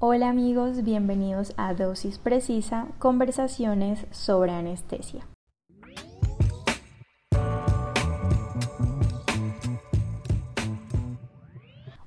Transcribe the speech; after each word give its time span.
Hola 0.00 0.28
amigos, 0.28 0.84
bienvenidos 0.84 1.52
a 1.56 1.74
Dosis 1.74 2.18
Precisa, 2.18 2.86
conversaciones 3.00 4.06
sobre 4.12 4.52
anestesia. 4.52 5.26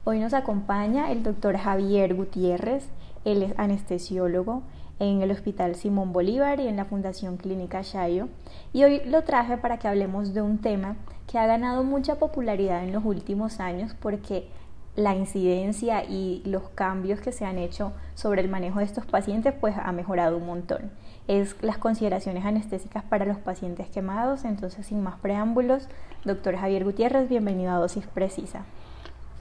Hoy 0.05 0.19
nos 0.19 0.33
acompaña 0.33 1.11
el 1.11 1.21
doctor 1.21 1.57
Javier 1.57 2.15
Gutiérrez, 2.15 2.87
él 3.25 3.43
es 3.43 3.59
anestesiólogo 3.59 4.63
en 4.99 5.21
el 5.21 5.31
Hospital 5.31 5.75
Simón 5.75 6.13
Bolívar 6.13 6.61
y 6.61 6.69
en 6.69 6.77
la 6.77 6.85
Fundación 6.85 7.35
Clínica 7.35 7.81
Shayo. 7.81 8.29
Y 8.71 8.85
hoy 8.85 9.01
lo 9.05 9.25
traje 9.25 9.57
para 9.57 9.79
que 9.79 9.89
hablemos 9.89 10.33
de 10.33 10.41
un 10.41 10.59
tema 10.59 10.95
que 11.27 11.39
ha 11.39 11.45
ganado 11.45 11.83
mucha 11.83 12.15
popularidad 12.15 12.85
en 12.85 12.93
los 12.93 13.03
últimos 13.03 13.59
años 13.59 13.93
porque 13.99 14.47
la 14.95 15.15
incidencia 15.15 16.03
y 16.03 16.41
los 16.45 16.69
cambios 16.69 17.21
que 17.21 17.31
se 17.31 17.45
han 17.45 17.57
hecho 17.57 17.93
sobre 18.15 18.41
el 18.41 18.49
manejo 18.49 18.79
de 18.79 18.85
estos 18.85 19.05
pacientes 19.05 19.53
pues 19.59 19.75
ha 19.77 19.91
mejorado 19.91 20.37
un 20.37 20.45
montón. 20.45 20.91
Es 21.27 21.55
las 21.61 21.77
consideraciones 21.77 22.45
anestésicas 22.45 23.03
para 23.03 23.25
los 23.25 23.37
pacientes 23.37 23.87
quemados, 23.87 24.43
entonces 24.43 24.85
sin 24.85 25.01
más 25.01 25.19
preámbulos, 25.19 25.87
doctor 26.25 26.57
Javier 26.57 26.83
Gutiérrez, 26.83 27.29
bienvenido 27.29 27.71
a 27.71 27.75
Dosis 27.75 28.05
Precisa. 28.07 28.65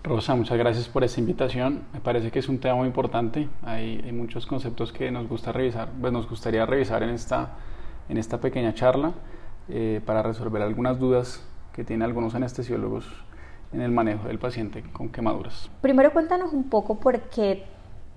Rosa, 0.03 0.35
muchas 0.35 0.57
gracias 0.57 0.89
por 0.89 1.05
esta 1.05 1.21
invitación. 1.21 1.83
Me 1.93 2.01
parece 2.01 2.31
que 2.31 2.39
es 2.39 2.49
un 2.49 2.59
tema 2.59 2.77
muy 2.77 2.87
importante. 2.87 3.49
Hay, 3.63 4.01
muchos 4.13 4.47
conceptos 4.47 4.93
que 4.93 5.11
nos 5.11 5.29
gusta 5.29 5.53
revisar, 5.53 5.91
pues 6.01 6.11
nos 6.13 6.29
gustaría 6.29 6.65
revisar 6.65 7.03
en 7.03 7.11
esta, 7.11 7.51
en 8.09 8.17
esta 8.17 8.41
pequeña 8.41 8.73
charla 8.73 9.13
eh, 9.69 10.01
para 10.07 10.23
resolver 10.23 10.63
algunas 10.63 10.99
dudas 10.99 11.47
que 11.75 11.85
tienen 11.85 12.03
algunos 12.03 12.35
anestesiólogos 12.35 13.05
en 13.73 13.81
el 13.81 13.91
manejo 13.91 14.29
del 14.29 14.39
paciente 14.39 14.83
con 14.93 15.09
quemaduras. 15.09 15.71
Primero 15.81 16.13
cuéntanos 16.13 16.53
un 16.53 16.69
poco 16.69 16.99
por 16.99 17.21
qué 17.21 17.65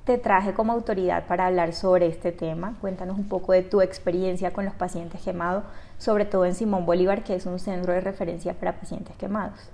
te 0.05 0.17
traje 0.17 0.53
como 0.53 0.73
autoridad 0.73 1.27
para 1.27 1.47
hablar 1.47 1.73
sobre 1.73 2.07
este 2.07 2.31
tema. 2.31 2.75
Cuéntanos 2.81 3.17
un 3.17 3.27
poco 3.27 3.53
de 3.53 3.61
tu 3.63 3.81
experiencia 3.81 4.51
con 4.51 4.65
los 4.65 4.73
pacientes 4.73 5.21
quemados, 5.21 5.63
sobre 5.97 6.25
todo 6.25 6.45
en 6.45 6.55
Simón 6.55 6.85
Bolívar, 6.85 7.23
que 7.23 7.35
es 7.35 7.45
un 7.45 7.59
centro 7.59 7.93
de 7.93 8.01
referencia 8.01 8.53
para 8.53 8.73
pacientes 8.73 9.15
quemados. 9.15 9.71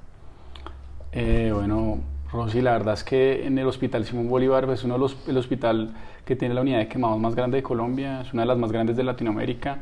Eh, 1.11 1.51
bueno, 1.53 1.99
Rosy, 2.31 2.61
la 2.61 2.73
verdad 2.73 2.93
es 2.93 3.03
que 3.03 3.47
en 3.47 3.57
el 3.57 3.65
Hospital 3.65 4.05
Simón 4.05 4.29
Bolívar 4.29 4.69
es 4.69 4.83
uno 4.83 4.95
de 4.95 4.99
los, 4.99 5.27
el 5.27 5.37
hospital 5.37 5.95
que 6.25 6.35
tiene 6.35 6.53
la 6.53 6.61
unidad 6.61 6.77
de 6.77 6.87
quemados 6.87 7.19
más 7.19 7.33
grande 7.33 7.57
de 7.57 7.63
Colombia, 7.63 8.21
es 8.21 8.31
una 8.33 8.43
de 8.43 8.47
las 8.49 8.57
más 8.57 8.71
grandes 8.71 8.95
de 8.95 9.03
Latinoamérica. 9.03 9.79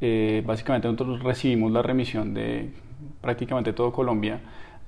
Eh, 0.00 0.44
básicamente 0.46 0.86
nosotros 0.86 1.22
recibimos 1.22 1.72
la 1.72 1.82
remisión 1.82 2.32
de 2.32 2.72
prácticamente 3.20 3.72
todo 3.72 3.92
Colombia 3.92 4.40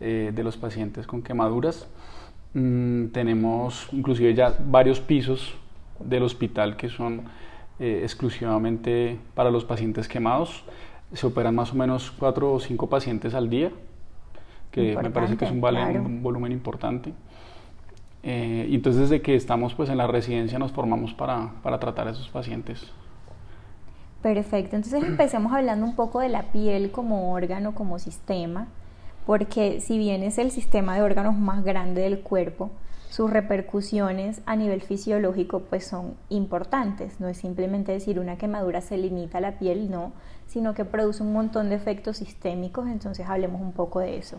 eh, 0.04 0.32
de 0.34 0.42
los 0.42 0.56
pacientes 0.56 1.06
con 1.06 1.22
quemaduras. 1.22 1.86
Mm, 2.54 3.06
tenemos 3.12 3.88
inclusive 3.92 4.34
ya 4.34 4.52
varios 4.66 4.98
pisos 4.98 5.54
del 6.00 6.24
hospital 6.24 6.76
que 6.76 6.88
son 6.88 7.22
eh, 7.78 8.00
exclusivamente 8.02 9.16
para 9.34 9.52
los 9.52 9.64
pacientes 9.64 10.08
quemados. 10.08 10.64
Se 11.12 11.24
operan 11.24 11.54
más 11.54 11.72
o 11.72 11.76
menos 11.76 12.10
cuatro 12.10 12.52
o 12.52 12.58
cinco 12.58 12.88
pacientes 12.88 13.32
al 13.32 13.48
día, 13.48 13.70
que 14.72 14.96
me 15.00 15.10
parece 15.10 15.36
que 15.36 15.44
es 15.44 15.52
un, 15.52 15.62
un 15.62 16.22
volumen 16.22 16.50
importante. 16.50 17.12
Eh, 18.24 18.66
y 18.68 18.74
entonces 18.74 19.02
desde 19.02 19.22
que 19.22 19.36
estamos 19.36 19.74
pues 19.74 19.88
en 19.88 19.98
la 19.98 20.08
residencia 20.08 20.58
nos 20.58 20.72
formamos 20.72 21.14
para, 21.14 21.52
para 21.62 21.78
tratar 21.78 22.08
a 22.08 22.10
esos 22.10 22.28
pacientes. 22.28 22.90
Perfecto, 24.20 24.74
entonces 24.74 25.02
empecemos 25.04 25.52
hablando 25.52 25.86
un 25.86 25.94
poco 25.94 26.18
de 26.18 26.28
la 26.28 26.42
piel 26.42 26.90
como 26.90 27.32
órgano, 27.32 27.72
como 27.72 28.00
sistema 28.00 28.66
porque 29.26 29.80
si 29.80 29.98
bien 29.98 30.22
es 30.22 30.38
el 30.38 30.50
sistema 30.50 30.96
de 30.96 31.02
órganos 31.02 31.36
más 31.36 31.64
grande 31.64 32.02
del 32.02 32.20
cuerpo, 32.20 32.70
sus 33.12 33.30
repercusiones 33.30 34.40
a 34.46 34.56
nivel 34.56 34.80
fisiológico 34.80 35.60
pues 35.68 35.86
son 35.86 36.14
importantes. 36.30 37.20
No 37.20 37.28
es 37.28 37.36
simplemente 37.36 37.92
decir 37.92 38.18
una 38.18 38.38
quemadura 38.38 38.80
se 38.80 38.96
limita 38.96 39.38
a 39.38 39.42
la 39.42 39.58
piel, 39.58 39.90
no, 39.90 40.12
sino 40.46 40.72
que 40.72 40.86
produce 40.86 41.22
un 41.22 41.32
montón 41.32 41.68
de 41.68 41.74
efectos 41.74 42.16
sistémicos, 42.16 42.88
entonces 42.88 43.26
hablemos 43.28 43.60
un 43.60 43.72
poco 43.72 44.00
de 44.00 44.16
eso. 44.16 44.38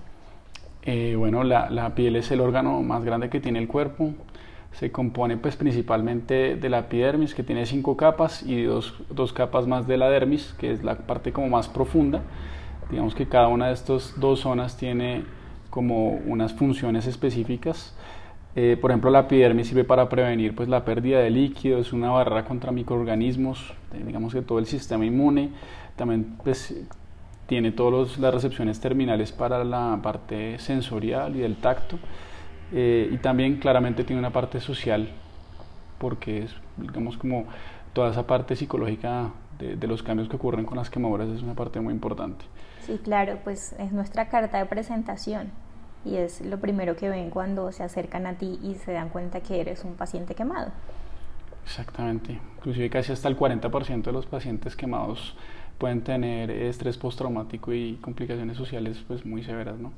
Eh, 0.81 1.15
bueno, 1.15 1.43
la, 1.43 1.93
piel 1.95 2.15
es 2.15 2.31
el 2.31 2.41
órgano 2.41 2.81
más 2.81 3.03
grande 3.03 3.29
que 3.29 3.39
tiene 3.39 3.59
el 3.59 3.67
cuerpo. 3.67 4.11
Se 4.71 4.91
compone 4.91 5.37
pues 5.37 5.55
principalmente 5.55 6.55
de 6.55 6.69
la 6.69 6.79
epidermis 6.79 7.35
que 7.35 7.43
tiene 7.43 7.67
cinco 7.67 7.95
capas 7.95 8.41
y 8.41 8.63
dos, 8.63 8.95
dos 9.11 9.31
capas 9.33 9.67
más 9.67 9.85
de 9.85 9.97
la 9.97 10.09
dermis 10.09 10.55
que 10.57 10.71
es 10.71 10.83
la 10.83 10.97
parte 10.97 11.31
como 11.31 11.47
más 11.47 11.69
profunda 11.69 12.23
Digamos 12.89 13.15
que 13.15 13.27
cada 13.27 13.47
una 13.47 13.67
de 13.67 13.73
estas 13.73 14.19
dos 14.19 14.41
zonas 14.41 14.77
tiene 14.77 15.23
como 15.69 16.09
unas 16.09 16.53
funciones 16.53 17.07
específicas. 17.07 17.95
Eh, 18.55 18.77
por 18.79 18.91
ejemplo, 18.91 19.09
la 19.09 19.21
epidermis 19.21 19.67
sirve 19.67 19.83
para 19.83 20.07
prevenir 20.09 20.53
pues, 20.53 20.69
la 20.69 20.85
pérdida 20.85 21.19
de 21.19 21.31
líquido, 21.31 21.79
es 21.79 21.91
una 21.91 22.11
barrera 22.11 22.45
contra 22.45 22.71
microorganismos, 22.71 23.73
eh, 23.93 24.03
digamos 24.05 24.33
que 24.33 24.43
todo 24.43 24.59
el 24.59 24.67
sistema 24.67 25.05
inmune, 25.05 25.49
también 25.95 26.35
pues, 26.43 26.75
tiene 27.47 27.71
todas 27.71 28.19
las 28.19 28.33
recepciones 28.33 28.79
terminales 28.79 29.31
para 29.31 29.63
la 29.63 29.99
parte 30.03 30.59
sensorial 30.59 31.35
y 31.35 31.39
del 31.39 31.55
tacto, 31.55 31.97
eh, 32.71 33.09
y 33.11 33.17
también 33.17 33.57
claramente 33.57 34.03
tiene 34.03 34.19
una 34.19 34.31
parte 34.31 34.59
social, 34.59 35.09
porque 35.97 36.43
es, 36.43 36.55
digamos, 36.77 37.17
como 37.17 37.45
toda 37.93 38.11
esa 38.11 38.27
parte 38.27 38.55
psicológica 38.55 39.31
de, 39.63 39.75
de 39.75 39.87
los 39.87 40.03
cambios 40.03 40.29
que 40.29 40.35
ocurren 40.35 40.65
con 40.65 40.77
las 40.77 40.89
quemaduras 40.89 41.29
es 41.29 41.41
una 41.41 41.53
parte 41.53 41.79
muy 41.79 41.93
importante. 41.93 42.45
Sí, 42.85 42.99
claro, 43.03 43.39
pues 43.43 43.73
es 43.79 43.91
nuestra 43.91 44.29
carta 44.29 44.57
de 44.57 44.65
presentación 44.65 45.51
y 46.05 46.15
es 46.15 46.41
lo 46.41 46.59
primero 46.59 46.95
que 46.95 47.09
ven 47.09 47.29
cuando 47.29 47.71
se 47.71 47.83
acercan 47.83 48.27
a 48.27 48.33
ti 48.33 48.59
y 48.61 48.75
se 48.75 48.91
dan 48.91 49.09
cuenta 49.09 49.39
que 49.39 49.61
eres 49.61 49.83
un 49.83 49.95
paciente 49.95 50.35
quemado. 50.35 50.71
Exactamente, 51.65 52.39
inclusive 52.57 52.89
casi 52.89 53.13
hasta 53.13 53.29
el 53.29 53.37
40% 53.37 54.03
de 54.03 54.11
los 54.11 54.25
pacientes 54.25 54.75
quemados 54.75 55.35
pueden 55.77 56.03
tener 56.03 56.51
estrés 56.51 56.97
postraumático 56.97 57.73
y 57.73 57.95
complicaciones 58.01 58.57
sociales 58.57 59.03
pues 59.07 59.25
muy 59.25 59.43
severas, 59.43 59.79
¿no? 59.79 59.91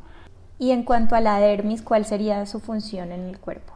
Y 0.58 0.72
en 0.72 0.84
cuanto 0.84 1.16
a 1.16 1.22
la 1.22 1.40
dermis, 1.40 1.82
¿cuál 1.82 2.06
sería 2.06 2.46
su 2.46 2.59
función 2.59 3.12
en 3.12 3.28
el 3.28 3.40
cuerpo? 3.40 3.74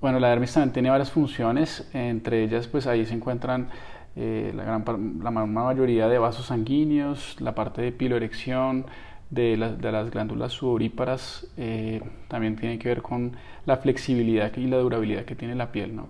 Bueno, 0.00 0.18
la 0.18 0.30
dermis 0.30 0.52
también 0.52 0.72
tiene 0.72 0.90
varias 0.90 1.12
funciones, 1.12 1.88
entre 1.92 2.42
ellas 2.42 2.66
pues 2.66 2.86
ahí 2.86 3.06
se 3.06 3.14
encuentran 3.14 3.68
eh, 4.16 4.52
la, 4.54 4.64
gran, 4.64 4.84
la 5.22 5.30
mayoría 5.30 6.08
de 6.08 6.18
vasos 6.18 6.46
sanguíneos, 6.46 7.40
la 7.40 7.54
parte 7.54 7.82
de 7.82 7.92
piloerección, 7.92 8.86
de, 9.30 9.56
de 9.56 9.92
las 9.92 10.10
glándulas 10.10 10.52
sudoríparas, 10.52 11.46
eh, 11.56 12.02
también 12.28 12.54
tiene 12.56 12.78
que 12.78 12.88
ver 12.88 13.00
con 13.00 13.34
la 13.64 13.78
flexibilidad 13.78 14.54
y 14.56 14.66
la 14.66 14.76
durabilidad 14.76 15.24
que 15.24 15.34
tiene 15.34 15.54
la 15.54 15.72
piel. 15.72 15.96
¿no? 15.96 16.06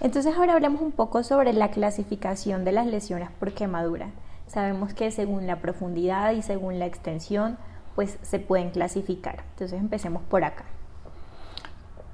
Entonces 0.00 0.36
ahora 0.36 0.54
hablamos 0.54 0.82
un 0.82 0.90
poco 0.90 1.22
sobre 1.22 1.52
la 1.52 1.70
clasificación 1.70 2.64
de 2.64 2.72
las 2.72 2.86
lesiones 2.86 3.30
por 3.38 3.52
quemadura. 3.52 4.10
Sabemos 4.48 4.92
que 4.92 5.10
según 5.12 5.46
la 5.46 5.60
profundidad 5.60 6.32
y 6.32 6.42
según 6.42 6.80
la 6.80 6.86
extensión, 6.86 7.58
pues 7.94 8.18
se 8.22 8.40
pueden 8.40 8.70
clasificar. 8.70 9.44
Entonces 9.52 9.78
empecemos 9.78 10.22
por 10.22 10.42
acá. 10.42 10.64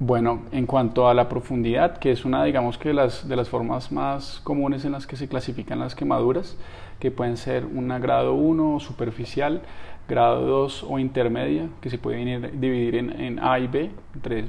Bueno, 0.00 0.42
en 0.50 0.66
cuanto 0.66 1.08
a 1.08 1.14
la 1.14 1.28
profundidad, 1.28 1.98
que 1.98 2.10
es 2.10 2.24
una, 2.24 2.42
digamos 2.42 2.78
que 2.78 2.92
las, 2.92 3.28
de 3.28 3.36
las 3.36 3.48
formas 3.48 3.92
más 3.92 4.40
comunes 4.42 4.84
en 4.84 4.90
las 4.90 5.06
que 5.06 5.14
se 5.14 5.28
clasifican 5.28 5.78
las 5.78 5.94
quemaduras, 5.94 6.56
que 6.98 7.12
pueden 7.12 7.36
ser 7.36 7.64
una 7.64 8.00
grado 8.00 8.34
1 8.34 8.80
superficial, 8.80 9.62
grado 10.08 10.44
2 10.46 10.86
o 10.88 10.98
intermedia, 10.98 11.68
que 11.80 11.90
se 11.90 11.98
pueden 11.98 12.60
dividir 12.60 12.96
en, 12.96 13.38
A 13.38 13.60
y 13.60 13.68
B, 13.68 13.90
entre 14.16 14.46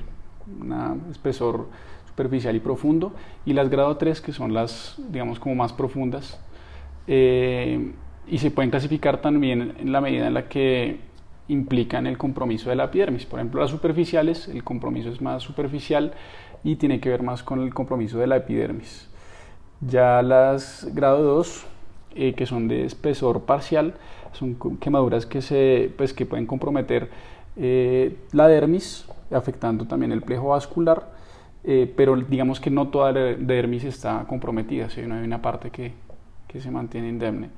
un 0.47 1.03
espesor 1.11 1.67
superficial 2.07 2.55
y 2.55 2.59
profundo, 2.59 3.13
y 3.45 3.53
las 3.53 3.69
grado 3.69 3.97
3, 3.97 4.21
que 4.21 4.33
son 4.33 4.51
las, 4.51 4.95
digamos, 5.11 5.39
como 5.39 5.53
más 5.53 5.73
profundas, 5.73 6.39
eh, 7.05 7.91
y 8.27 8.39
se 8.39 8.49
pueden 8.49 8.71
clasificar 8.71 9.21
también 9.21 9.75
en 9.77 9.91
la 9.91 10.01
medida 10.01 10.25
en 10.25 10.33
la 10.33 10.49
que 10.49 11.01
implican 11.47 12.07
el 12.07 12.17
compromiso 12.17 12.69
de 12.69 12.75
la 12.75 12.85
epidermis. 12.85 13.25
Por 13.25 13.39
ejemplo, 13.39 13.61
las 13.61 13.71
superficiales, 13.71 14.47
el 14.47 14.63
compromiso 14.63 15.09
es 15.09 15.21
más 15.21 15.43
superficial 15.43 16.13
y 16.63 16.75
tiene 16.75 16.99
que 16.99 17.09
ver 17.09 17.23
más 17.23 17.43
con 17.43 17.61
el 17.61 17.73
compromiso 17.73 18.17
de 18.17 18.27
la 18.27 18.37
epidermis. 18.37 19.07
Ya 19.81 20.21
las 20.21 20.87
grado 20.93 21.23
2, 21.23 21.65
eh, 22.15 22.33
que 22.33 22.45
son 22.45 22.67
de 22.67 22.85
espesor 22.85 23.41
parcial, 23.41 23.93
son 24.31 24.55
quemaduras 24.79 25.25
que, 25.25 25.41
se, 25.41 25.91
pues, 25.97 26.13
que 26.13 26.25
pueden 26.25 26.45
comprometer 26.45 27.09
eh, 27.57 28.17
la 28.31 28.47
dermis, 28.47 29.05
afectando 29.31 29.85
también 29.85 30.11
el 30.11 30.21
plejo 30.21 30.49
vascular, 30.49 31.09
eh, 31.63 31.91
pero 31.95 32.15
digamos 32.15 32.59
que 32.59 32.69
no 32.69 32.89
toda 32.89 33.11
la 33.11 33.19
dermis 33.35 33.83
está 33.83 34.25
comprometida, 34.27 34.89
si 34.89 35.01
hay 35.01 35.07
una 35.07 35.41
parte 35.41 35.69
que, 35.69 35.93
que 36.47 36.61
se 36.61 36.71
mantiene 36.71 37.09
indemne. 37.09 37.49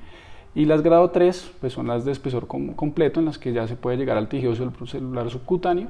Y 0.58 0.66
las 0.66 0.82
grado 0.82 1.12
3 1.12 1.52
pues 1.62 1.74
son 1.74 1.86
las 1.86 2.04
de 2.04 2.12
espesor 2.12 2.48
completo 2.48 3.20
en 3.20 3.28
las 3.28 3.38
que 3.38 3.54
ya 3.54 3.68
se 3.68 3.76
puede 3.76 3.96
llegar 3.96 4.18
al 4.18 4.28
tejido 4.28 4.56
celular 4.56 5.30
subcutáneo 5.30 5.90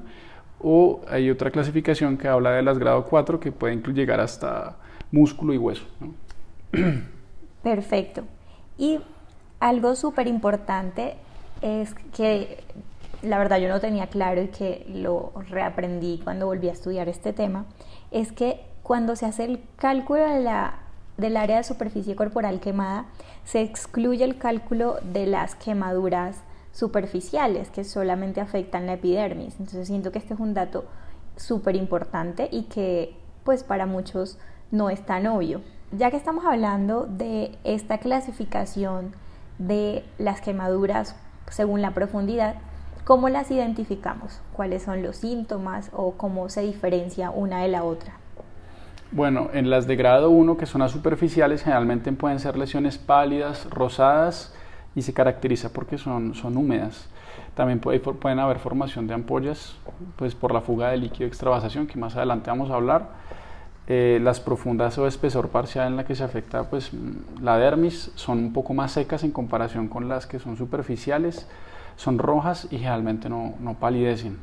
o 0.60 1.00
hay 1.10 1.30
otra 1.30 1.52
clasificación 1.52 2.18
que 2.18 2.28
habla 2.28 2.52
de 2.52 2.64
las 2.64 2.78
grado 2.78 3.06
4 3.06 3.40
que 3.40 3.54
pueden 3.54 3.82
llegar 3.82 4.20
hasta 4.20 4.76
músculo 5.10 5.54
y 5.54 5.58
hueso. 5.58 5.86
Perfecto. 7.64 8.24
Y 8.78 9.00
algo 9.62 9.96
súper 9.96 10.28
importante 10.28 11.16
es 11.62 11.94
que 12.14 12.62
la 13.22 13.38
verdad 13.38 13.60
yo 13.60 13.70
no 13.70 13.80
tenía 13.80 14.08
claro 14.08 14.42
y 14.42 14.48
que 14.50 14.86
lo 14.94 15.32
reaprendí 15.50 16.20
cuando 16.22 16.46
volví 16.46 16.68
a 16.68 16.74
estudiar 16.74 17.08
este 17.08 17.32
tema, 17.32 17.68
es 18.12 18.34
que 18.34 18.60
cuando 18.84 19.16
se 19.16 19.28
hace 19.28 19.46
el 19.46 19.62
cálculo 19.78 20.28
de 20.28 20.42
la, 20.42 20.87
del 21.18 21.38
área 21.38 21.58
de 21.58 21.64
superficie 21.64 22.16
corporal 22.16 22.60
quemada, 22.60 23.06
se 23.44 23.62
excluye 23.62 24.24
el 24.24 24.38
cálculo 24.38 24.98
de 25.02 25.26
las 25.26 25.56
quemaduras 25.56 26.38
superficiales 26.72 27.70
que 27.70 27.84
solamente 27.84 28.40
afectan 28.40 28.86
la 28.86 28.94
epidermis. 28.94 29.56
Entonces 29.60 29.88
siento 29.88 30.12
que 30.12 30.20
este 30.20 30.36
es 30.36 30.40
un 30.40 30.54
dato 30.54 30.86
súper 31.36 31.76
importante 31.76 32.50
y 32.52 32.64
que 32.64 33.16
pues 33.44 33.64
para 33.64 33.86
muchos 33.86 34.38
no 34.72 34.90
es 34.90 35.06
tan 35.06 35.26
obvio. 35.28 35.62
Ya 35.92 36.12
que 36.12 36.18
estamos 36.18 36.46
hablando 36.46 37.06
de 37.06 37.58
esta 37.64 37.98
clasificación 37.98 39.16
de 39.58 40.04
las 40.18 40.42
quemaduras 40.42 41.16
según 41.50 41.82
la 41.82 41.94
profundidad, 41.94 42.56
¿cómo 43.06 43.30
las 43.30 43.50
identificamos? 43.52 44.42
¿Cuáles 44.54 44.84
son 44.84 45.02
los 45.02 45.18
síntomas 45.18 45.90
o 45.94 46.12
cómo 46.12 46.50
se 46.50 46.62
diferencia 46.62 47.32
una 47.32 47.62
de 47.62 47.70
la 47.70 47.84
otra? 47.84 48.18
Bueno, 49.12 49.50
en 49.54 49.70
las 49.70 49.88
de 49.88 49.96
grado 49.96 50.30
1, 50.30 50.58
que 50.58 50.66
son 50.66 50.82
las 50.82 50.92
superficiales, 50.92 51.64
generalmente 51.64 52.12
pueden 52.12 52.40
ser 52.40 52.58
lesiones 52.58 52.98
pálidas, 52.98 53.70
rosadas 53.70 54.54
y 54.96 55.02
se 55.02 55.14
caracteriza 55.14 55.72
porque 55.72 55.98
son, 55.98 56.36
son 56.36 56.58
húmedas. 56.58 57.08
También 57.56 57.80
pueden 57.80 58.40
haber 58.40 58.60
formación 58.60 59.08
de 59.08 59.14
ampollas 59.14 59.78
pues 60.18 60.36
por 60.36 60.54
la 60.54 60.62
fuga 60.62 60.90
de 60.90 60.98
líquido 60.98 61.22
de 61.22 61.28
extravasación, 61.28 61.88
que 61.88 61.98
más 61.98 62.16
adelante 62.18 62.50
vamos 62.50 62.70
a 62.70 62.76
hablar. 62.76 63.10
Eh, 63.88 64.20
las 64.22 64.42
profundas 64.42 64.98
o 64.98 65.08
espesor 65.08 65.48
parcial 65.48 65.88
en 65.88 65.96
la 65.96 66.04
que 66.04 66.14
se 66.14 66.24
afecta 66.26 66.70
pues, 66.70 66.92
la 67.42 67.58
dermis 67.58 68.12
son 68.16 68.40
un 68.40 68.52
poco 68.52 68.74
más 68.74 68.92
secas 68.92 69.24
en 69.24 69.32
comparación 69.32 69.88
con 69.88 70.10
las 70.10 70.28
que 70.28 70.40
son 70.40 70.58
superficiales, 70.58 71.48
son 71.96 72.18
rojas 72.20 72.68
y 72.70 72.80
generalmente 72.80 73.30
no, 73.30 73.54
no 73.62 73.76
palidecen. 73.76 74.38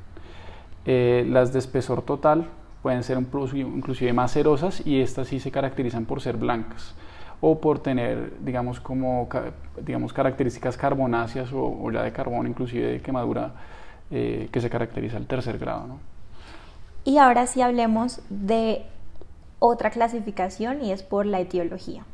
Eh, 0.87 1.27
las 1.29 1.53
de 1.53 1.59
espesor 1.59 2.01
total 2.01 2.49
pueden 2.85 3.03
ser 3.03 3.17
inclusive 3.17 4.13
más 4.13 4.31
cerosas 4.31 4.87
y 4.87 5.01
estas 5.01 5.29
sí 5.29 5.41
se 5.41 5.51
caracterizan 5.51 6.05
por 6.05 6.21
ser 6.21 6.37
blancas 6.37 6.95
o 7.41 7.59
por 7.59 7.79
tener, 7.79 8.35
digamos, 8.41 8.79
como, 8.79 9.27
digamos, 9.81 10.13
características 10.13 10.77
carbonáceas 10.77 11.49
o, 11.55 11.91
ya 11.91 12.03
de 12.03 12.13
carbono, 12.13 12.47
inclusive 12.47 12.93
de 12.93 13.01
quemadura, 13.01 13.53
eh, 14.11 14.51
que 14.53 14.61
se 14.61 14.69
caracteriza 14.69 15.17
al 15.17 15.27
tercer 15.27 15.57
grado. 15.57 15.87
¿no? 15.87 15.99
Y 17.05 17.17
ahora 17.17 17.47
sí 17.47 17.63
hablemos 17.63 18.21
de 18.29 18.83
otra 19.61 19.89
clasificación 19.89 20.85
y 20.85 20.93
es 20.93 21.03
por 21.03 21.25
la 21.25 21.41
etiología. 21.41 22.05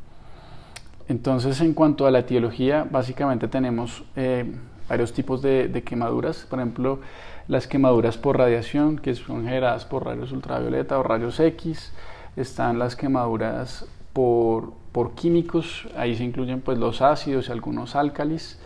Entonces, 1.09 1.59
en 1.59 1.73
cuanto 1.73 2.07
a 2.07 2.11
la 2.11 2.19
etiología, 2.19 2.87
básicamente 2.89 3.49
tenemos 3.49 4.05
eh, 4.15 4.49
varios 4.87 5.11
tipos 5.11 5.41
de, 5.41 5.67
de, 5.67 5.83
quemaduras. 5.83 6.45
Por 6.49 6.59
ejemplo, 6.59 6.99
las 7.47 7.67
quemaduras 7.67 8.17
por 8.17 8.37
radiación, 8.37 8.97
que 8.97 9.15
son 9.15 9.45
generadas 9.45 9.85
por 9.85 10.05
rayos 10.05 10.31
ultravioleta 10.31 10.99
o 10.99 11.03
rayos 11.03 11.39
X. 11.39 11.93
Están 12.35 12.79
las 12.79 12.95
quemaduras 12.95 13.85
por, 14.13 14.73
por 14.91 15.15
químicos, 15.15 15.87
ahí 15.97 16.15
se 16.15 16.23
incluyen 16.23 16.61
pues 16.61 16.77
los 16.77 17.01
ácidos 17.01 17.49
y 17.49 17.51
algunos 17.51 17.95
álcalis 17.95 18.59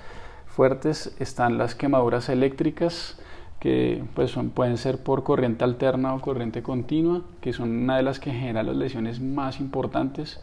fuertes. 0.45 1.15
Están 1.19 1.57
las 1.57 1.75
quemaduras 1.75 2.29
eléctricas, 2.29 3.19
que 3.59 4.03
pues 4.13 4.35
pueden 4.53 4.77
ser 4.77 5.03
por 5.03 5.23
corriente 5.23 5.63
alterna 5.63 6.13
o 6.13 6.21
corriente 6.21 6.61
continua, 6.61 7.21
que 7.41 7.53
son 7.53 7.71
una 7.71 7.97
de 7.97 8.03
las 8.03 8.19
que 8.19 8.31
generan 8.31 8.67
las 8.67 8.75
lesiones 8.75 9.19
más 9.19 9.59
importantes 9.59 10.39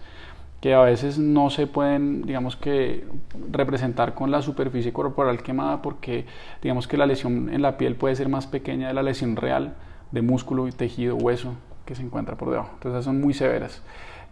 que 0.63 0.75
a 0.75 0.81
veces 0.81 1.19
no 1.19 1.51
se 1.51 1.67
pueden, 1.67 2.23
digamos 2.23 2.55
que, 2.55 3.05
representar 3.51 4.15
con 4.15 4.31
la 4.31 4.43
superficie 4.43 4.93
corporal 4.93 5.43
quemada 5.43 5.83
porque, 5.83 6.25
digamos 6.63 6.87
que 6.87 6.97
la 6.97 7.05
lesión 7.05 7.53
en 7.53 7.63
la 7.63 7.77
piel 7.77 7.97
puede 7.97 8.15
ser 8.15 8.29
más 8.29 8.47
pequeña 8.47 8.87
de 8.87 8.95
la 8.95 9.03
lesión 9.03 9.35
real 9.35 9.75
de 10.13 10.23
músculo, 10.23 10.69
y 10.69 10.73
tejido, 10.73 11.17
hueso 11.17 11.55
que 11.85 11.97
se 11.97 12.03
encuentra 12.03 12.37
por 12.37 12.51
debajo. 12.51 12.71
Entonces 12.75 13.05
son 13.05 13.21
muy 13.21 13.35
severas. 13.35 13.83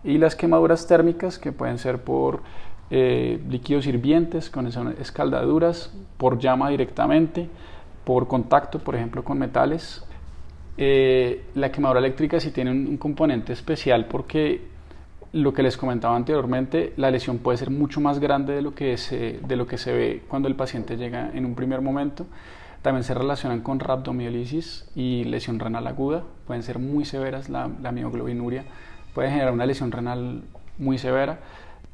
Y 0.05 0.19
las 0.19 0.37
quemaduras 0.37 0.87
térmicas 0.87 1.37
que 1.37 1.50
pueden 1.50 1.79
ser 1.79 2.05
por 2.05 2.43
eh, 2.91 3.41
líquidos 3.49 3.88
hirvientes, 3.88 4.50
con 4.50 4.69
escaldaduras, 4.69 5.93
por 6.17 6.38
llama 6.38 6.71
directamente, 6.71 7.49
por 8.05 8.29
contacto, 8.29 8.79
por 8.79 8.94
ejemplo, 8.94 9.25
con 9.25 9.37
metales. 9.37 10.06
Eh, 10.79 11.44
la 11.56 11.73
quemadura 11.73 11.99
eléctrica 11.99 12.38
sí 12.38 12.53
tiene 12.53 12.71
un 12.71 12.97
componente 12.99 13.53
especial 13.53 14.06
porque 14.06 14.71
lo 15.32 15.53
que 15.53 15.62
les 15.62 15.77
comentaba 15.77 16.17
anteriormente, 16.17 16.93
la 16.97 17.11
lesión 17.11 17.38
puede 17.38 17.59
ser 17.59 17.71
mucho 17.71 18.00
más 18.00 18.19
grande 18.19 18.55
de 18.55 18.62
lo 18.62 18.75
que 18.75 18.97
se, 18.97 19.41
de 19.47 19.56
lo 19.56 19.67
que 19.67 19.79
se 19.79 19.93
ve 19.93 20.23
cuando 20.29 20.49
el 20.49 20.56
paciente 20.56 20.97
llega 20.97 21.31
en 21.32 21.44
un 21.44 21.55
primer 21.55 21.81
momento. 21.81 22.27
También 22.82 23.05
se 23.05 23.15
relacionan 23.15 23.61
con 23.61 23.79
rhabdomiolisis 23.79 24.91
y 24.94 25.25
lesión 25.25 25.59
renal 25.59 25.87
aguda. 25.87 26.25
Pueden 26.47 26.62
ser 26.62 26.79
muy 26.79 27.05
severas, 27.05 27.49
la, 27.49 27.71
la 27.82 27.93
mioglobinuria 27.93 28.65
puede 29.15 29.31
generar 29.31 29.53
una 29.53 29.67
lesión 29.67 29.93
renal 29.93 30.43
muy 30.79 30.99
severa. 30.99 31.41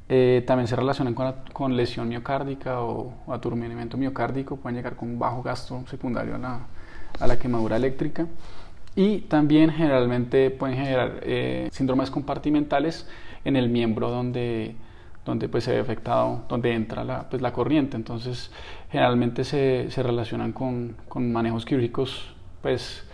Eh, 0.09 0.45
también 0.47 0.69
se 0.69 0.77
relacionan 0.77 1.15
con, 1.15 1.35
con 1.53 1.77
lesión 1.77 2.09
miocárdica 2.09 2.81
o, 2.81 3.13
o, 3.27 3.33
aturdimiento 3.33 3.97
miocárdico. 3.97 4.57
Pueden 4.57 4.77
llegar 4.77 4.97
con 4.97 5.19
bajo 5.19 5.43
gasto 5.43 5.85
secundario 5.89 6.37
a 6.37 6.39
la, 6.39 6.61
a 7.19 7.27
la 7.27 7.39
quemadura 7.39 7.77
eléctrica. 7.77 8.27
Y 8.97 9.19
también 9.21 9.71
generalmente 9.71 10.51
pueden 10.51 10.77
generar 10.79 11.21
eh, 11.23 11.69
síndromes 11.71 12.11
compartimentales 12.11 13.07
en 13.45 13.55
el 13.57 13.69
miembro 13.69 14.11
donde, 14.11 14.75
donde 15.27 15.51
pues, 15.51 15.65
se 15.65 15.73
ve 15.73 15.81
afectado, 15.81 16.45
donde 16.49 16.73
entra 16.73 17.05
la, 17.05 17.29
pues, 17.29 17.43
la 17.43 17.53
corriente. 17.53 17.99
Entonces, 17.99 18.51
generalmente 18.91 19.45
se, 19.45 19.91
se 19.91 20.03
relacionan 20.03 20.53
con, 20.53 20.97
con, 21.09 21.31
manejos 21.31 21.67
quirúrgicos, 21.67 22.35
pues 22.63 23.05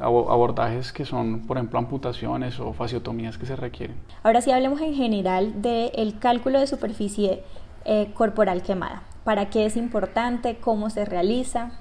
abordajes 0.00 0.92
que 0.92 1.04
son, 1.04 1.40
por 1.40 1.56
ejemplo, 1.56 1.78
amputaciones 1.78 2.58
o 2.60 2.72
fasciotomías 2.72 3.36
que 3.36 3.46
se 3.46 3.56
requieren. 3.56 3.96
Ahora 4.22 4.40
sí 4.40 4.50
hablemos 4.50 4.80
en 4.80 4.94
general 4.94 5.60
del 5.60 6.18
cálculo 6.20 6.60
de 6.60 6.66
superficie 6.66 7.42
eh, 7.84 8.12
corporal 8.14 8.62
quemada. 8.62 9.02
¿Para 9.24 9.50
qué 9.50 9.66
es 9.66 9.76
importante? 9.76 10.56
¿Cómo 10.60 10.88
se 10.88 11.04
realiza? 11.04 11.72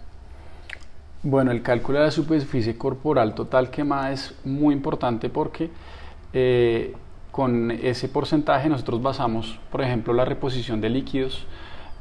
Bueno, 1.23 1.51
el 1.51 1.63
cálculo 1.63 1.97
de 1.97 2.05
la 2.05 2.11
superficie 2.11 2.77
corporal 2.77 3.33
total 3.33 3.71
quemada 3.71 4.11
es 4.11 4.35
muy 4.45 4.75
importante 4.75 5.29
porque 5.29 5.71
eh, 6.31 6.93
con 7.31 7.71
ese 7.71 8.07
porcentaje 8.07 8.69
nosotros 8.69 9.01
basamos, 9.01 9.59
por 9.71 9.81
ejemplo, 9.81 10.13
la 10.13 10.25
reposición 10.25 10.79
de 10.79 10.89
líquidos. 10.89 11.45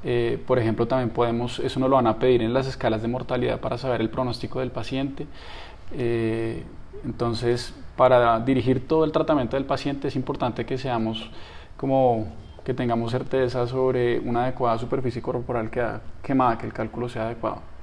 Eh, 0.05 0.39
por 0.47 0.59
ejemplo, 0.59 0.87
también 0.87 1.11
podemos, 1.11 1.59
eso 1.61 1.81
nos 1.81 1.89
lo 1.89 1.97
van 1.97 2.07
a 2.07 2.19
pedir 2.19 2.43
en 2.43 2.53
las 2.53 2.67
escalas 2.67 3.01
de 3.01 3.09
mortalidad 3.09 3.59
para 3.61 3.79
saber 3.79 4.03
el 4.03 4.11
pronóstico 4.11 4.61
del 4.61 4.71
paciente. 4.71 5.27
Eh, 5.93 6.63
entonces, 7.05 7.75
para 7.97 8.39
dirigir 8.41 8.87
todo 8.87 9.05
el 9.05 9.13
tratamiento 9.13 9.57
del 9.57 9.65
paciente 9.65 10.09
es 10.09 10.17
importante 10.17 10.67
que 10.67 10.77
seamos 10.77 11.31
como 11.79 12.27
que 12.65 12.75
tengamos 12.75 13.13
certeza 13.13 13.67
sobre 13.67 14.19
una 14.21 14.45
adecuada 14.45 14.79
superficie 14.79 15.23
corporal 15.23 15.71
quemada, 16.23 16.59
que 16.59 16.67
el 16.67 16.73
cálculo 16.73 17.09
sea 17.09 17.27
adecuado. 17.27 17.76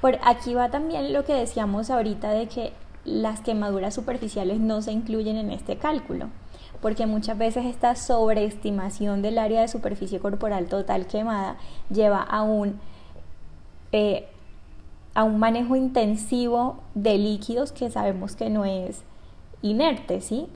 Por 0.00 0.18
aquí 0.22 0.54
va 0.54 0.70
también 0.70 1.12
lo 1.12 1.24
que 1.24 1.34
decíamos 1.34 1.90
ahorita 1.90 2.30
de 2.30 2.48
que 2.48 2.72
las 3.04 3.40
quemaduras 3.40 3.94
superficiales 3.94 4.58
no 4.58 4.82
se 4.82 4.92
incluyen 4.92 5.36
en 5.36 5.50
este 5.50 5.76
cálculo, 5.76 6.28
porque 6.82 7.06
muchas 7.06 7.38
veces 7.38 7.64
esta 7.64 7.94
sobreestimación 7.94 9.22
del 9.22 9.38
área 9.38 9.60
de 9.60 9.68
superficie 9.68 10.18
corporal 10.18 10.66
total 10.66 11.06
quemada 11.06 11.56
lleva 11.88 12.20
a 12.20 12.42
un, 12.42 12.80
eh, 13.92 14.26
a 15.14 15.24
un 15.24 15.38
manejo 15.38 15.76
intensivo 15.76 16.82
de 16.94 17.16
líquidos 17.16 17.72
que 17.72 17.90
sabemos 17.90 18.36
que 18.36 18.50
no 18.50 18.64
es 18.64 19.02
inerte, 19.62 20.20
¿sí? 20.20 20.48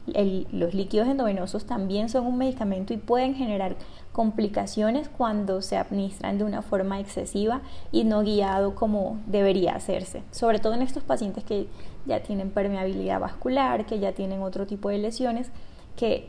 los 0.52 0.75
líquidos 0.75 1.09
endovenosos 1.09 1.64
también 1.64 2.09
son 2.09 2.26
un 2.26 2.38
medicamento 2.38 2.92
y 2.92 2.99
pueden 2.99 3.35
generar 3.35 3.76
complicaciones 4.12 5.09
cuando 5.09 5.62
se 5.62 5.76
administran 5.76 6.38
de 6.38 6.45
una 6.45 6.62
forma 6.62 7.00
excesiva 7.00 7.61
y 7.93 8.05
no 8.05 8.23
guiado 8.23 8.75
como 8.75 9.21
debería 9.26 9.75
hacerse, 9.75 10.23
sobre 10.31 10.59
todo 10.59 10.75
en 10.75 10.83
estos 10.83 11.02
pacientes 11.02 11.45
que 11.45 11.69
ya 12.07 12.21
tienen 12.23 12.50
permeabilidad 12.50 13.21
vascular, 13.21 13.87
que 13.87 13.99
ya 13.99 14.12
tienen 14.12 14.43
otro 14.43 14.67
tipo 14.67 14.88
de 14.88 14.99
lesiones, 14.99 15.50
que 15.97 16.29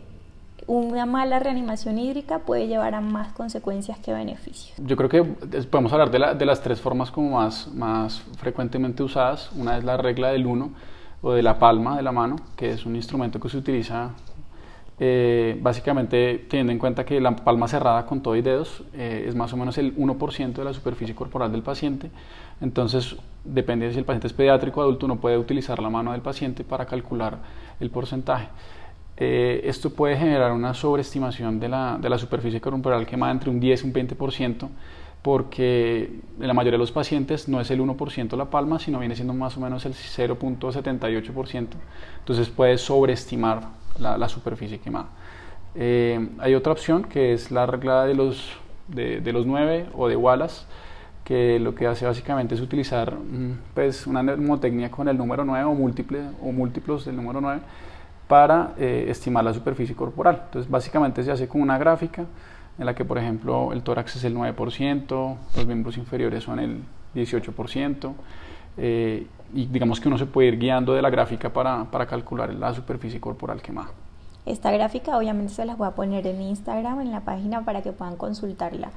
una 0.68 1.06
mala 1.06 1.40
reanimación 1.40 1.98
hídrica 1.98 2.40
puede 2.40 2.68
llevar 2.68 2.94
a 2.94 3.02
más 3.02 3.34
consecuencias 3.34 3.98
que 4.00 4.14
beneficios. 4.14 4.78
Yo 4.86 4.96
creo 4.96 5.10
que 5.10 5.24
podemos 5.24 5.92
hablar 5.92 6.12
de, 6.12 6.36
de 6.36 6.46
las 6.46 6.62
tres 6.62 6.80
formas 6.80 7.10
como 7.10 7.32
más, 7.32 7.68
más 7.74 8.22
frecuentemente 8.38 9.02
usadas. 9.02 9.52
Una 9.56 9.78
es 9.78 9.84
la 9.84 9.98
regla 9.98 10.30
del 10.30 10.46
1 10.46 10.72
o 11.24 11.32
de 11.34 11.42
la 11.42 11.58
palma 11.58 11.98
de 11.98 12.04
la 12.04 12.12
mano, 12.12 12.36
que 12.56 12.72
es 12.72 12.86
un 12.86 12.96
instrumento 12.96 13.40
que 13.40 13.50
se 13.50 13.58
utiliza 13.58 14.12
eh, 15.04 15.58
básicamente 15.60 16.46
teniendo 16.48 16.72
en 16.72 16.78
cuenta 16.78 17.04
que 17.04 17.20
la 17.20 17.36
palma 17.36 17.68
cerrada 17.68 18.06
con 18.06 18.22
todo 18.22 18.36
y 18.36 18.44
dedos 18.44 18.84
eh, 18.94 19.26
es 19.28 19.34
más 19.34 19.52
o 19.52 19.58
menos 19.58 19.80
el 19.80 19.96
1% 19.98 20.54
de 20.54 20.64
la 20.64 20.74
superficie 20.74 21.16
corporal 21.16 21.52
del 21.52 21.64
paciente. 21.64 22.12
Entonces, 22.62 23.16
depende 23.44 23.88
de 23.88 23.94
si 23.94 23.98
el 23.98 24.06
paciente 24.06 24.28
es 24.28 24.34
pediátrico 24.34 24.80
o 24.80 24.84
adulto, 24.84 25.08
uno 25.08 25.20
puede 25.20 25.40
utilizar 25.40 25.82
la 25.82 25.90
mano 25.90 26.12
del 26.12 26.22
paciente 26.22 26.64
para 26.64 26.86
calcular 26.86 27.40
el 27.80 27.90
porcentaje. 27.90 28.50
Eh, 29.18 29.62
esto 29.64 29.90
puede 29.90 30.18
generar 30.18 30.52
una 30.52 30.76
sobreestimación 30.76 31.60
de 31.60 31.70
la, 31.70 31.98
de 32.00 32.08
la 32.08 32.20
superficie 32.20 32.62
corporal 32.62 33.08
quemada 33.08 33.32
entre 33.32 33.50
un 33.50 33.60
10 33.60 33.84
y 33.84 33.88
un 33.88 33.94
20%, 33.94 34.70
porque 35.24 36.20
en 36.40 36.48
la 36.48 36.54
mayoría 36.54 36.74
de 36.74 36.84
los 36.84 36.92
pacientes 36.92 37.50
no 37.50 37.60
es 37.60 37.72
el 37.72 37.82
1% 37.82 38.38
la 38.38 38.52
palma, 38.52 38.78
sino 38.78 39.00
viene 39.00 39.16
siendo 39.16 39.34
más 39.34 39.58
o 39.58 39.62
menos 39.62 39.84
el 39.88 39.94
0.78%. 39.96 41.68
Entonces 42.20 42.50
puede 42.50 42.78
sobreestimar 42.78 43.81
la, 44.00 44.30
superficie 44.30 44.80
quemada. 44.80 45.08
Eh, 45.76 46.30
hay 46.40 46.56
otra 46.56 46.74
opción 46.74 47.04
que 47.04 47.34
es 47.34 47.52
la 47.52 47.66
regla 47.66 48.06
de 48.06 48.14
los, 48.14 48.52
de, 48.88 49.22
los 49.32 49.46
9 49.46 49.88
o 49.96 50.08
de 50.08 50.16
Wallace, 50.16 50.66
que 51.24 51.60
lo 51.60 51.76
que 51.76 51.88
hace 51.88 52.06
básicamente 52.06 52.56
es 52.56 52.62
utilizar 52.62 53.14
mm, 53.16 53.60
pues, 53.74 54.08
una 54.08 54.24
mnemotecnia 54.24 54.90
con 54.92 55.08
el 55.08 55.18
número 55.18 55.46
9 55.46 55.66
o, 55.66 55.74
múltiple, 55.74 56.22
o 56.42 56.52
múltiplos 56.52 57.06
del 57.06 57.16
número 57.16 57.40
9 57.42 57.62
para 58.28 58.74
eh, 58.78 59.08
estimar 59.10 59.44
la 59.44 59.54
superficie 59.54 59.96
corporal. 59.96 60.44
Entonces 60.46 60.72
básicamente 60.72 61.24
se 61.24 61.32
hace 61.32 61.48
con 61.48 61.62
una 61.62 61.78
gráfica 61.78 62.26
en 62.80 62.86
la 62.86 62.96
que 62.96 63.06
por 63.06 63.18
ejemplo 63.18 63.74
el 63.74 63.84
tórax 63.84 64.16
es 64.16 64.24
el 64.24 64.36
9%, 64.36 65.36
los 65.56 65.68
miembros 65.68 65.98
inferiores 65.98 66.44
son 66.44 66.60
el 66.60 66.80
18%, 67.14 68.14
eh, 68.78 69.28
y 69.54 69.66
digamos 69.66 70.00
que 70.00 70.08
uno 70.08 70.18
se 70.18 70.26
puede 70.26 70.50
ir 70.50 70.60
guiando 70.60 70.94
de 70.94 71.02
la 71.02 71.10
gráfica 71.10 71.52
para, 71.52 71.86
para 71.86 72.06
calcular 72.06 72.54
la 72.54 72.74
superficie 72.74 73.20
corporal 73.20 73.62
quemada. 73.62 73.90
Esta 74.46 74.72
gráfica 74.72 75.18
obviamente 75.18 75.54
se 75.54 75.66
las 75.66 75.78
voy 75.78 75.88
a 75.88 75.92
poner 75.92 76.26
en 76.26 76.42
Instagram, 76.42 77.02
en 77.02 77.12
la 77.12 77.22
página, 77.22 77.64
para 77.64 77.82
que 77.82 77.92
puedan 77.92 78.16
consultarla 78.16 78.92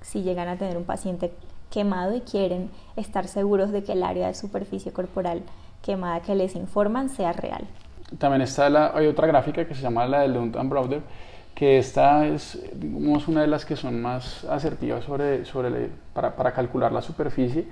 si 0.00 0.22
llegan 0.22 0.48
a 0.48 0.56
tener 0.56 0.76
un 0.76 0.84
paciente 0.84 1.32
quemado 1.70 2.16
y 2.16 2.20
quieren 2.20 2.70
estar 2.96 3.28
seguros 3.28 3.70
de 3.70 3.84
que 3.84 3.92
el 3.92 4.02
área 4.02 4.26
de 4.26 4.34
superficie 4.34 4.92
corporal 4.92 5.42
quemada 5.82 6.20
que 6.20 6.34
les 6.34 6.56
informan 6.56 7.08
sea 7.08 7.32
real. 7.32 7.66
También 8.18 8.42
está 8.42 8.70
la, 8.70 8.92
hay 8.94 9.06
otra 9.06 9.26
gráfica 9.26 9.66
que 9.66 9.74
se 9.74 9.82
llama 9.82 10.06
la 10.06 10.20
de 10.20 10.28
Lund 10.28 10.56
and 10.56 10.70
Browder, 10.70 11.02
que 11.58 11.76
esta 11.76 12.24
es 12.24 12.56
una 13.26 13.40
de 13.40 13.48
las 13.48 13.64
que 13.64 13.74
son 13.74 14.00
más 14.00 14.44
asertivas 14.44 15.02
sobre, 15.02 15.90
para, 16.14 16.52
calcular 16.52 16.92
la 16.92 17.02
superficie. 17.02 17.66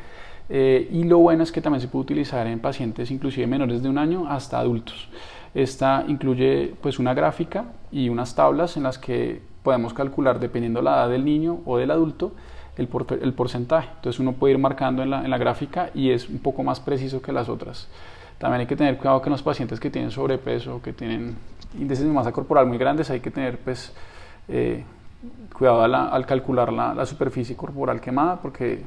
Eh, 0.48 0.88
y 0.90 1.04
lo 1.04 1.18
bueno 1.18 1.44
es 1.44 1.52
que 1.52 1.60
también 1.60 1.80
se 1.80 1.86
puede 1.86 2.02
utilizar 2.02 2.48
en 2.48 2.58
pacientes 2.58 3.12
inclusive 3.12 3.46
menores 3.46 3.84
de 3.84 3.88
un 3.88 3.96
año 3.96 4.28
hasta 4.28 4.58
adultos. 4.58 5.08
Esta 5.54 6.04
incluye 6.08 6.74
pues 6.80 6.98
una 6.98 7.14
gráfica 7.14 7.66
y 7.92 8.08
unas 8.08 8.34
tablas 8.34 8.76
en 8.76 8.82
las 8.82 8.98
que 8.98 9.40
podemos 9.62 9.94
calcular 9.94 10.40
dependiendo 10.40 10.82
la 10.82 10.96
edad 10.96 11.08
del 11.08 11.24
niño 11.24 11.60
o 11.64 11.78
del 11.78 11.92
adulto 11.92 12.32
el, 12.76 12.88
porcentaje. 12.88 13.88
Entonces 13.94 14.18
uno 14.18 14.32
puede 14.32 14.54
ir 14.54 14.58
marcando 14.58 15.04
en 15.04 15.10
la, 15.10 15.22
en 15.22 15.30
la, 15.30 15.38
gráfica 15.38 15.90
y 15.94 16.10
es 16.10 16.28
un 16.28 16.40
poco 16.40 16.64
más 16.64 16.80
preciso 16.80 17.22
que 17.22 17.30
las 17.30 17.48
otras. 17.48 17.86
También 18.38 18.62
hay 18.62 18.66
que 18.66 18.74
tener 18.74 18.96
cuidado 18.96 19.22
que 19.22 19.30
los 19.30 19.44
pacientes 19.44 19.78
que 19.78 19.90
tienen 19.90 20.10
sobrepeso, 20.10 20.82
que 20.82 20.92
tienen 20.92 21.36
índices 21.74 22.04
de 22.04 22.12
masa 22.12 22.32
corporal 22.32 22.66
muy 22.66 22.78
grandes, 22.78 23.10
hay 23.10 23.20
que 23.20 23.30
tener 23.30 23.58
pues 23.58 23.92
eh, 24.48 24.84
cuidado 25.56 25.82
al, 25.82 26.26
calcular 26.26 26.72
la, 26.72 27.06
superficie 27.06 27.56
corporal 27.56 28.00
quemada 28.00 28.36
porque 28.36 28.84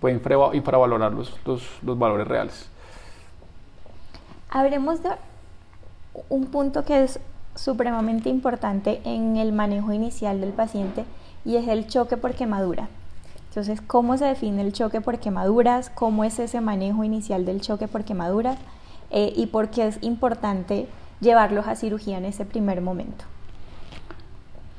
pueden 0.00 0.20
infravalorar 0.52 1.12
los, 1.12 1.34
los, 1.44 1.82
los 1.82 1.98
valores 1.98 2.26
reales. 2.26 2.68
Hablemos 4.50 5.02
de 5.02 5.10
un 6.28 6.46
punto 6.46 6.84
que 6.84 7.02
es 7.04 7.20
supremamente 7.54 8.28
importante 8.28 9.00
en 9.04 9.36
el 9.36 9.52
manejo 9.52 9.92
inicial 9.92 10.40
del 10.40 10.52
paciente 10.52 11.04
y 11.44 11.56
es 11.56 11.68
el 11.68 11.86
choque 11.86 12.16
por 12.16 12.34
quemadura. 12.34 12.88
Entonces, 13.48 13.80
¿cómo 13.80 14.18
se 14.18 14.26
define 14.26 14.60
el 14.60 14.74
choque 14.74 15.00
por 15.00 15.18
quemaduras? 15.18 15.88
¿Cómo 15.88 16.24
es 16.24 16.38
ese 16.38 16.60
manejo 16.60 17.04
inicial 17.04 17.46
del 17.46 17.62
choque 17.62 17.88
por 17.88 18.04
quemaduras? 18.04 18.58
Eh, 19.10 19.32
¿Y 19.34 19.46
por 19.46 19.70
qué 19.70 19.86
es 19.86 19.98
importante 20.02 20.86
llevarlos 21.20 21.66
a 21.66 21.76
cirugía 21.76 22.18
en 22.18 22.24
ese 22.24 22.44
primer 22.44 22.80
momento? 22.80 23.24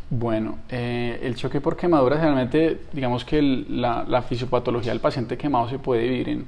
Bueno, 0.10 0.60
eh, 0.70 1.20
el 1.22 1.36
choque 1.36 1.60
por 1.60 1.76
quemaduras 1.76 2.22
realmente, 2.22 2.82
digamos 2.94 3.26
que 3.26 3.42
la, 3.42 4.22
fisiopatología 4.22 4.92
del 4.92 5.02
paciente 5.02 5.38
quemado 5.38 5.68
se 5.68 5.80
puede 5.80 6.04
dividir 6.04 6.46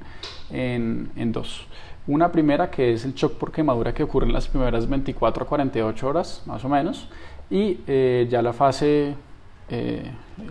en, 0.50 1.10
en, 1.14 1.32
dos. 1.32 1.66
Una 2.06 2.32
primera 2.32 2.70
que 2.70 2.94
es 2.94 3.04
el 3.04 3.14
choque 3.14 3.36
por 3.36 3.52
quemadura 3.52 3.92
que 3.92 4.02
ocurre 4.02 4.26
en 4.26 4.32
las 4.32 4.48
primeras 4.48 4.88
24 4.88 5.44
a 5.44 5.46
48 5.46 6.08
horas, 6.08 6.42
más 6.46 6.64
o 6.64 6.70
menos, 6.70 7.08
y 7.50 7.80
eh, 7.86 8.26
ya 8.30 8.40
la 8.40 8.54
fase, 8.54 9.14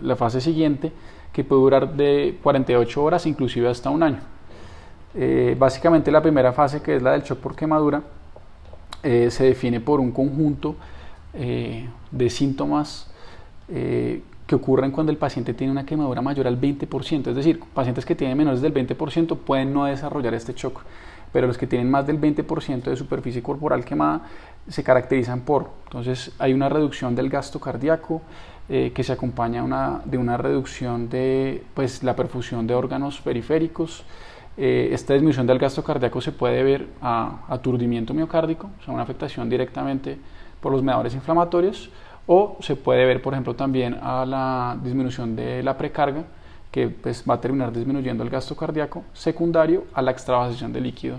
la 0.02 0.16
fase 0.16 0.40
siguiente 0.40 0.92
que 1.32 1.44
puede 1.44 1.62
durar 1.62 1.94
de 1.94 2.38
48 2.42 3.02
horas, 3.02 3.26
inclusive 3.26 3.68
hasta 3.68 3.90
un 3.90 4.02
año. 4.02 4.20
Eh, 5.14 5.56
básicamente 5.58 6.10
la 6.10 6.22
primera 6.22 6.52
fase, 6.52 6.82
que 6.82 6.96
es 6.96 7.02
la 7.02 7.12
del 7.12 7.22
shock 7.22 7.38
por 7.38 7.56
quemadura, 7.56 8.02
eh, 9.02 9.30
se 9.30 9.44
define 9.44 9.80
por 9.80 10.00
un 10.00 10.12
conjunto 10.12 10.76
eh, 11.34 11.88
de 12.10 12.30
síntomas 12.30 13.06
que 13.70 14.56
ocurren 14.56 14.90
cuando 14.90 15.12
el 15.12 15.16
paciente 15.16 15.54
tiene 15.54 15.70
una 15.70 15.86
quemadura 15.86 16.20
mayor 16.20 16.48
al 16.48 16.60
20%, 16.60 17.28
es 17.28 17.36
decir, 17.36 17.60
pacientes 17.72 18.04
que 18.04 18.16
tienen 18.16 18.36
menores 18.36 18.60
del 18.60 18.74
20% 18.74 19.36
pueden 19.36 19.72
no 19.72 19.84
desarrollar 19.84 20.34
este 20.34 20.54
shock, 20.54 20.80
pero 21.32 21.46
los 21.46 21.56
que 21.56 21.68
tienen 21.68 21.88
más 21.88 22.04
del 22.04 22.20
20% 22.20 22.82
de 22.82 22.96
superficie 22.96 23.44
corporal 23.44 23.84
quemada 23.84 24.22
se 24.66 24.82
caracterizan 24.82 25.42
por, 25.42 25.70
entonces 25.84 26.32
hay 26.40 26.52
una 26.52 26.68
reducción 26.68 27.14
del 27.14 27.28
gasto 27.28 27.60
cardíaco, 27.60 28.22
eh, 28.72 28.92
que 28.94 29.02
se 29.02 29.12
acompaña 29.12 29.64
de 30.04 30.16
una 30.16 30.36
reducción 30.36 31.08
de 31.08 31.64
pues, 31.74 32.04
la 32.04 32.14
perfusión 32.14 32.68
de 32.68 32.74
órganos 32.74 33.20
periféricos. 33.20 34.04
Eh, 34.62 34.92
esta 34.92 35.14
disminución 35.14 35.46
del 35.46 35.58
gasto 35.58 35.82
cardíaco 35.82 36.20
se 36.20 36.32
puede 36.32 36.62
ver 36.62 36.86
a 37.00 37.46
aturdimiento 37.48 38.12
miocárdico, 38.12 38.68
o 38.78 38.84
sea, 38.84 38.92
una 38.92 39.04
afectación 39.04 39.48
directamente 39.48 40.18
por 40.60 40.70
los 40.70 40.82
mediadores 40.82 41.14
inflamatorios, 41.14 41.88
o 42.26 42.58
se 42.60 42.76
puede 42.76 43.06
ver, 43.06 43.22
por 43.22 43.32
ejemplo, 43.32 43.56
también 43.56 43.96
a 44.02 44.26
la 44.26 44.76
disminución 44.84 45.34
de 45.34 45.62
la 45.62 45.78
precarga, 45.78 46.24
que 46.70 46.90
pues, 46.90 47.24
va 47.26 47.36
a 47.36 47.40
terminar 47.40 47.72
disminuyendo 47.72 48.22
el 48.22 48.28
gasto 48.28 48.54
cardíaco, 48.54 49.02
secundario 49.14 49.84
a 49.94 50.02
la 50.02 50.10
extravasación 50.10 50.74
de 50.74 50.82
líquido 50.82 51.16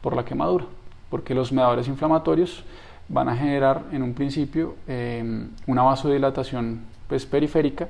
por 0.00 0.14
la 0.14 0.24
quemadura, 0.24 0.66
porque 1.10 1.34
los 1.34 1.50
mediadores 1.50 1.88
inflamatorios 1.88 2.62
van 3.08 3.28
a 3.28 3.36
generar 3.36 3.82
en 3.90 4.04
un 4.04 4.14
principio 4.14 4.76
eh, 4.86 5.48
una 5.66 5.82
vasodilatación 5.82 6.82
pues, 7.08 7.26
periférica, 7.26 7.88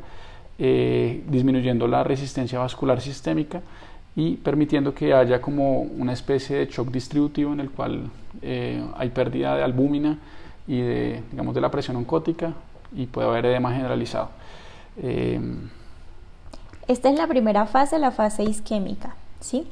eh, 0.58 1.22
disminuyendo 1.28 1.86
la 1.88 2.04
resistencia 2.04 2.58
vascular 2.58 3.02
sistémica 3.02 3.60
y 4.16 4.36
permitiendo 4.36 4.94
que 4.94 5.12
haya 5.12 5.40
como 5.40 5.80
una 5.80 6.12
especie 6.12 6.56
de 6.56 6.66
shock 6.66 6.90
distributivo 6.90 7.52
en 7.52 7.60
el 7.60 7.70
cual 7.70 8.10
eh, 8.42 8.84
hay 8.96 9.08
pérdida 9.10 9.56
de 9.56 9.64
albúmina 9.64 10.18
y 10.66 10.80
de, 10.80 11.22
digamos, 11.30 11.54
de 11.54 11.60
la 11.60 11.70
presión 11.70 11.96
oncótica 11.96 12.54
y 12.94 13.06
puede 13.06 13.28
haber 13.28 13.46
edema 13.46 13.72
generalizado. 13.72 14.30
Eh, 15.02 15.40
Esta 16.86 17.10
es 17.10 17.18
la 17.18 17.26
primera 17.26 17.66
fase, 17.66 17.98
la 17.98 18.12
fase 18.12 18.44
isquémica, 18.44 19.16
¿sí? 19.40 19.66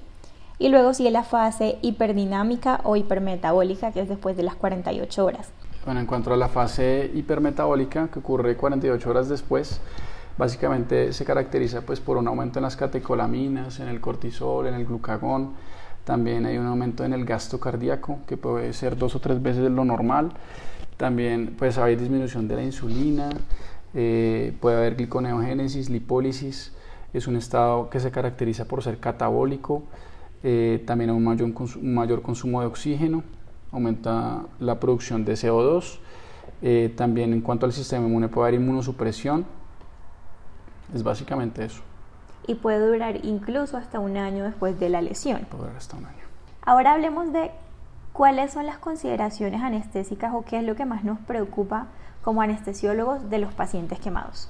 Y 0.58 0.68
luego 0.68 0.92
sigue 0.94 1.10
la 1.10 1.22
fase 1.22 1.78
hiperdinámica 1.82 2.80
o 2.84 2.96
hipermetabólica, 2.96 3.92
que 3.92 4.00
es 4.00 4.08
después 4.08 4.36
de 4.36 4.42
las 4.42 4.54
48 4.54 5.24
horas. 5.24 5.50
Bueno, 5.84 6.00
en 6.00 6.06
cuanto 6.06 6.32
a 6.32 6.36
la 6.36 6.48
fase 6.48 7.10
hipermetabólica, 7.14 8.08
que 8.08 8.20
ocurre 8.20 8.56
48 8.56 9.10
horas 9.10 9.28
después, 9.28 9.80
básicamente 10.38 11.12
se 11.12 11.24
caracteriza 11.24 11.82
pues, 11.82 12.00
por 12.00 12.16
un 12.16 12.28
aumento 12.28 12.58
en 12.58 12.64
las 12.64 12.76
catecolaminas, 12.76 13.80
en 13.80 13.88
el 13.88 14.00
cortisol, 14.00 14.66
en 14.66 14.74
el 14.74 14.86
glucagón. 14.86 15.52
También 16.04 16.46
hay 16.46 16.58
un 16.58 16.66
aumento 16.66 17.04
en 17.04 17.12
el 17.12 17.24
gasto 17.24 17.60
cardíaco, 17.60 18.18
que 18.26 18.36
puede 18.36 18.72
ser 18.72 18.96
dos 18.96 19.14
o 19.14 19.20
tres 19.20 19.42
veces 19.42 19.70
lo 19.70 19.84
normal. 19.84 20.32
También 20.96 21.54
pues, 21.58 21.78
hay 21.78 21.96
disminución 21.96 22.48
de 22.48 22.56
la 22.56 22.62
insulina, 22.62 23.30
eh, 23.94 24.54
puede 24.60 24.76
haber 24.76 24.96
gliconeogénesis, 24.96 25.90
lipólisis. 25.90 26.72
Es 27.12 27.26
un 27.26 27.36
estado 27.36 27.90
que 27.90 28.00
se 28.00 28.10
caracteriza 28.10 28.64
por 28.64 28.82
ser 28.82 28.98
catabólico. 28.98 29.82
Eh, 30.42 30.82
también 30.86 31.10
hay 31.10 31.16
un 31.16 31.24
mayor, 31.94 32.22
consumo 32.22 32.60
de 32.60 32.66
oxígeno 32.66 33.22
aumenta 33.72 34.42
la 34.60 34.78
producción 34.78 35.24
de 35.24 35.32
CO2. 35.32 35.98
Eh, 36.60 36.92
también 36.96 37.32
en 37.32 37.40
cuanto 37.40 37.66
al 37.66 37.72
sistema 37.72 38.06
inmune 38.06 38.28
puede 38.28 38.48
haber 38.48 38.60
inmunosupresión. 38.60 39.44
Es 40.94 41.02
básicamente 41.02 41.64
eso. 41.64 41.82
Y 42.46 42.56
puede 42.56 42.86
durar 42.86 43.24
incluso 43.24 43.76
hasta 43.76 43.98
un 43.98 44.16
año 44.16 44.44
después 44.44 44.78
de 44.80 44.88
la 44.88 45.00
lesión. 45.00 45.46
Puede 45.50 45.64
durar 45.64 45.76
hasta 45.76 45.96
un 45.96 46.06
año. 46.06 46.22
Ahora 46.62 46.92
hablemos 46.92 47.32
de 47.32 47.50
cuáles 48.12 48.52
son 48.52 48.66
las 48.66 48.78
consideraciones 48.78 49.62
anestésicas 49.62 50.32
o 50.34 50.44
qué 50.44 50.58
es 50.58 50.64
lo 50.64 50.76
que 50.76 50.84
más 50.84 51.04
nos 51.04 51.18
preocupa 51.20 51.86
como 52.22 52.42
anestesiólogos 52.42 53.30
de 53.30 53.38
los 53.38 53.52
pacientes 53.52 53.98
quemados. 53.98 54.48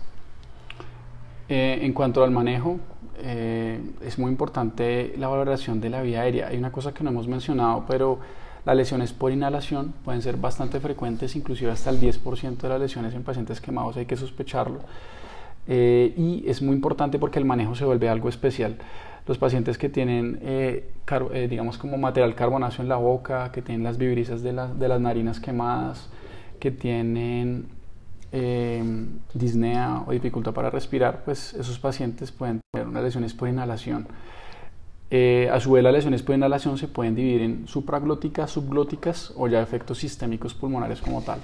Eh, 1.49 1.81
en 1.83 1.93
cuanto 1.93 2.23
al 2.23 2.31
manejo, 2.31 2.79
eh, 3.19 3.81
es 4.01 4.19
muy 4.19 4.31
importante 4.31 5.15
la 5.19 5.29
valoración 5.29 5.81
de 5.81 5.91
la 5.91 6.03
vía 6.03 6.23
aérea. 6.23 6.49
Hay 6.49 6.57
una 6.57 6.73
cosa 6.73 6.93
que 6.93 7.05
no 7.05 7.11
hemos 7.11 7.29
mencionado, 7.29 7.85
pero 7.87 8.19
las 8.65 8.77
lesiones 8.77 9.13
por 9.13 9.33
inhalación 9.33 9.93
pueden 10.05 10.23
ser 10.23 10.37
bastante 10.37 10.81
frecuentes, 10.81 11.35
inclusive 11.35 11.71
hasta 11.71 11.91
el 11.91 12.01
10% 12.01 12.57
de 12.57 12.69
las 12.69 12.81
lesiones 12.81 13.15
en 13.15 13.23
pacientes 13.23 13.61
quemados 13.61 13.97
hay 13.97 14.07
que 14.07 14.17
sospecharlo. 14.17 14.81
Eh, 15.69 16.13
y 16.17 16.45
es 16.49 16.61
muy 16.61 16.75
importante 16.75 17.19
porque 17.19 17.39
el 17.39 17.45
manejo 17.45 17.75
se 17.75 17.85
vuelve 17.85 18.09
algo 18.09 18.29
especial. 18.29 18.77
Los 19.27 19.39
pacientes 19.39 19.79
que 19.79 19.89
tienen, 19.89 20.41
eh, 20.43 20.91
eh, 21.33 21.47
digamos, 21.49 21.79
como 21.79 21.97
material 21.99 22.35
carbonáceo 22.35 22.83
en 22.83 22.89
la 22.89 22.97
boca, 22.97 23.53
que 23.53 23.63
tienen 23.63 23.85
las 23.85 23.97
vibrisas 23.97 24.43
de, 24.43 24.53
de 24.53 24.89
las 24.89 25.01
narinas 25.01 25.39
quemadas, 25.41 26.09
que 26.59 26.71
tienen 26.71 27.67
disnea 29.35 30.05
o 30.07 30.13
dificultad 30.13 30.55
para 30.55 30.71
respirar, 30.71 31.23
pues 31.23 31.53
esos 31.53 31.79
pacientes 31.79 32.33
pueden 32.33 32.61
tener 32.73 32.89
unas 32.89 33.03
lesiones 33.05 33.35
por 33.35 33.49
inhalación 33.49 34.07
Eh, 35.15 35.51
a 35.53 35.61
su 35.61 35.73
vez, 35.73 35.85
las 35.85 35.93
lesiones 35.93 36.23
por 36.23 36.35
inhalación 36.35 36.79
se 36.79 36.89
pueden 36.89 37.15
dividir 37.15 37.43
en 37.43 37.69
supraglóticas, 37.69 38.51
subglóticas 38.51 39.35
o 39.37 39.47
ya 39.47 39.61
efectos 39.61 39.99
sistémicos 39.99 40.55
pulmonares 40.55 41.03
como 41.03 41.21
tal. 41.21 41.39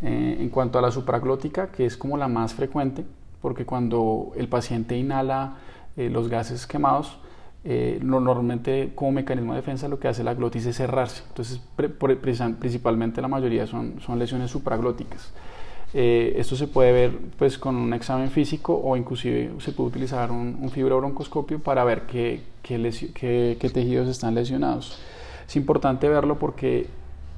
En 0.00 0.48
cuanto 0.48 0.78
a 0.78 0.82
la 0.82 0.90
supraglótica, 0.90 1.70
que 1.70 1.84
es 1.84 1.98
como 1.98 2.16
la 2.16 2.28
más 2.28 2.54
frecuente, 2.54 3.04
porque 3.40 3.64
cuando 3.64 4.32
el 4.36 4.48
paciente 4.48 4.96
inhala 4.96 5.58
eh, 5.96 6.10
los 6.10 6.28
gases 6.28 6.66
quemados, 6.66 7.18
normalmente 8.00 8.92
como 8.94 9.12
mecanismo 9.12 9.52
de 9.52 9.60
defensa 9.60 9.88
lo 9.88 9.98
que 9.98 10.08
hace 10.08 10.24
la 10.24 10.32
glotis 10.32 10.64
es 10.64 10.76
cerrarse. 10.76 11.22
Entonces, 11.28 11.60
principalmente 12.58 13.20
la 13.20 13.28
mayoría 13.28 13.66
son, 13.66 14.00
son 14.00 14.18
lesiones 14.18 14.50
supraglóticas. 14.50 15.32
Eh, 15.94 16.34
esto 16.36 16.54
se 16.54 16.66
puede 16.66 16.92
ver 16.92 17.18
pues, 17.38 17.56
con 17.56 17.74
un 17.76 17.94
examen 17.94 18.30
físico 18.30 18.78
o 18.78 18.96
inclusive 18.96 19.52
se 19.58 19.72
puede 19.72 19.88
utilizar 19.88 20.30
un, 20.30 20.58
un 20.60 20.70
fibrobroncoscopio 20.70 21.60
para 21.60 21.82
ver 21.84 22.02
qué, 22.02 22.42
qué, 22.62 23.56
qué, 23.58 23.70
tejidos 23.70 24.08
están 24.08 24.34
lesionados. 24.34 24.98
Es 25.46 25.56
importante 25.56 26.08
verlo 26.08 26.38
porque 26.38 26.86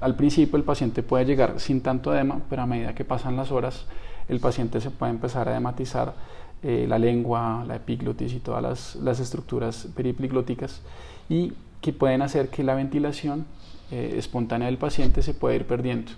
al 0.01 0.17
principio 0.17 0.57
el 0.57 0.65
paciente 0.65 1.05
puede 1.05 1.25
llegar 1.25 1.61
sin 1.61 1.81
tanto 1.81 2.13
edema, 2.13 2.41
pero 2.51 2.63
a 2.63 2.67
medida 2.67 2.95
que 2.95 3.05
pasan 3.05 3.37
las 3.37 3.53
horas 3.53 3.87
el 4.31 4.41
paciente 4.41 4.81
se 4.81 4.91
puede 4.91 5.13
empezar 5.13 5.49
a 5.49 5.53
edematizar 5.53 6.15
eh, 6.63 6.87
la 6.89 6.99
lengua, 6.99 7.65
la 7.67 7.77
epiglotis 7.77 8.33
y 8.33 8.39
todas 8.39 8.63
las, 8.63 8.97
las 8.97 9.19
estructuras 9.19 9.89
peripliglóticas 9.95 10.83
y 11.29 11.53
que 11.81 11.93
pueden 11.93 12.23
hacer 12.23 12.49
que 12.49 12.63
la 12.63 12.75
ventilación 12.75 13.47
eh, 13.91 14.15
espontánea 14.17 14.67
del 14.67 14.79
paciente 14.79 15.21
se 15.21 15.35
puede 15.35 15.57
ir 15.57 15.67
perdiendo. 15.67 16.13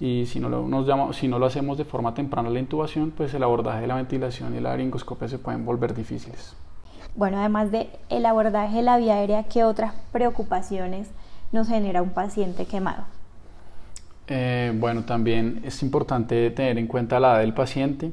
Y 0.00 0.24
si 0.24 0.40
no, 0.40 0.48
lo, 0.48 1.46
hacemos 1.46 1.76
de 1.76 1.84
forma 1.84 2.14
temprana 2.14 2.48
la 2.48 2.60
intubación, 2.60 3.10
pues 3.10 3.34
el 3.34 3.42
abordaje 3.42 3.82
de 3.82 3.86
la 3.88 3.96
ventilación 3.96 4.56
y 4.56 4.60
la 4.60 4.70
laringoscopia 4.70 5.28
se 5.28 5.38
pueden 5.38 5.66
volver 5.66 5.92
difíciles. 5.92 6.54
Bueno, 7.14 7.38
además 7.38 7.70
de 7.72 7.90
el 8.08 8.24
abordaje 8.24 8.76
de 8.76 8.82
la 8.82 8.96
vía 8.96 9.16
aérea, 9.16 9.42
¿qué 9.42 9.64
otras 9.64 9.92
preocupaciones 10.12 11.10
nos 11.52 11.68
genera 11.68 12.00
un 12.00 12.10
paciente 12.10 12.64
quemado? 12.64 13.04
Eh, 14.32 14.72
bueno, 14.76 15.02
también 15.02 15.60
es 15.64 15.82
importante 15.82 16.50
tener 16.52 16.78
en 16.78 16.86
cuenta 16.86 17.18
la 17.18 17.32
edad 17.32 17.40
del 17.40 17.52
paciente. 17.52 18.12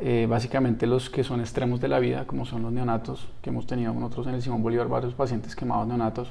Eh, 0.00 0.26
básicamente 0.28 0.86
los 0.86 1.08
que 1.08 1.24
son 1.24 1.40
extremos 1.40 1.80
de 1.80 1.88
la 1.88 1.98
vida, 1.98 2.26
como 2.26 2.44
son 2.44 2.62
los 2.62 2.70
neonatos, 2.70 3.26
que 3.40 3.48
hemos 3.48 3.66
tenido 3.66 3.94
nosotros 3.94 4.26
en 4.26 4.34
el 4.34 4.42
Simón 4.42 4.62
Bolívar 4.62 4.88
varios 4.88 5.14
pacientes 5.14 5.56
quemados 5.56 5.88
neonatos, 5.88 6.30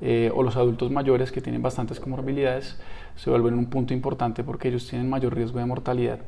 eh, 0.00 0.32
o 0.34 0.42
los 0.42 0.56
adultos 0.56 0.90
mayores 0.90 1.30
que 1.30 1.40
tienen 1.40 1.62
bastantes 1.62 2.00
comorbilidades 2.00 2.80
se 3.16 3.30
vuelven 3.30 3.54
un 3.54 3.66
punto 3.66 3.94
importante 3.94 4.44
porque 4.44 4.68
ellos 4.68 4.88
tienen 4.88 5.08
mayor 5.08 5.34
riesgo 5.34 5.60
de 5.60 5.66
mortalidad. 5.66 6.18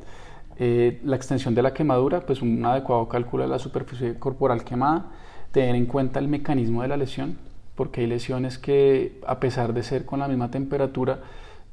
Eh, 0.57 1.01
la 1.03 1.17
extensión 1.17 1.55
de 1.55 1.61
la 1.61 1.73
quemadura, 1.73 2.21
pues 2.21 2.41
un 2.41 2.65
adecuado 2.65 3.09
cálculo 3.09 3.43
de 3.43 3.49
la 3.49 3.59
superficie 3.59 4.17
corporal 4.19 4.63
quemada, 4.63 5.07
tener 5.51 5.75
en 5.75 5.85
cuenta 5.85 6.19
el 6.19 6.29
mecanismo 6.29 6.81
de 6.81 6.87
la 6.87 6.95
lesión, 6.97 7.37
porque 7.75 8.01
hay 8.01 8.07
lesiones 8.07 8.57
que 8.57 9.19
a 9.27 9.39
pesar 9.39 9.73
de 9.73 9.83
ser 9.83 10.05
con 10.05 10.19
la 10.19 10.27
misma 10.29 10.51
temperatura, 10.51 11.19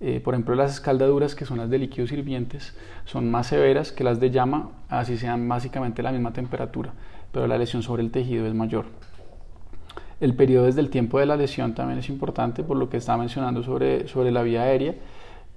eh, 0.01 0.21
por 0.21 0.35
ejemplo 0.35 0.55
las 0.55 0.75
escaldaduras 0.75 1.35
que 1.35 1.45
son 1.45 1.59
las 1.59 1.71
de 1.71 1.79
líquidos 1.79 2.13
hirvientes 2.13 2.77
son 3.05 3.31
más 3.31 3.49
severas 3.49 3.91
que 3.91 4.05
las 4.05 4.21
de 4.21 4.31
llama, 4.31 4.71
así 4.89 5.17
sean 5.17 5.49
básicamente 5.49 6.03
la 6.03 6.13
misma 6.13 6.33
temperatura, 6.33 6.93
pero 7.33 7.47
la 7.47 7.59
lesión 7.59 7.83
sobre 7.83 8.03
el 8.03 8.11
tejido 8.11 8.47
es 8.47 8.55
mayor. 8.55 8.87
El 10.21 10.35
periodo 10.35 10.67
desde 10.67 10.81
el 10.81 10.91
tiempo 10.91 11.19
de 11.19 11.27
la 11.27 11.37
lesión 11.37 11.75
también 11.75 11.99
es 11.99 12.09
importante 12.09 12.65
por 12.65 12.77
lo 12.77 12.89
que 12.89 12.97
estaba 12.97 13.19
mencionando 13.19 13.63
sobre, 13.63 14.09
sobre 14.09 14.33
la 14.33 14.43
vía 14.43 14.63
aérea. 14.63 14.95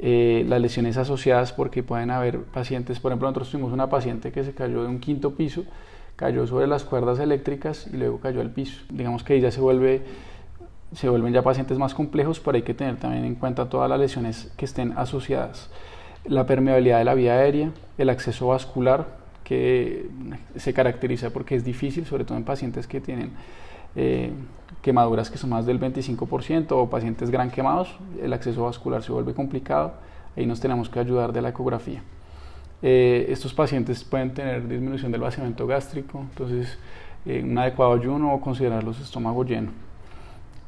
Eh, 0.04 0.46
las 0.48 0.60
lesiones 0.60 0.98
asociadas 0.98 1.54
porque 1.54 1.84
pueden 1.84 2.10
haber 2.10 2.42
pacientes, 2.46 3.00
por 3.00 3.12
ejemplo 3.12 3.28
nosotros 3.28 3.52
tuvimos 3.52 3.72
una 3.72 3.88
paciente 3.88 4.32
que 4.32 4.44
se 4.44 4.52
cayó 4.52 4.82
de 4.82 4.88
un 4.88 5.00
quinto 5.00 5.36
piso, 5.36 5.64
cayó 6.16 6.48
sobre 6.48 6.66
las 6.66 6.84
cuerdas 6.84 7.20
eléctricas 7.20 7.88
y 7.94 7.98
luego 7.98 8.20
cayó 8.20 8.42
al 8.42 8.50
piso. 8.50 8.82
Digamos 8.90 9.24
que 9.24 9.40
ya 9.40 9.52
se 9.52 9.62
vuelve 9.62 10.02
se 10.94 11.10
vuelven 11.10 11.34
ya 11.34 11.42
pacientes 11.42 11.78
más 11.78 11.94
complejos, 11.94 12.40
pero 12.40 12.56
hay 12.56 12.64
que 12.64 12.74
tener 12.74 12.98
también 12.98 13.26
en 13.26 13.36
cuenta 13.36 13.70
todas 13.70 13.90
las 13.90 14.00
lesiones 14.00 14.52
que 14.58 14.66
estén 14.66 14.98
asociadas. 14.98 15.70
La 16.26 16.46
permeabilidad 16.46 17.00
de 17.00 17.06
la 17.06 17.14
vía 17.14 17.34
aérea, 17.34 17.72
el 17.98 18.10
acceso 18.10 18.48
vascular, 18.48 19.22
que 19.44 20.10
se 20.56 20.74
caracteriza 20.74 21.32
porque 21.32 21.56
es 21.56 21.64
difícil, 21.64 22.06
sobre 22.06 22.24
todo 22.24 22.38
en 22.38 22.44
pacientes 22.44 22.88
que 22.88 23.02
tienen 23.02 23.32
eh, 23.96 24.32
quemaduras 24.82 25.30
que 25.30 25.38
son 25.38 25.50
más 25.50 25.66
del 25.66 25.80
25% 25.80 26.68
o 26.72 26.90
pacientes 26.90 27.30
gran 27.30 27.52
quemados, 27.52 27.96
el 28.22 28.34
acceso 28.34 28.64
vascular 28.64 29.04
se 29.04 29.12
vuelve 29.12 29.34
complicado, 29.34 29.94
ahí 30.38 30.46
nos 30.46 30.60
tenemos 30.60 30.90
que 30.90 31.00
ayudar 31.00 31.34
de 31.34 31.42
la 31.42 31.50
ecografía. 31.50 32.02
Eh, 32.82 33.28
estos 33.30 33.54
pacientes 33.54 34.04
pueden 34.04 34.34
tener 34.34 34.68
disminución 34.68 35.12
del 35.12 35.22
vaciamiento 35.22 35.68
gástrico, 35.68 36.22
entonces 36.22 36.78
eh, 37.26 37.44
un 37.44 37.58
adecuado 37.58 37.94
ayuno 37.94 38.34
o 38.34 38.42
considerarlos 38.42 39.00
estómago 39.00 39.44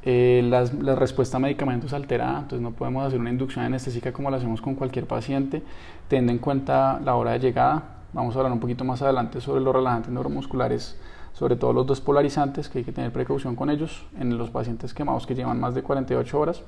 lleno. 0.05 0.81
la 0.81 0.95
respuesta 0.95 1.37
a 1.37 1.39
medicamentos 1.39 1.93
alterada, 1.93 2.39
entonces 2.39 2.61
no 2.61 2.71
podemos 2.71 3.05
hacer 3.05 3.19
una 3.19 3.29
inducción 3.29 3.65
anestésica 3.65 4.11
como 4.11 4.29
la 4.29 4.37
hacemos 4.37 4.61
con 4.61 4.75
cualquier 4.75 5.05
paciente, 5.05 5.61
teniendo 6.07 6.31
en 6.31 6.39
cuenta 6.39 6.99
la 7.03 7.15
hora 7.15 7.31
de 7.31 7.39
llegada. 7.39 7.83
Vamos 8.13 8.35
a 8.35 8.39
hablar 8.39 8.53
un 8.53 8.59
poquito 8.59 8.83
más 8.83 9.01
adelante 9.01 9.41
sobre 9.41 9.61
los 9.61 9.73
relajantes 9.73 10.11
neuromusculares 10.11 10.97
sobre 11.33 11.55
todo 11.55 11.73
los 11.73 11.85
dos 11.85 11.99
polarizantes, 11.99 12.69
que 12.69 12.79
hay 12.79 12.83
que 12.83 12.91
tener 12.91 13.11
precaución 13.11 13.55
con 13.55 13.69
ellos 13.69 14.05
en 14.19 14.37
los 14.37 14.49
pacientes 14.49 14.93
quemados 14.93 15.25
que 15.25 15.35
llevan 15.35 15.59
más 15.59 15.73
de 15.73 15.81
48 15.81 16.39
horas. 16.39 16.61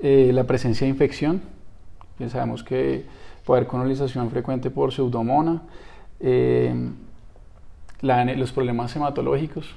Eh, 0.00 0.30
la 0.32 0.44
presencia 0.44 0.86
de 0.86 0.90
infección, 0.90 1.42
ya 2.18 2.28
sabemos 2.28 2.62
que 2.62 3.04
puede 3.44 3.60
haber 3.60 3.68
colonización 3.68 4.30
frecuente 4.30 4.70
por 4.70 4.92
pseudomona. 4.92 5.62
Eh, 6.20 6.90
los 8.00 8.52
problemas 8.52 8.94
hematológicos 8.94 9.74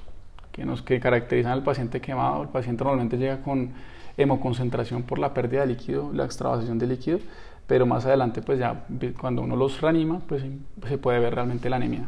que, 0.52 0.66
nos, 0.66 0.82
que 0.82 1.00
caracterizan 1.00 1.52
al 1.52 1.64
paciente 1.64 2.02
quemado. 2.02 2.44
El 2.44 2.50
paciente 2.50 2.84
normalmente 2.84 3.18
llega 3.18 3.42
con 3.42 3.72
hemoconcentración 4.18 5.04
por 5.04 5.20
la 5.20 5.34
pérdida 5.34 5.62
de 5.62 5.68
líquido, 5.68 6.12
la 6.14 6.26
extravasación 6.26 6.78
de 6.78 6.88
líquido, 6.88 7.20
pero 7.68 7.86
más 7.86 8.06
adelante, 8.06 8.42
pues 8.42 8.60
ya 8.60 8.86
cuando 9.20 9.42
uno 9.42 9.56
los 9.56 9.80
reanima, 9.82 10.20
pues 10.28 10.44
se 10.88 10.98
puede 10.98 11.20
ver 11.20 11.36
realmente 11.36 11.70
la 11.70 11.78
anemia 11.78 12.08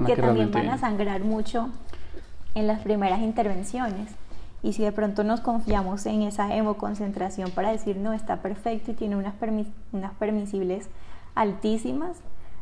que, 0.00 0.16
también 0.16 0.50
van 0.50 0.68
a 0.68 0.78
sangrar 0.78 1.22
mucho 1.22 1.68
en 2.54 2.66
las 2.66 2.80
primeras 2.80 3.20
intervenciones. 3.20 4.10
Y 4.62 4.74
si 4.74 4.82
de 4.82 4.92
pronto 4.92 5.24
nos 5.24 5.40
confiamos 5.40 6.06
en 6.06 6.22
esa 6.22 6.54
hemoconcentración 6.54 7.50
para 7.50 7.72
decir, 7.72 7.96
no, 7.96 8.12
está 8.12 8.36
perfecto 8.36 8.92
y 8.92 8.94
tiene 8.94 9.16
unas, 9.16 9.34
unas 9.92 10.12
permisibles 10.14 10.88
altísimas, 11.34 12.18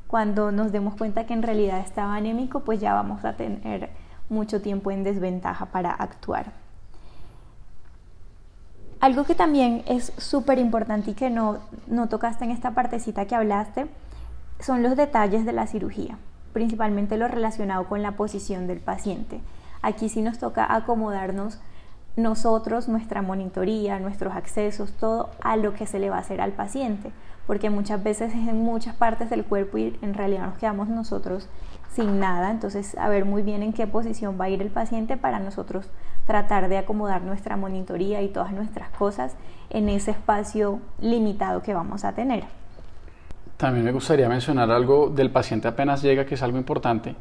cuando 0.07 0.51
nos 0.51 0.73
demos 0.73 0.96
cuenta 0.96 1.27
que 1.27 1.35
en 1.35 1.42
realidad 1.42 1.81
estaba 1.81 2.16
anémico, 2.16 2.61
pues 2.61 2.81
ya 2.81 2.94
vamos 2.94 3.25
a 3.25 3.35
tener 3.35 3.90
mucho 4.31 4.62
tiempo 4.62 4.90
en 4.90 5.05
desventaja 5.05 5.66
para 5.66 5.90
actuar. 5.90 6.53
Algo 9.01 9.25
que 9.25 9.35
también 9.35 9.83
es 9.87 10.12
súper 10.16 10.59
importante 10.59 11.12
y 11.12 11.14
que 11.14 11.31
no, 11.31 11.59
no 11.87 12.09
tocaste 12.09 12.45
en 12.45 12.51
esta 12.51 12.73
partecita 12.73 13.27
que 13.27 13.35
hablaste 13.35 13.87
son 14.59 14.83
los 14.83 14.97
detalles 14.97 15.45
de 15.45 15.53
la 15.53 15.66
cirugía 15.66 16.19
principalmente 16.53 17.16
lo 17.16 17.29
relacionado 17.29 17.85
con 17.85 18.03
la 18.03 18.12
posición 18.12 18.66
del 18.66 18.81
paciente. 18.81 19.40
Aquí 19.83 20.09
sí 20.09 20.23
nos 20.23 20.38
toca 20.38 20.75
acomodarnos 20.75 21.59
nosotros, 22.16 22.88
nuestra 22.88 23.23
monitoría, 23.23 23.99
nuestros 23.99 24.35
accesos, 24.35 24.93
todo 24.93 25.31
a 25.43 25.57
lo 25.57 25.75
que 25.75 25.87
se 25.87 25.99
le 25.99 26.11
va 26.11 26.16
a 26.16 26.21
hacer 26.21 26.40
al 26.40 26.53
paciente, 26.53 27.12
porque 27.47 27.71
muchas 27.71 28.03
veces 28.03 28.35
es 28.35 28.49
en 28.49 28.62
muchas 28.62 28.95
partes 28.97 29.31
del 29.31 29.45
cuerpo 29.45 29.79
y 29.79 29.97
en 30.03 30.14
realidad 30.14 30.47
nos 30.47 30.59
quedamos 30.59 30.88
nosotros 30.88 31.49
sin 31.92 32.20
nada, 32.20 32.50
entonces 32.50 32.96
a 32.96 33.09
ver 33.09 33.24
muy 33.24 33.42
bien 33.42 33.62
en 33.62 33.72
qué 33.72 33.87
posición 33.87 34.38
va 34.40 34.46
a 34.46 34.48
ir 34.48 34.62
el 34.62 34.70
paciente 34.70 35.16
para 35.16 35.40
nosotros 35.40 35.90
tratar 36.26 36.68
de 36.68 36.79
acomodar 36.79 37.22
nuestra 37.22 37.57
monitoría 37.57 38.22
y 38.22 38.29
todas 38.29 38.53
nuestras 38.53 38.90
cosas 38.90 39.35
en 39.70 39.88
ese 39.88 40.12
espacio 40.12 40.81
limitado 41.00 41.62
que 41.62 41.74
vamos 41.74 42.05
a 42.05 42.12
tener. 42.12 42.44
También 43.57 43.85
me 43.85 43.92
gustaría 43.92 44.29
mencionar 44.29 44.70
algo 44.70 45.11
del 45.11 45.31
paciente 45.31 45.68
apenas 45.68 46.03
llega, 46.03 46.24
que 46.24 46.35
es 46.35 46.42
algo 46.42 46.57
importante, 46.57 47.14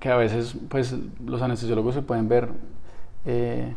que 0.00 0.10
a 0.10 0.16
veces 0.16 0.56
pues, 0.68 0.94
los 1.24 1.40
anestesiólogos 1.42 1.94
se 1.94 2.02
pueden 2.02 2.28
ver, 2.28 2.48
eh, 3.26 3.74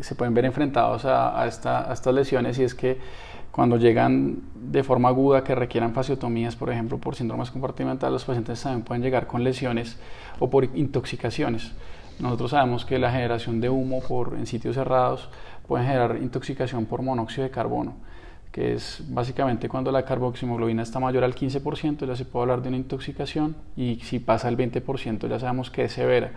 se 0.00 0.14
pueden 0.14 0.34
ver 0.34 0.44
enfrentados 0.44 1.04
a, 1.04 1.44
estas 1.46 2.06
lesiones 2.06 2.58
y 2.58 2.64
es 2.64 2.74
que 2.74 2.98
cuando 3.52 3.76
llegan 3.76 4.40
de 4.54 4.82
forma 4.82 5.10
aguda 5.10 5.44
que 5.44 5.54
requieran 5.54 5.92
fasiotomías, 5.92 6.56
por 6.56 6.70
ejemplo, 6.70 6.98
por 6.98 7.14
síndromes 7.14 7.50
compartimentales, 7.50 8.12
los 8.12 8.24
pacientes 8.24 8.62
también 8.62 8.82
pueden 8.82 9.02
llegar 9.02 9.26
con 9.26 9.44
lesiones 9.44 9.98
o 10.38 10.50
por 10.50 10.64
intoxicaciones. 10.74 11.72
Nosotros 12.18 12.52
sabemos 12.52 12.84
que 12.84 12.98
la 12.98 13.12
generación 13.12 13.60
de 13.60 13.68
humo 13.68 14.00
por, 14.00 14.34
en 14.34 14.46
sitios 14.46 14.74
cerrados 14.74 15.28
puede 15.68 15.84
generar 15.84 16.18
intoxicación 16.20 16.86
por 16.86 17.02
monóxido 17.02 17.44
de 17.44 17.50
carbono 17.50 17.94
que 18.52 18.74
es 18.74 19.02
básicamente 19.08 19.66
cuando 19.66 19.90
la 19.90 20.04
carboximoglobina 20.04 20.82
está 20.82 21.00
mayor 21.00 21.24
al 21.24 21.34
15%, 21.34 22.06
ya 22.06 22.14
se 22.14 22.26
puede 22.26 22.42
hablar 22.42 22.62
de 22.62 22.68
una 22.68 22.76
intoxicación 22.76 23.56
y 23.76 23.96
si 24.02 24.18
pasa 24.18 24.48
el 24.50 24.58
20% 24.58 25.26
ya 25.26 25.40
sabemos 25.40 25.70
que 25.70 25.84
es 25.84 25.92
severa. 25.92 26.32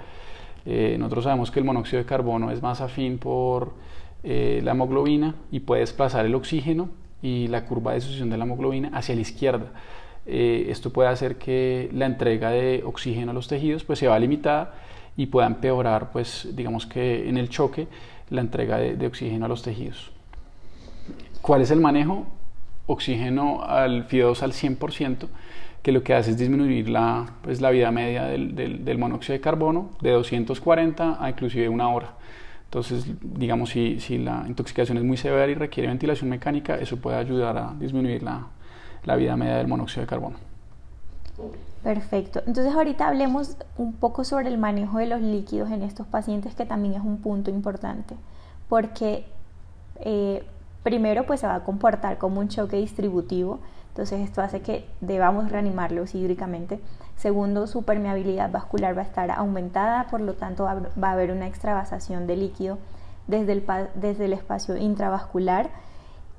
Eh, 0.65 0.95
nosotros 0.97 1.25
sabemos 1.25 1.51
que 1.51 1.60
el 1.60 1.65
monóxido 1.65 2.01
de 2.01 2.08
carbono 2.08 2.51
es 2.51 2.62
más 2.62 2.80
afín 2.80 3.19
por 3.19 3.73
eh, 4.23 4.62
la 4.63 4.71
hemoglobina 4.71 5.36
y 5.51 5.60
puede 5.60 5.82
desplazar 5.82 6.25
el 6.25 6.34
oxígeno 6.34 6.89
y 7.21 7.47
la 7.47 7.65
curva 7.65 7.93
de 7.93 8.01
sucesión 8.01 8.30
de 8.30 8.38
la 8.38 8.45
hemoglobina 8.45 8.91
hacia 8.93 9.15
la 9.15 9.21
izquierda. 9.21 9.67
Eh, 10.25 10.67
esto 10.69 10.91
puede 10.91 11.10
hacer 11.10 11.38
que 11.38 11.89
la 11.93 12.06
entrega 12.06 12.49
de 12.49 12.82
oxígeno 12.84 13.32
a 13.32 13.34
los 13.34 13.47
tejidos 13.47 13.84
pues 13.84 13.99
se 13.99 14.08
va 14.08 14.17
limitada 14.17 14.73
y 15.17 15.28
pueda 15.28 15.47
empeorar, 15.47 16.12
pues 16.12 16.49
digamos 16.54 16.86
que 16.86 17.30
en 17.30 17.38
el 17.38 17.49
choque, 17.49 17.88
la 18.30 18.41
entrega 18.41 18.78
de, 18.78 19.08
oxígeno 19.08 19.45
a 19.45 19.47
los 19.47 19.62
tejidos. 19.62 20.12
¿Cuál 21.41 21.62
es 21.62 21.71
el 21.71 21.80
manejo? 21.80 22.25
Oxígeno 22.88 23.63
al 23.63 24.08
FIO2 24.08 24.41
al 24.41 24.51
100%, 24.51 25.28
que 25.84 25.91
lo 25.91 26.04
que 26.04 26.15
hace 26.15 26.32
es 26.32 26.38
disminuir 26.38 26.89
la, 26.89 27.34
pues, 27.43 27.62
la 27.62 27.69
vida 27.69 27.91
media 27.91 28.25
del, 28.25 28.56
del, 28.56 28.97
monóxido 28.97 29.34
de 29.34 29.41
carbono 29.41 29.91
de 30.01 30.12
240 30.12 31.23
a 31.23 31.30
inclusive 31.30 31.69
una 31.69 31.89
hora. 31.89 32.13
Entonces, 32.65 33.06
digamos, 33.21 33.69
si, 33.69 33.99
si, 33.99 34.17
la 34.17 34.43
intoxicación 34.47 34.97
es 34.97 35.04
muy 35.04 35.17
severa 35.17 35.49
y 35.49 35.56
requiere 35.56 35.88
ventilación 35.88 36.30
mecánica, 36.30 36.75
eso 36.75 36.97
puede 36.97 37.17
ayudar 37.17 37.58
a 37.58 37.73
disminuir 37.80 38.21
la, 38.23 38.47
la 39.06 39.15
vida 39.15 39.36
media 39.38 39.58
del 39.58 39.67
monóxido 39.67 40.01
de 40.01 40.08
carbono. 40.08 40.38
Perfecto. 41.84 42.41
Entonces 42.47 42.73
ahorita 42.73 43.08
hablemos 43.08 43.58
un 43.78 43.93
poco 43.93 44.23
sobre 44.23 44.47
el 44.47 44.58
manejo 44.58 44.97
de 44.97 45.06
los 45.06 45.21
líquidos 45.21 45.69
en 45.69 45.84
estos 45.84 46.08
pacientes, 46.08 46.56
que 46.56 46.65
también 46.65 46.95
es 46.95 47.01
un 47.01 47.17
punto 47.17 47.51
importante, 47.51 48.15
porque 48.67 49.25
eh, 49.99 50.43
primero 50.82 51.25
pues 51.25 51.41
se 51.41 51.47
va 51.47 51.56
a 51.56 51.63
comportar 51.63 52.17
como 52.17 52.39
un 52.39 52.47
choque 52.47 52.78
distributivo, 52.78 53.60
entonces 53.95 54.19
esto 54.19 54.41
hace 54.41 54.60
que 54.60 54.86
debamos 54.99 55.49
reanimarlos 55.49 56.15
hídricamente. 56.15 56.81
Segundo, 57.15 57.65
su 57.65 57.84
permeabilidad 57.84 58.51
vascular 58.51 58.93
va 58.93 59.03
a 59.03 59.05
estar 59.05 59.31
aumentada, 59.31 60.08
por 60.08 60.19
lo 60.19 60.34
tanto 60.34 60.65
va 60.65 61.08
a 61.08 61.12
haber 61.13 61.31
una 61.31 61.47
extravasación 61.47 62.27
de 62.27 62.36
líquido 62.36 62.77
desde 63.27 63.53
el, 63.53 63.63
desde 63.95 64.25
el 64.25 64.34
espacio 64.34 64.75
intravascular. 64.75 65.69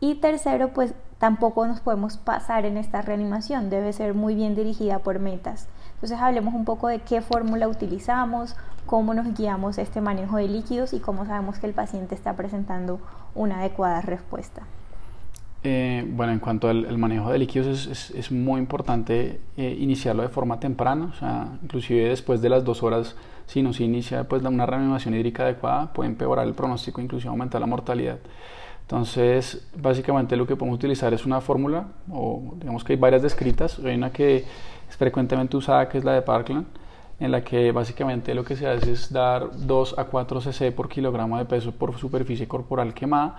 Y 0.01 0.16
tercero, 0.16 0.75
pues 0.75 0.92
tampoco 1.16 1.66
nos 1.66 1.81
podemos 1.81 2.19
pasar 2.19 2.66
en 2.66 2.77
esta 2.77 3.01
reanimación, 3.01 3.71
debe 3.71 3.95
ser 3.95 4.12
muy 4.12 4.35
bien 4.35 4.55
dirigida 4.55 4.99
por 4.99 5.19
metas. 5.19 5.66
Entonces 5.95 6.19
hablemos 6.21 6.53
un 6.53 6.66
poco 6.66 6.88
de 6.88 6.99
qué 6.99 7.23
fórmula 7.23 7.69
utilizamos, 7.69 8.55
cómo 8.85 9.14
nos 9.14 9.33
guiamos 9.33 9.79
este 9.79 10.03
manejo 10.03 10.37
de 10.37 10.49
líquidos 10.49 10.92
y 10.92 11.01
cómo 11.01 11.25
sabemos 11.25 11.59
que 11.59 11.69
el 11.69 11.73
paciente 11.73 12.14
está 12.14 12.35
presentando 12.35 13.01
una 13.35 13.61
adecuada 13.61 14.03
respuesta. 14.03 14.64
Eh, 15.68 16.05
bueno, 16.07 16.33
en 16.33 16.38
cuanto 16.38 16.68
al 16.68 16.96
manejo 16.96 17.33
de 17.33 17.38
líquidos 17.38 17.88
es, 17.88 18.31
muy 18.31 18.61
importante 18.61 19.40
eh, 19.57 19.76
iniciarlo 19.81 20.22
de 20.22 20.29
forma 20.29 20.61
temprana, 20.61 21.07
o 21.07 21.18
sea, 21.18 21.59
inclusive 21.61 22.09
después 22.09 22.40
de 22.40 22.48
las 22.48 22.64
dos 22.64 22.85
horas, 22.85 23.16
si 23.46 23.62
no 23.62 23.72
se 23.72 23.83
inicia 23.83 24.29
pues, 24.29 24.44
una 24.44 24.64
reanimación 24.64 25.14
hídrica 25.14 25.42
adecuada, 25.42 25.92
puede 25.92 26.09
empeorar 26.09 26.46
el 26.46 26.55
pronóstico, 26.55 27.00
inclusive 27.00 27.31
aumentar 27.31 27.61
la 27.61 27.66
mortalidad. 27.66 28.18
Entonces, 28.83 29.66
básicamente 29.76 30.37
lo 30.37 30.46
que 30.46 30.55
podemos 30.55 30.76
utilizar 30.76 31.12
es 31.12 31.26
una 31.26 31.40
fórmula, 31.40 31.88
o 32.12 32.55
digamos 32.61 32.85
que 32.85 32.92
hay 32.92 32.98
varias 33.00 33.22
descritas. 33.22 33.81
Hay 33.81 33.96
una 33.96 34.12
que 34.12 34.44
es 34.88 34.96
frecuentemente 34.96 35.57
usada, 35.57 35.88
que 35.88 35.98
es 35.98 36.05
la 36.05 36.12
de 36.12 36.22
Parkland, 36.22 36.66
en 37.18 37.33
la 37.33 37.42
que 37.42 37.72
básicamente 37.72 38.37
lo 38.37 38.44
que 38.44 38.55
se 38.55 38.68
hace 38.68 38.92
es 38.92 39.12
dar 39.12 39.50
2 39.66 39.98
a 39.98 40.05
4 40.05 40.40
cc 40.42 40.70
por 40.70 40.88
kilogramo 40.88 41.38
de 41.38 41.44
peso 41.44 41.72
por 41.72 41.98
superficie 41.98 42.46
corporal 42.46 42.94
quemada. 42.94 43.37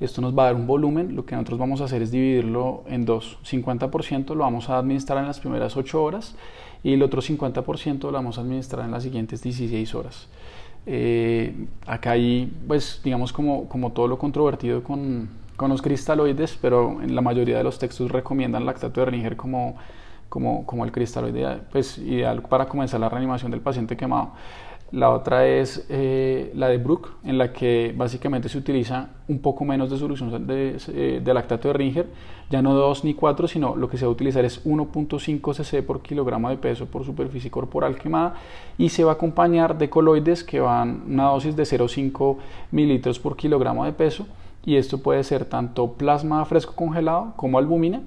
Esto 0.00 0.22
nos 0.22 0.36
va 0.36 0.44
a 0.44 0.46
dar 0.46 0.54
un 0.54 0.66
volumen. 0.66 1.14
Lo 1.14 1.26
que 1.26 1.34
nosotros 1.34 1.58
vamos 1.58 1.80
a 1.82 1.84
hacer 1.84 2.00
es 2.02 2.10
dividirlo 2.10 2.84
en 2.86 3.04
dos. 3.04 3.38
50% 3.44 4.34
lo 4.34 4.38
vamos 4.38 4.70
a 4.70 4.78
administrar 4.78 5.18
en 5.18 5.26
las 5.26 5.40
primeras 5.40 5.76
8 5.76 6.02
horas 6.02 6.34
y 6.82 6.94
el 6.94 7.02
otro 7.02 7.20
50% 7.20 8.04
lo 8.04 8.12
vamos 8.12 8.38
a 8.38 8.40
administrar 8.40 8.84
en 8.84 8.90
las 8.90 9.02
siguientes 9.02 9.42
16 9.42 9.94
horas. 9.94 10.28
Eh, 10.86 11.66
acá 11.86 12.12
hay, 12.12 12.50
pues, 12.66 13.00
digamos, 13.04 13.32
como, 13.32 13.68
como 13.68 13.92
todo 13.92 14.08
lo 14.08 14.18
controvertido 14.18 14.82
con, 14.82 15.28
con, 15.56 15.68
los 15.68 15.82
cristaloides, 15.82 16.58
pero 16.60 17.02
en 17.02 17.14
la 17.14 17.20
mayoría 17.20 17.58
de 17.58 17.64
los 17.64 17.78
textos 17.78 18.10
recomiendan 18.10 18.64
lactato 18.64 19.00
de 19.00 19.06
Ringer 19.06 19.36
como, 19.36 19.76
como, 20.30 20.64
como 20.64 20.86
el 20.86 20.92
cristaloide 20.92 21.58
pues, 21.70 21.98
ideal 21.98 22.40
para 22.42 22.66
comenzar 22.66 23.00
la 23.00 23.10
reanimación 23.10 23.50
del 23.50 23.60
paciente 23.60 23.96
quemado. 23.96 24.32
La 24.92 25.10
otra 25.10 25.46
es 25.46 25.86
eh, 25.88 26.50
la 26.56 26.68
de 26.68 26.78
Brook, 26.78 27.10
en 27.22 27.38
la 27.38 27.52
que 27.52 27.94
básicamente 27.96 28.48
se 28.48 28.58
utiliza 28.58 29.10
un 29.28 29.38
poco 29.38 29.64
menos 29.64 29.88
de 29.88 29.96
solución 29.96 30.48
de, 30.48 30.78
eh, 30.88 31.22
lactato 31.24 31.68
de 31.68 31.74
Ringer, 31.74 32.06
ya 32.50 32.60
no 32.60 32.74
2 32.74 33.04
ni 33.04 33.14
4, 33.14 33.46
sino 33.46 33.76
lo 33.76 33.88
que 33.88 33.96
se 33.96 34.04
va 34.04 34.08
a 34.08 34.12
utilizar 34.12 34.44
es 34.44 34.64
1.5 34.64 35.54
cc 35.54 35.82
por 35.86 36.02
kilogramo 36.02 36.50
de 36.50 36.56
peso 36.56 36.86
por 36.86 37.04
superficie 37.04 37.52
corporal 37.52 37.98
quemada. 37.98 38.34
Y 38.78 38.88
se 38.88 39.04
va 39.04 39.12
a 39.12 39.14
acompañar 39.14 39.78
de 39.78 39.88
coloides 39.88 40.42
que 40.42 40.58
van 40.58 41.04
una 41.06 41.26
dosis 41.26 41.54
de 41.54 41.62
0.5 41.62 42.38
mililitros 42.72 43.20
por 43.20 43.36
kilogramo 43.36 43.84
de 43.84 43.92
peso. 43.92 44.26
Y 44.66 44.74
esto 44.74 44.98
puede 44.98 45.22
ser 45.22 45.44
tanto 45.44 45.92
plasma 45.92 46.44
fresco 46.44 46.74
congelado 46.74 47.32
como 47.36 47.58
albúmina 47.58 48.02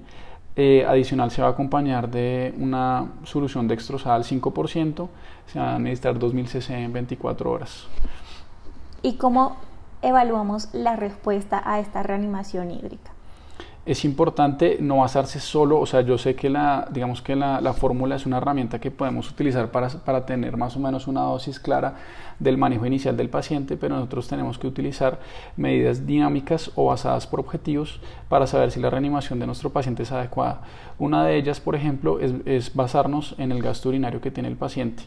eh, 0.56 0.86
adicional 0.86 1.32
se 1.32 1.42
va 1.42 1.48
a 1.48 1.52
acompañar 1.52 2.10
de 2.12 2.54
una 2.58 3.08
solución 3.24 3.68
dextrosada 3.68 4.16
al 4.16 4.24
5%, 4.24 5.08
se 5.48 5.60
va 5.60 5.72
a 5.72 5.76
administrar 5.76 6.20
2000 6.20 6.48
cc 6.48 6.70
en 6.72 6.94
24 6.94 7.52
horas. 7.52 7.88
¿Y 9.02 9.16
cómo 9.18 9.58
evaluamos 10.02 10.70
la 10.74 10.96
respuesta 10.96 11.62
a 11.66 11.80
esta 11.80 12.04
reanimación 12.04 12.70
hídrica? 12.72 13.13
Es 13.86 14.06
importante 14.06 14.78
no 14.80 14.98
basarse 14.98 15.42
solo, 15.42 15.80
o 15.80 15.86
sea, 15.86 16.02
yo 16.02 16.18
sé 16.18 16.36
que 16.36 16.50
la, 16.50 16.88
digamos 16.92 17.22
que 17.22 17.36
la, 17.36 17.60
la 17.60 17.74
fórmula 17.74 18.16
es 18.16 18.26
una 18.26 18.38
herramienta 18.38 18.80
que 18.80 18.92
podemos 18.92 19.30
utilizar 19.30 19.72
para, 19.72 19.90
para, 19.90 20.26
tener 20.26 20.56
más 20.56 20.78
o 20.78 20.80
menos 20.80 21.06
una 21.08 21.22
dosis 21.22 21.60
clara 21.60 21.96
del 22.40 22.58
manejo 22.58 22.86
inicial 22.86 23.18
del 23.18 23.28
paciente, 23.28 23.76
pero 23.76 23.96
nosotros 23.96 24.30
tenemos 24.30 24.58
que 24.58 24.68
utilizar 24.68 25.20
medidas 25.58 26.08
dinámicas 26.08 26.72
o 26.76 26.86
basadas 26.86 27.28
por 27.28 27.42
objetivos 27.42 28.00
para 28.30 28.48
saber 28.48 28.72
si 28.72 28.80
la 28.80 28.90
reanimación 28.90 29.40
de 29.40 29.48
nuestro 29.48 29.70
paciente 29.70 30.04
es 30.04 30.12
adecuada. 30.14 30.62
Una 30.98 31.26
de 31.26 31.36
ellas, 31.36 31.60
por 31.60 31.76
ejemplo, 31.76 32.22
es, 32.22 32.34
es 32.46 32.74
basarnos 32.74 33.36
en 33.38 33.52
el 33.52 33.62
gasto 33.62 33.90
urinario 33.90 34.22
que 34.22 34.32
tiene 34.32 34.48
el 34.48 34.56
paciente. 34.56 35.04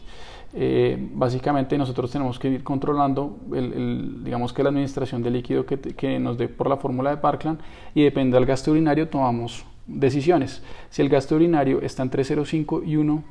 Eh, 0.53 0.97
básicamente 1.13 1.77
nosotros 1.77 2.09
tenemos 2.09 2.39
que 2.39 2.47
ir 2.47 2.63
controlando 2.63 3.37
el, 3.53 4.23
digamos 4.23 4.53
que 4.53 4.63
la 4.63 4.69
administración 4.69 5.21
de 5.21 5.29
líquido 5.29 5.65
que, 5.65 5.77
que, 5.77 6.19
nos 6.19 6.37
dé 6.37 6.47
por 6.47 6.69
la 6.69 6.77
fórmula 6.77 7.09
de 7.09 7.17
Parkland 7.17 7.59
y 7.93 8.03
depende 8.03 8.35
del 8.35 8.45
gasto 8.45 8.71
urinario 8.71 9.09
tomamos 9.09 9.65
decisiones. 9.85 10.63
Si 10.89 11.01
el 11.01 11.09
gasto 11.09 11.35
urinario 11.35 11.81
está 11.81 12.03
entre 12.03 12.23
0,5 12.23 12.85
y 12.85 12.95
1 12.95 13.23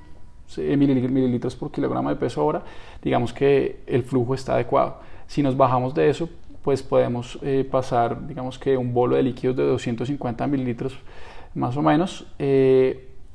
eh, 0.59 0.77
mililitros 0.77 1.57
por 1.57 1.73
kilogramo 1.73 2.11
de 2.11 2.17
peso 2.17 2.45
hora, 2.45 2.63
digamos 3.03 3.33
que 3.33 3.81
el 3.87 4.03
flujo 4.03 4.35
está 4.35 4.55
adecuado. 4.55 5.01
Si 5.27 5.43
nos 5.43 5.57
bajamos 5.57 5.95
de 5.95 6.09
eso, 6.09 6.29
pues 6.63 6.83
podemos 6.83 7.39
eh, 7.43 7.67
pasar, 7.69 8.27
digamos 8.27 8.59
que 8.59 8.77
un 8.77 8.93
bolo 8.93 9.17
de 9.17 9.23
líquidos 9.23 9.57
de 9.57 9.65
250 9.65 10.47
mililitros 10.47 10.99
más 11.55 11.77
o 11.77 11.83
menos. 11.83 12.27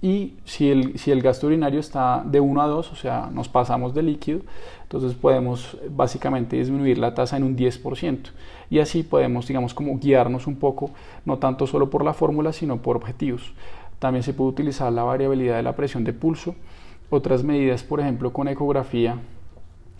Y 0.02 0.34
si 0.46 0.72
el, 0.72 0.98
si 0.98 1.12
el 1.12 1.22
gasto 1.22 1.46
urinario 1.48 1.80
está 1.80 2.24
de 2.26 2.40
1 2.40 2.62
a 2.62 2.68
2, 2.68 2.92
o 2.92 2.96
sea, 2.96 3.30
nos 3.32 3.48
pasamos 3.48 3.94
de 3.94 4.02
líquido, 4.02 4.42
entonces 4.82 5.14
podemos 5.14 5.78
básicamente 5.92 6.56
disminuir 6.56 6.98
la 6.98 7.14
tasa 7.14 7.38
en 7.38 7.44
un 7.44 7.56
10%. 7.56 8.32
Y 8.72 8.80
así 8.80 9.04
podemos, 9.04 9.48
digamos, 9.48 9.76
como 9.76 10.00
guiarnos 10.00 10.48
un 10.48 10.56
poco, 10.56 10.90
no 11.24 11.38
tanto 11.38 11.68
solo 11.68 11.92
por 11.92 12.04
la 12.04 12.14
fórmula, 12.14 12.52
sino 12.52 12.82
por 12.82 12.96
objetivos. 12.96 13.54
También 14.00 14.24
se 14.24 14.34
puede 14.34 14.50
utilizar 14.50 14.92
la 14.92 15.04
variabilidad 15.04 15.58
de 15.58 15.64
la 15.64 15.76
presión 15.76 16.04
de 16.04 16.14
pulso. 16.14 16.56
Otras 17.12 17.44
medidas, 17.44 17.84
por 17.84 18.00
ejemplo, 18.00 18.34
con 18.34 18.48
ecografía, 18.48 19.18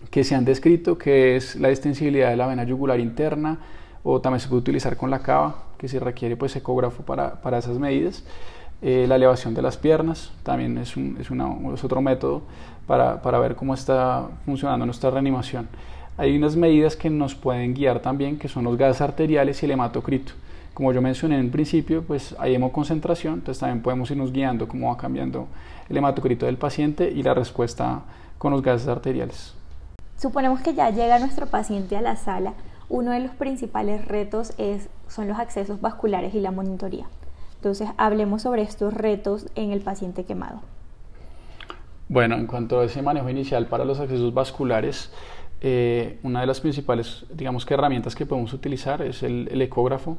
que 0.10 0.24
se 0.24 0.34
han 0.34 0.46
descrito, 0.46 0.98
que 0.98 1.36
es 1.36 1.58
la 1.58 1.70
extensibilidad 1.70 2.32
de 2.32 2.38
la 2.38 2.48
vena 2.48 2.64
yugular 2.64 3.00
interna, 3.00 3.60
o 4.04 4.20
también 4.20 4.40
se 4.40 4.48
puede 4.48 4.62
utilizar 4.62 4.98
con 4.98 5.12
la 5.12 5.20
cava, 5.20 5.66
que 5.78 5.88
se 5.88 6.00
requiere 6.00 6.38
pues 6.38 6.56
ecógrafo 6.56 7.04
para, 7.04 7.40
para 7.42 7.60
esas 7.60 7.78
medidas. 7.78 8.24
Eh, 8.82 9.06
la 9.08 9.16
elevación 9.16 9.54
de 9.54 9.62
las 9.62 9.78
piernas 9.78 10.32
también 10.44 10.78
es, 10.80 10.98
un, 10.98 11.18
es, 11.20 11.84
otro 11.84 12.02
método 12.02 12.42
para, 12.88 13.22
para, 13.22 13.38
ver 13.38 13.56
cómo 13.56 13.76
está 13.76 14.28
funcionando 14.46 14.86
nuestra 14.86 15.12
reanimación. 15.12 15.68
Hay 16.18 16.36
unas 16.36 16.56
medidas 16.56 16.96
que 16.96 17.10
nos 17.10 17.36
pueden 17.36 17.74
guiar 17.74 18.00
también, 18.00 18.40
que 18.40 18.48
son 18.48 18.64
los 18.64 18.78
gases 18.78 19.02
arteriales 19.02 19.62
y 19.62 19.66
el 19.66 19.72
hematocrito. 19.72 20.34
Como 20.74 20.94
yo 20.94 21.02
mencioné 21.02 21.38
en 21.38 21.52
principio, 21.52 22.04
pues 22.04 22.36
hay 22.40 22.56
hemoconcentración, 22.56 23.36
entonces 23.36 23.60
también 23.60 23.84
podemos 23.84 24.10
irnos 24.10 24.32
guiando 24.32 24.68
cómo 24.68 24.90
va 24.90 24.98
cambiando 24.98 25.48
el 25.90 25.98
hematocrito 25.98 26.46
del 26.46 26.58
paciente 26.58 27.12
y 27.12 27.22
la 27.22 27.34
respuesta 27.34 28.02
con 28.38 28.52
los 28.52 28.64
gases 28.64 28.88
arteriales. 28.88 29.54
Suponemos 30.18 30.62
que 30.62 30.74
ya 30.74 30.90
llega 30.90 31.20
nuestro 31.20 31.48
paciente 31.48 31.98
a 31.98 32.02
la 32.02 32.16
sala. 32.16 32.54
Uno 32.90 33.12
de 33.12 33.20
los 33.20 33.32
principales 33.32 34.08
retos 34.08 34.54
es, 34.58 34.90
son 35.08 35.28
los 35.28 35.40
accesos 35.40 35.82
vasculares 35.82 36.34
y 36.34 36.40
la 36.40 36.52
monitoría. 36.52 37.06
Entonces, 37.62 37.90
hablemos 37.98 38.42
sobre 38.42 38.64
estos 38.64 38.92
retos 38.92 39.46
en 39.54 39.72
el 39.72 39.82
paciente 39.82 40.24
quemado. 40.24 40.62
Bueno, 42.10 42.34
en 42.34 42.48
cuanto 42.48 42.80
a 42.80 42.86
ese 42.86 43.04
manejo 43.04 43.30
inicial 43.30 43.68
para 43.68 43.86
los 43.86 44.00
accesos 44.00 44.34
vasculares, 44.34 45.14
eh, 45.62 46.18
una 46.24 46.42
de 46.42 46.48
las 46.48 46.60
principales, 46.60 47.24
digamos 47.32 47.64
que 47.64 47.76
herramientas 47.76 48.16
que 48.16 48.26
podemos 48.26 48.52
utilizar 48.54 49.04
es 49.04 49.22
el, 49.22 49.62
ecógrafo 49.62 50.18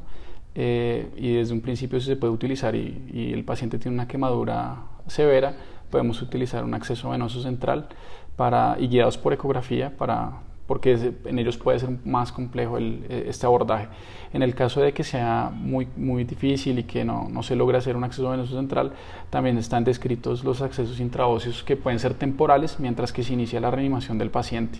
eh, 0.55 1.11
y 1.17 1.33
desde 1.33 1.53
un 1.53 1.59
principio 1.59 1.99
si 1.99 2.05
se 2.05 2.15
puede 2.15 2.31
utilizar 2.31 2.75
y, 2.75 3.33
el 3.33 3.43
paciente 3.43 3.77
tiene 3.77 3.95
una 3.95 4.07
quemadura 4.07 4.77
severa, 5.07 5.53
podemos 5.91 6.21
utilizar 6.21 6.63
un 6.63 6.73
acceso 6.73 7.09
venoso 7.09 7.41
central 7.41 7.89
para, 8.37 8.77
y 8.79 8.87
guiados 8.87 9.17
por 9.17 9.33
ecografía 9.33 9.97
para, 9.97 10.39
porque 10.67 11.13
en 11.25 11.39
ellos 11.39 11.57
puede 11.57 11.79
ser 11.79 11.89
más 12.05 12.31
complejo 12.31 12.77
eh, 12.77 13.25
este 13.27 13.45
abordaje. 13.45 13.87
En 14.33 14.41
el 14.41 14.55
caso 14.55 14.81
de 14.81 14.93
que 14.93 15.03
sea 15.03 15.51
muy, 15.53 15.87
muy 15.95 16.23
difícil 16.23 16.79
y 16.79 16.83
que 16.83 17.03
no, 17.03 17.27
no 17.29 17.43
se 17.43 17.55
logre 17.55 17.77
hacer 17.77 17.95
un 17.95 18.03
acceso 18.03 18.29
venoso 18.29 18.55
central, 18.55 18.93
también 19.29 19.57
están 19.57 19.83
descritos 19.83 20.43
los 20.43 20.61
accesos 20.61 20.99
intraóseos 20.99 21.63
que 21.63 21.75
pueden 21.75 21.99
ser 21.99 22.13
temporales 22.13 22.79
mientras 22.79 23.11
que 23.11 23.23
se 23.23 23.33
inicia 23.33 23.59
la 23.59 23.71
reanimación 23.71 24.17
del 24.17 24.29
paciente. 24.29 24.79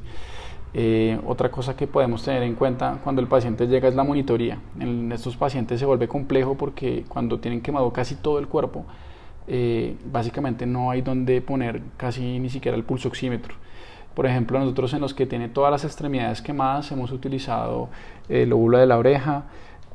Eh, 0.75 1.19
otra 1.27 1.51
cosa 1.51 1.75
que 1.75 1.85
podemos 1.85 2.23
tener 2.23 2.41
en 2.41 2.55
cuenta 2.55 2.99
cuando 3.03 3.21
el 3.21 3.27
paciente 3.27 3.67
llega 3.67 3.87
es 3.87 3.95
la 3.95 4.03
monitoría. 4.03 4.57
En 4.79 5.11
estos 5.11 5.37
pacientes 5.37 5.79
se 5.79 5.85
vuelve 5.85 6.07
complejo 6.07 6.55
porque 6.55 7.05
cuando 7.07 7.39
tienen 7.39 7.61
quemado 7.61 7.93
casi 7.93 8.15
todo 8.15 8.39
el 8.39 8.47
cuerpo, 8.47 8.85
eh, 9.47 9.95
básicamente 10.11 10.65
no 10.65 10.89
hay 10.89 11.01
donde 11.01 11.41
poner 11.41 11.81
casi 11.97 12.39
ni 12.39 12.49
siquiera 12.49 12.75
el 12.75 12.83
pulso 12.83 13.07
oxímetro. 13.07 13.55
Por 14.15 14.25
ejemplo, 14.25 14.59
nosotros 14.59 14.93
en 14.93 15.01
los 15.01 15.13
que 15.13 15.25
tiene 15.25 15.49
todas 15.49 15.71
las 15.71 15.85
extremidades 15.85 16.41
quemadas 16.41 16.91
hemos 16.91 17.11
utilizado 17.11 17.89
el 18.29 18.49
lóbulo 18.49 18.77
de 18.77 18.85
la 18.85 18.97
oreja, 18.97 19.43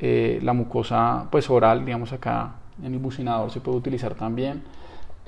eh, 0.01 0.39
la 0.43 0.53
mucosa 0.53 1.27
pues 1.31 1.49
oral, 1.51 1.85
digamos 1.85 2.13
acá 2.13 2.55
en 2.83 2.95
el 2.95 2.99
bucinador 2.99 3.51
se 3.51 3.61
puede 3.61 3.79
utilizar 3.79 4.15
también. 4.15 4.63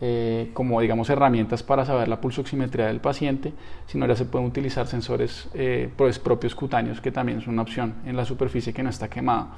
Eh, 0.02 0.50
como 0.54 0.80
digamos 0.80 1.10
herramientas 1.10 1.62
para 1.62 1.84
saber 1.84 2.08
la 2.08 2.22
pulsoximetría 2.22 2.86
del 2.86 3.00
paciente, 3.00 3.52
sino 3.86 4.06
ya 4.06 4.16
se 4.16 4.24
pueden 4.24 4.48
utilizar 4.48 4.86
sensores 4.86 5.50
eh, 5.52 5.90
pues, 5.94 6.18
propios 6.18 6.54
cutáneos 6.54 7.02
que 7.02 7.12
también 7.12 7.38
es 7.38 7.46
una 7.46 7.60
opción 7.60 7.96
en 8.06 8.16
la 8.16 8.24
superficie 8.24 8.72
que 8.72 8.82
no 8.82 8.88
está 8.88 9.08
quemada. 9.10 9.48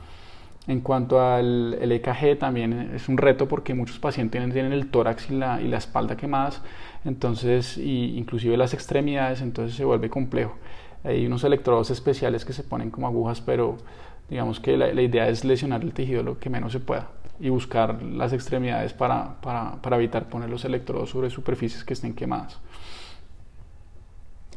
En 0.69 0.81
cuanto 0.81 1.21
al 1.21 1.77
EKG 1.91 2.39
también 2.39 2.93
es 2.95 3.09
un 3.09 3.19
reto 3.19 3.49
porque 3.49 3.75
muchos 3.75 3.99
pacientes 3.99 4.41
tienen 4.53 4.73
el 4.73 4.91
tórax 4.91 5.31
y 5.31 5.35
la, 5.35 5.61
y 5.61 5.67
la 5.67 5.79
espalda 5.79 6.17
quemadas, 6.17 6.63
entonces 7.05 7.77
y 7.77 8.17
inclusive 8.17 8.57
las 8.57 8.73
extremidades, 8.73 9.41
entonces 9.41 9.77
se 9.77 9.85
vuelve 9.85 10.09
complejo. 10.09 10.55
Hay 11.03 11.27
unos 11.27 11.43
electrodos 11.43 11.91
especiales 11.91 12.45
que 12.45 12.53
se 12.53 12.63
ponen 12.63 12.91
como 12.93 13.09
agujas, 13.09 13.41
pero 13.41 13.79
digamos 14.31 14.61
que 14.61 14.77
la, 14.77 14.93
la 14.95 15.03
idea 15.03 15.29
es 15.29 15.45
lesionar 15.45 15.83
el 15.83 15.93
tejido 15.93 16.23
lo 16.23 16.39
que 16.39 16.49
menos 16.49 16.73
se 16.73 16.79
pueda 16.79 17.09
y 17.41 17.49
buscar 17.49 18.01
las 18.01 18.33
extremidades 18.33 18.93
para, 18.93 19.41
para, 19.41 19.83
para 19.83 19.97
evitar 19.97 20.29
poner 20.29 20.49
los 20.49 20.65
electrodos 20.65 21.11
sobre 21.11 21.29
superficies 21.29 21.83
que 21.83 21.95
estén 21.95 22.15
quemadas. 22.15 22.61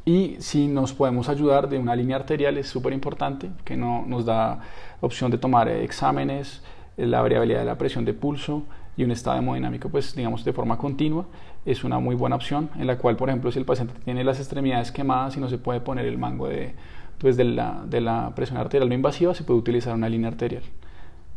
Y 0.06 0.36
si 0.40 0.68
nos 0.68 0.94
podemos 0.94 1.30
ayudar 1.30 1.68
de 1.68 1.80
una 1.80 1.96
línea 1.96 2.18
arterial 2.18 2.60
es 2.60 2.68
súper 2.68 2.94
importante, 2.94 3.50
que 3.64 3.76
no, 3.76 4.06
nos 4.06 4.24
da 4.24 4.60
opción 5.02 5.32
de 5.32 5.40
tomar 5.40 5.68
exámenes, 5.68 6.62
eh, 6.96 7.08
la 7.08 7.22
variabilidad 7.22 7.60
de 7.60 7.66
la 7.66 7.78
presión 7.78 8.06
de 8.06 8.14
pulso 8.14 8.64
y 8.96 9.04
un 9.04 9.10
estado 9.10 9.40
hemodinámico, 9.40 9.90
pues 9.90 10.16
digamos 10.16 10.46
de 10.46 10.54
forma 10.54 10.78
continua, 10.78 11.26
es 11.66 11.84
una 11.84 11.98
muy 11.98 12.16
buena 12.16 12.36
opción, 12.36 12.70
en 12.78 12.86
la 12.86 13.00
cual, 13.00 13.16
por 13.16 13.30
ejemplo, 13.30 13.52
si 13.52 13.58
el 13.58 13.66
paciente 13.66 13.96
tiene 14.06 14.24
las 14.24 14.38
extremidades 14.40 14.92
quemadas 14.92 15.36
y 15.38 15.40
no 15.40 15.50
se 15.50 15.58
puede 15.58 15.82
poner 15.82 16.06
el 16.06 16.20
mango 16.20 16.48
de, 16.48 16.76
pues, 17.18 17.36
de, 17.36 17.46
la, 17.46 17.84
de 17.88 18.00
la 18.00 18.34
presión 18.36 18.60
arterial 18.60 18.88
no 18.88 18.94
invasiva, 18.94 19.34
se 19.34 19.44
puede 19.44 19.60
utilizar 19.60 19.96
una 19.96 20.08
línea 20.08 20.30
arterial. 20.30 20.62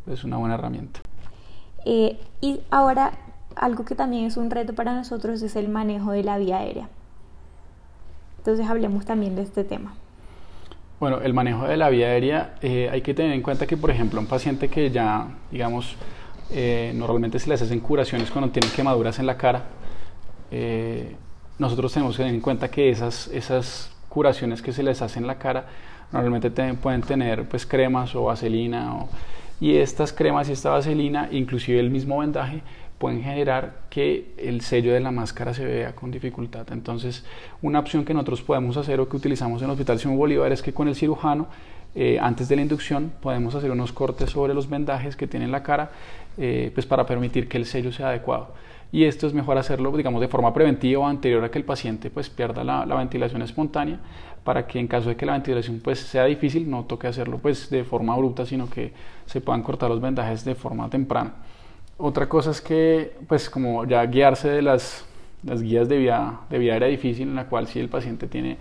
Es 0.07 0.25
una 0.25 0.37
buena 0.37 0.57
herramienta. 0.57 1.01
Eh, 1.87 2.19
y 2.43 2.61
ahora, 2.71 3.13
algo 3.57 3.87
que 3.87 3.95
también 3.95 4.27
es 4.27 4.37
un 4.37 4.51
reto 4.51 4.75
para 4.75 4.95
nosotros 4.95 5.41
es 5.41 5.57
el 5.57 5.71
manejo 5.71 6.13
de 6.13 6.23
la 6.23 6.37
vía 6.37 6.59
aérea. 6.59 6.89
Entonces 8.39 8.67
hablemos 8.67 9.05
también 9.05 9.37
de 9.37 9.43
este 9.43 9.65
tema. 9.65 9.95
Bueno, 11.01 11.21
el 11.21 11.33
manejo 11.35 11.67
de 11.67 11.77
la 11.77 11.91
vía 11.91 12.09
aérea, 12.09 12.55
eh, 12.61 12.89
hay 12.91 13.03
que 13.03 13.15
tener 13.15 13.33
en 13.33 13.43
cuenta 13.43 13.67
que, 13.67 13.77
por 13.77 13.91
ejemplo, 13.91 14.21
un 14.21 14.27
paciente 14.27 14.69
que 14.69 14.91
ya, 14.91 15.29
digamos, 15.51 15.97
eh, 16.51 16.93
normalmente 16.95 17.39
se 17.39 17.49
les 17.49 17.63
hacen 17.63 17.81
curaciones 17.81 18.31
cuando 18.31 18.51
tienen 18.51 18.71
quemaduras 18.73 19.19
en 19.19 19.27
la 19.27 19.37
cara, 19.37 19.67
nosotros 21.59 21.93
tenemos 21.93 22.17
que 22.17 22.23
tener 22.23 22.35
en 22.35 22.41
cuenta 22.41 22.71
que 22.71 22.89
esas, 22.89 23.29
esas 23.29 23.91
curaciones 24.09 24.63
que 24.63 24.73
se 24.73 24.83
les 24.83 25.03
hacen 25.03 25.25
en 25.25 25.27
la 25.27 25.39
cara 25.39 25.67
normalmente 26.11 26.51
pueden 26.75 27.03
tener 27.03 27.47
pues 27.47 27.67
cremas 27.67 28.15
o 28.15 28.25
vaselina 28.25 28.95
o 28.97 29.09
y 29.61 29.77
estas 29.77 30.13
cremas 30.13 30.49
y 30.49 30.53
esta 30.53 30.71
vaselina, 30.71 31.29
inclusive 31.33 31.81
el 31.81 31.91
mismo 31.91 32.19
vendaje, 32.19 32.63
pueden 32.99 33.23
generar 33.23 33.83
que 33.91 34.33
el 34.37 34.61
sello 34.61 34.93
de 34.93 35.01
la 35.01 35.11
máscara 35.11 35.55
se 35.55 35.65
vea 35.65 35.95
con 35.95 36.11
dificultad. 36.11 36.67
Entonces, 36.73 37.25
una 37.63 37.79
opción 37.79 38.05
que 38.05 38.13
nosotros 38.13 38.43
podemos 38.43 38.77
hacer 38.77 39.01
o 39.01 39.09
que 39.09 39.17
utilizamos 39.17 39.63
en 39.63 39.67
el 39.67 39.73
Hospital 39.73 39.99
Simón 39.99 40.19
Bolívar 40.19 40.53
es 40.53 40.63
que 40.63 40.73
con 40.73 40.89
el 40.89 40.95
cirujano, 40.95 41.47
eh, 41.95 42.19
antes 42.21 42.49
de 42.49 42.57
la 42.57 42.63
inducción, 42.63 43.13
podemos 43.21 43.55
hacer 43.55 43.71
unos 43.71 43.93
cortes 43.93 44.31
sobre 44.31 44.53
los 44.55 44.69
vendajes 44.69 45.17
que 45.17 45.27
tiene 45.27 45.47
la 45.47 45.63
cara, 45.63 45.91
eh, 46.37 46.71
pues 46.75 46.87
para 46.87 47.07
permitir 47.07 47.49
que 47.49 47.57
el 47.57 47.67
sello 47.67 47.93
sea 47.93 48.09
adecuado 48.09 48.53
y 48.91 49.05
esto 49.05 49.27
es 49.27 49.35
mejor 49.35 49.59
hacerlo 49.59 49.95
digamos 49.97 50.21
de 50.21 50.29
forma 50.29 50.53
preventiva 50.55 51.03
o 51.03 51.07
anterior 51.07 51.45
a 51.45 51.51
que 51.51 51.59
el 51.59 51.65
paciente 51.65 52.11
pues 52.11 52.31
pierda 52.31 52.65
la, 52.65 52.85
ventilación 52.85 53.43
espontánea 53.43 54.01
para 54.45 54.67
que 54.67 54.79
en 54.79 54.87
caso 54.87 55.11
de 55.11 55.17
que 55.17 55.27
la 55.27 55.33
ventilación 55.33 55.81
pues 55.81 56.01
sea 56.01 56.25
difícil 56.25 56.71
no 56.71 56.85
toque 56.85 57.07
hacerlo 57.07 57.39
pues 57.39 57.69
de 57.71 57.85
forma 57.85 58.17
bruta 58.17 58.47
sino 58.47 58.69
que 58.71 58.93
se 59.27 59.41
puedan 59.41 59.63
cortar 59.63 59.91
los 59.91 60.01
vendajes 60.01 60.45
de 60.45 60.55
forma 60.55 60.89
temprana 60.89 61.35
otra 61.99 62.29
cosa 62.29 62.53
es 62.53 62.61
que 62.61 63.13
pues 63.27 63.51
como 63.51 63.85
ya 63.85 64.05
guiarse 64.07 64.49
de 64.49 64.63
las, 64.63 65.05
las 65.43 65.61
guías 65.61 65.89
de 65.89 65.99
vía, 65.99 66.41
de 66.49 66.59
vía 66.59 66.75
aérea 66.75 66.89
difícil 66.89 67.29
en 67.29 67.35
la 67.35 67.47
cual 67.47 67.67
si 67.67 67.81
el 67.81 67.89
paciente 67.89 68.29
tiene 68.29 68.57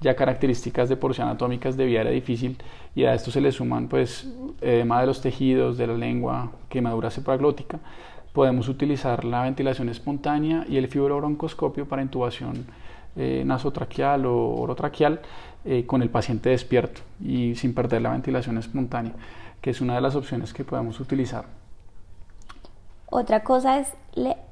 ya 0.00 0.16
características 0.16 0.88
de 0.88 0.96
porción 0.96 1.28
anatómicas 1.28 1.76
de 1.76 1.86
vía 1.86 2.00
aérea 2.00 2.12
difícil 2.12 2.58
y 2.94 3.04
a 3.04 3.14
esto 3.14 3.30
se 3.30 3.40
le 3.40 3.52
suman 3.52 3.88
pues 3.88 4.28
edema 4.60 5.00
de 5.00 5.06
los 5.06 5.20
tejidos, 5.22 5.78
de 5.78 5.86
la 5.86 5.94
lengua, 5.94 6.50
quemadura 6.68 7.10
supraglótica, 7.10 7.78
podemos 8.32 8.68
utilizar 8.68 9.24
la 9.24 9.42
ventilación 9.42 9.88
espontánea 9.88 10.64
y 10.68 10.76
el 10.76 10.88
fibrobroncoscopio 10.88 11.86
para 11.86 12.02
intubación 12.02 12.66
eh, 13.16 13.42
nasotraqueal 13.46 14.26
o 14.26 14.54
orotraqueal 14.60 15.20
eh, 15.64 15.84
con 15.86 16.02
el 16.02 16.10
paciente 16.10 16.50
despierto 16.50 17.02
y 17.22 17.54
sin 17.54 17.74
perder 17.74 18.02
la 18.02 18.10
ventilación 18.10 18.58
espontánea, 18.58 19.12
que 19.60 19.70
es 19.70 19.80
una 19.80 19.94
de 19.94 20.00
las 20.00 20.16
opciones 20.16 20.52
que 20.52 20.64
podemos 20.64 20.98
utilizar. 21.00 21.59
Otra 23.10 23.42
cosa 23.42 23.78
es 23.78 23.92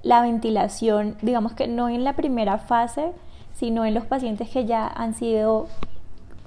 la 0.03 0.23
ventilación, 0.23 1.16
digamos 1.23 1.53
que 1.53 1.68
no 1.68 1.88
en 1.88 2.05
la 2.05 2.14
primera 2.14 2.59
fase, 2.59 3.12
sino 3.55 3.85
en 3.85 3.94
los 3.94 4.05
pacientes 4.05 4.51
que 4.51 4.66
ya 4.66 4.87
han 4.87 5.14
sido 5.14 5.68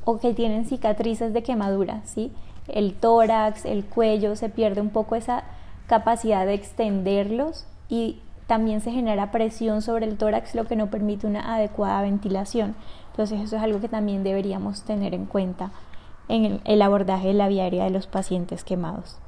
o 0.04 0.20
que 0.20 0.34
tienen 0.34 0.66
cicatrices 0.66 1.34
de 1.34 1.44
quemadura, 1.44 2.02
¿sí? 2.06 2.32
El 2.68 2.94
tórax, 2.94 3.66
el 3.66 3.86
cuello, 3.86 4.36
se 4.36 4.50
pierde 4.50 4.82
un 4.82 4.90
poco 4.90 5.16
esa 5.16 5.44
capacidad 5.88 6.46
de 6.46 6.54
extenderlos 6.54 7.66
y 7.90 8.20
también 8.48 8.82
se 8.82 8.92
genera 8.92 9.32
presión 9.32 9.82
sobre 9.82 10.06
el 10.06 10.18
tórax, 10.18 10.56
lo 10.56 10.66
que 10.66 10.76
no 10.76 10.88
permite 10.90 11.28
una 11.28 11.56
adecuada 11.56 12.02
ventilación. 12.02 12.76
Entonces 13.12 13.40
eso 13.40 13.56
es 13.56 13.62
algo 13.62 13.80
que 13.80 13.88
también 13.88 14.24
deberíamos 14.24 14.84
tener 14.84 15.14
en 15.14 15.26
cuenta 15.26 15.72
en 16.28 16.62
el, 16.64 16.82
abordaje 16.82 17.30
de 17.30 17.34
la 17.34 17.48
vía 17.48 17.64
aérea 17.64 17.86
de 17.86 17.92
los 17.92 18.08
pacientes 18.08 18.64
quemados. 18.66 19.21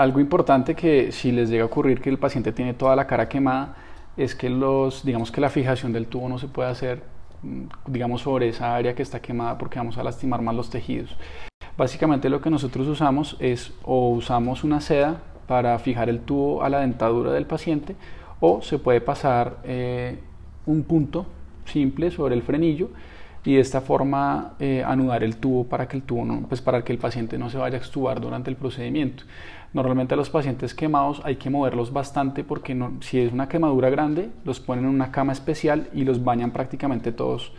Algo 0.00 0.18
importante 0.18 0.74
que 0.74 1.12
si 1.12 1.30
les 1.30 1.50
llega 1.50 1.62
a 1.62 1.66
ocurrir 1.66 2.00
que 2.00 2.08
el 2.08 2.16
paciente 2.16 2.52
tiene 2.52 2.72
toda 2.72 2.96
la 2.96 3.06
cara 3.06 3.28
quemada 3.28 3.76
es 4.16 4.34
que 4.34 4.48
los 4.48 5.04
digamos 5.04 5.30
que 5.30 5.42
la 5.42 5.50
fijación 5.50 5.92
del 5.92 6.06
tubo 6.06 6.26
no 6.26 6.38
se 6.38 6.48
puede 6.48 6.70
hacer 6.70 7.02
mm, 7.42 7.64
digamos 7.86 8.22
sobre 8.22 8.48
esa 8.48 8.74
área 8.74 8.94
que 8.94 9.02
está 9.02 9.20
quemada 9.20 9.58
porque 9.58 9.78
vamos 9.78 9.98
a 9.98 10.02
lastimar 10.02 10.40
más 10.40 10.54
los 10.54 10.70
tejidos. 10.70 11.14
Básicamente 11.76 12.30
lo 12.30 12.40
que 12.40 12.48
nosotros 12.48 12.88
usamos 12.88 13.36
es 13.40 13.74
o 13.82 14.08
usamos 14.08 14.64
una 14.64 14.80
seda 14.80 15.20
para 15.46 15.78
fijar 15.78 16.08
el 16.08 16.20
tubo 16.20 16.62
a 16.62 16.70
la 16.70 16.80
dentadura 16.80 17.32
del 17.32 17.44
paciente 17.44 17.94
o 18.40 18.62
se 18.62 18.78
puede 18.78 19.02
pasar 19.02 19.58
eh, 19.64 20.18
un 20.64 20.82
punto 20.84 21.26
simple 21.66 22.10
sobre 22.10 22.34
el 22.36 22.42
frenillo 22.42 22.88
y 23.44 23.54
de 23.54 23.60
esta 23.60 23.80
forma 23.80 24.54
eh, 24.60 24.82
anudar 24.86 25.24
el 25.24 25.36
tubo 25.36 25.64
para 25.64 25.88
que 25.88 25.96
el 25.96 26.02
tubo 26.02 26.24
no, 26.24 26.42
pues 26.48 26.60
para 26.60 26.84
que 26.84 26.92
el 26.92 26.98
paciente 26.98 27.38
no 27.38 27.48
se 27.50 27.58
vaya 27.58 27.76
a 27.76 27.78
extubar 27.78 28.20
durante 28.20 28.50
el 28.50 28.56
procedimiento. 28.56 29.24
Normalmente 29.72 30.14
a 30.14 30.16
los 30.16 30.30
pacientes 30.30 30.74
quemados 30.74 31.22
hay 31.24 31.36
que 31.36 31.48
moverlos 31.48 31.92
bastante 31.92 32.42
porque 32.42 32.76
si 33.00 33.20
es 33.20 33.32
una 33.32 33.48
quemadura 33.48 33.88
grande 33.88 34.30
los 34.44 34.58
ponen 34.58 34.84
en 34.84 34.90
una 34.90 35.12
cama 35.12 35.32
especial 35.32 35.88
y 35.94 36.02
los 36.02 36.24
bañan 36.24 36.50
prácticamente 36.50 37.12
todos 37.12 37.52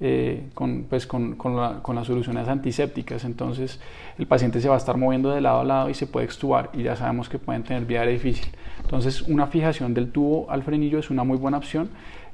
eh, 0.00 0.50
con, 0.54 0.84
pues 0.88 1.08
con, 1.08 1.34
con, 1.34 1.56
las 1.96 2.06
soluciones 2.06 2.46
antisépticas. 2.46 3.24
Entonces 3.24 3.80
el 4.18 4.28
paciente 4.28 4.60
se 4.60 4.68
va 4.68 4.76
a 4.76 4.78
estar 4.78 4.96
moviendo 4.96 5.30
de 5.30 5.40
lado 5.40 5.58
a 5.58 5.64
lado 5.64 5.90
y 5.90 5.94
se 5.94 6.06
puede 6.06 6.26
extubar 6.26 6.70
y 6.72 6.84
ya 6.84 6.94
sabemos 6.94 7.28
que 7.28 7.40
pueden 7.40 7.64
tener 7.64 7.84
vía 7.84 8.02
difícil. 8.02 8.52
Entonces 8.80 9.22
una 9.22 9.48
fijación 9.48 9.94
del 9.94 10.12
tubo 10.12 10.48
al 10.50 10.62
frenillo 10.62 11.00
es 11.00 11.10
una 11.10 11.24
muy 11.24 11.38
buena 11.38 11.58
opción. 11.58 11.90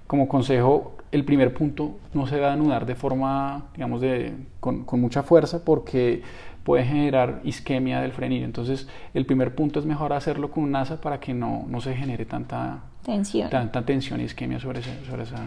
Como 0.06 0.28
consejo, 0.28 0.98
el 1.12 1.24
primer 1.24 1.54
punto 1.54 1.96
no 2.12 2.26
se 2.26 2.38
va 2.38 2.50
a 2.50 2.52
anudar 2.52 2.84
de 2.84 2.94
forma, 2.94 3.68
digamos, 3.72 4.02
de, 4.02 4.34
con, 4.60 4.84
con 4.84 5.00
mucha 5.00 5.22
fuerza 5.22 5.64
porque 5.64 6.20
puede 6.64 6.84
generar 6.84 7.40
isquemia 7.44 8.00
del 8.00 8.12
frenillo. 8.12 8.44
Entonces, 8.44 8.88
el 9.12 9.26
primer 9.26 9.54
punto 9.54 9.78
es 9.78 9.86
mejor 9.86 10.12
hacerlo 10.12 10.50
con 10.50 10.64
un 10.64 10.74
asa 10.74 11.00
para 11.00 11.20
que 11.20 11.34
no, 11.34 11.64
no 11.68 11.80
se 11.80 11.94
genere 11.94 12.24
tanta 12.24 12.80
tensión, 13.04 13.50
tanta 13.50 13.84
tensión 13.84 14.20
y 14.20 14.24
isquemia 14.24 14.58
sobre, 14.58 14.82
sobre 14.82 15.22
esa 15.22 15.46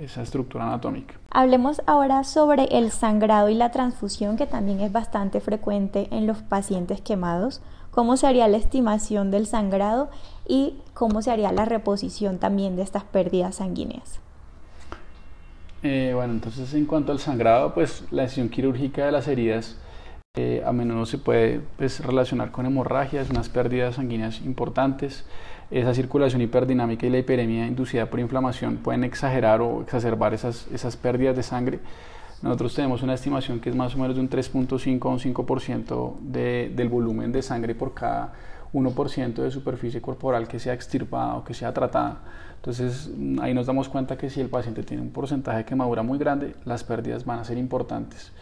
esa 0.00 0.22
estructura 0.22 0.66
anatómica. 0.66 1.14
Hablemos 1.30 1.82
ahora 1.86 2.24
sobre 2.24 2.64
el 2.76 2.90
sangrado 2.90 3.48
y 3.48 3.54
la 3.54 3.70
transfusión, 3.70 4.36
que 4.36 4.46
también 4.46 4.80
es 4.80 4.90
bastante 4.90 5.40
frecuente 5.40 6.08
en 6.10 6.26
los 6.26 6.38
pacientes 6.38 7.00
quemados. 7.00 7.60
¿Cómo 7.90 8.16
se 8.16 8.26
haría 8.26 8.48
la 8.48 8.56
estimación 8.56 9.30
del 9.30 9.46
sangrado 9.46 10.10
y 10.46 10.76
cómo 10.94 11.22
se 11.22 11.30
haría 11.30 11.52
la 11.52 11.64
reposición 11.64 12.38
también 12.38 12.76
de 12.76 12.82
estas 12.82 13.04
pérdidas 13.04 13.56
sanguíneas? 13.56 14.20
Eh, 15.82 16.12
bueno, 16.14 16.34
entonces 16.34 16.72
en 16.74 16.86
cuanto 16.86 17.12
al 17.12 17.18
sangrado, 17.18 17.74
pues 17.74 18.04
la 18.10 18.22
decisión 18.22 18.48
quirúrgica 18.48 19.06
de 19.06 19.12
las 19.12 19.28
heridas 19.28 19.76
eh, 20.36 20.62
a 20.64 20.72
menudo 20.72 21.06
se 21.06 21.18
puede 21.18 21.60
pues, 21.76 22.04
relacionar 22.04 22.52
con 22.52 22.64
hemorragias, 22.64 23.30
unas 23.30 23.48
pérdidas 23.48 23.96
sanguíneas 23.96 24.40
importantes. 24.42 25.24
Esa 25.70 25.92
circulación 25.92 26.40
hiperdinámica 26.40 27.06
y 27.06 27.10
la 27.10 27.18
hiperemia 27.18 27.66
inducida 27.66 28.06
por 28.06 28.20
inflamación 28.20 28.76
pueden 28.76 29.04
exagerar 29.04 29.60
o 29.60 29.82
exacerbar 29.82 30.32
esas, 30.32 30.66
esas 30.68 30.96
pérdidas 30.96 31.36
de 31.36 31.42
sangre. 31.42 31.80
Nosotros 32.42 32.74
tenemos 32.74 33.02
una 33.02 33.14
estimación 33.14 33.60
que 33.60 33.70
es 33.70 33.76
más 33.76 33.94
o 33.94 33.98
menos 33.98 34.14
de 34.14 34.22
un 34.22 34.30
3.5 34.30 35.04
a 35.04 35.08
un 35.08 35.18
5% 35.18 36.18
de, 36.20 36.72
del 36.74 36.88
volumen 36.88 37.32
de 37.32 37.42
sangre 37.42 37.74
por 37.74 37.92
cada 37.92 38.32
1% 38.72 39.34
de 39.34 39.50
superficie 39.50 40.00
corporal 40.00 40.48
que 40.48 40.58
sea 40.58 40.74
extirpada 40.74 41.36
o 41.36 41.44
que 41.44 41.54
sea 41.54 41.74
tratada. 41.74 42.20
Entonces 42.56 43.10
ahí 43.40 43.52
nos 43.52 43.66
damos 43.66 43.88
cuenta 43.88 44.16
que 44.16 44.30
si 44.30 44.40
el 44.40 44.48
paciente 44.48 44.82
tiene 44.84 45.02
un 45.02 45.10
porcentaje 45.10 45.58
de 45.58 45.64
quemadura 45.64 46.02
muy 46.02 46.18
grande, 46.18 46.54
las 46.64 46.84
pérdidas 46.84 47.24
van 47.24 47.40
a 47.40 47.44
ser 47.44 47.58
importantes. 47.58 48.32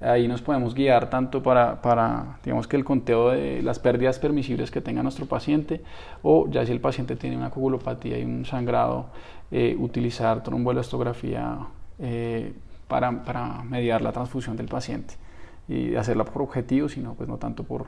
Ahí 0.00 0.28
nos 0.28 0.40
podemos 0.40 0.74
guiar 0.74 1.10
tanto 1.10 1.42
para, 1.42 1.82
para, 1.82 2.38
digamos 2.42 2.66
que 2.66 2.76
el 2.76 2.84
conteo 2.84 3.30
de 3.30 3.62
las 3.62 3.78
pérdidas 3.78 4.18
permisibles 4.18 4.70
que 4.70 4.80
tenga 4.80 5.02
nuestro 5.02 5.26
paciente 5.26 5.82
o 6.22 6.48
ya 6.48 6.64
si 6.64 6.72
el 6.72 6.80
paciente 6.80 7.16
tiene 7.16 7.36
una 7.36 7.50
coagulopatía 7.50 8.18
y 8.18 8.24
un 8.24 8.46
sangrado, 8.46 9.06
eh, 9.50 9.76
utilizar 9.78 10.42
tromboelastografía 10.42 11.58
eh, 11.98 12.54
para, 12.88 13.24
para 13.24 13.62
mediar 13.62 14.00
la 14.00 14.12
transfusión 14.12 14.56
del 14.56 14.68
paciente 14.68 15.14
y 15.68 15.94
hacerla 15.96 16.24
por 16.24 16.42
objetivo, 16.42 16.88
sino 16.88 17.12
pues 17.12 17.28
no 17.28 17.36
tanto 17.36 17.62
por, 17.64 17.86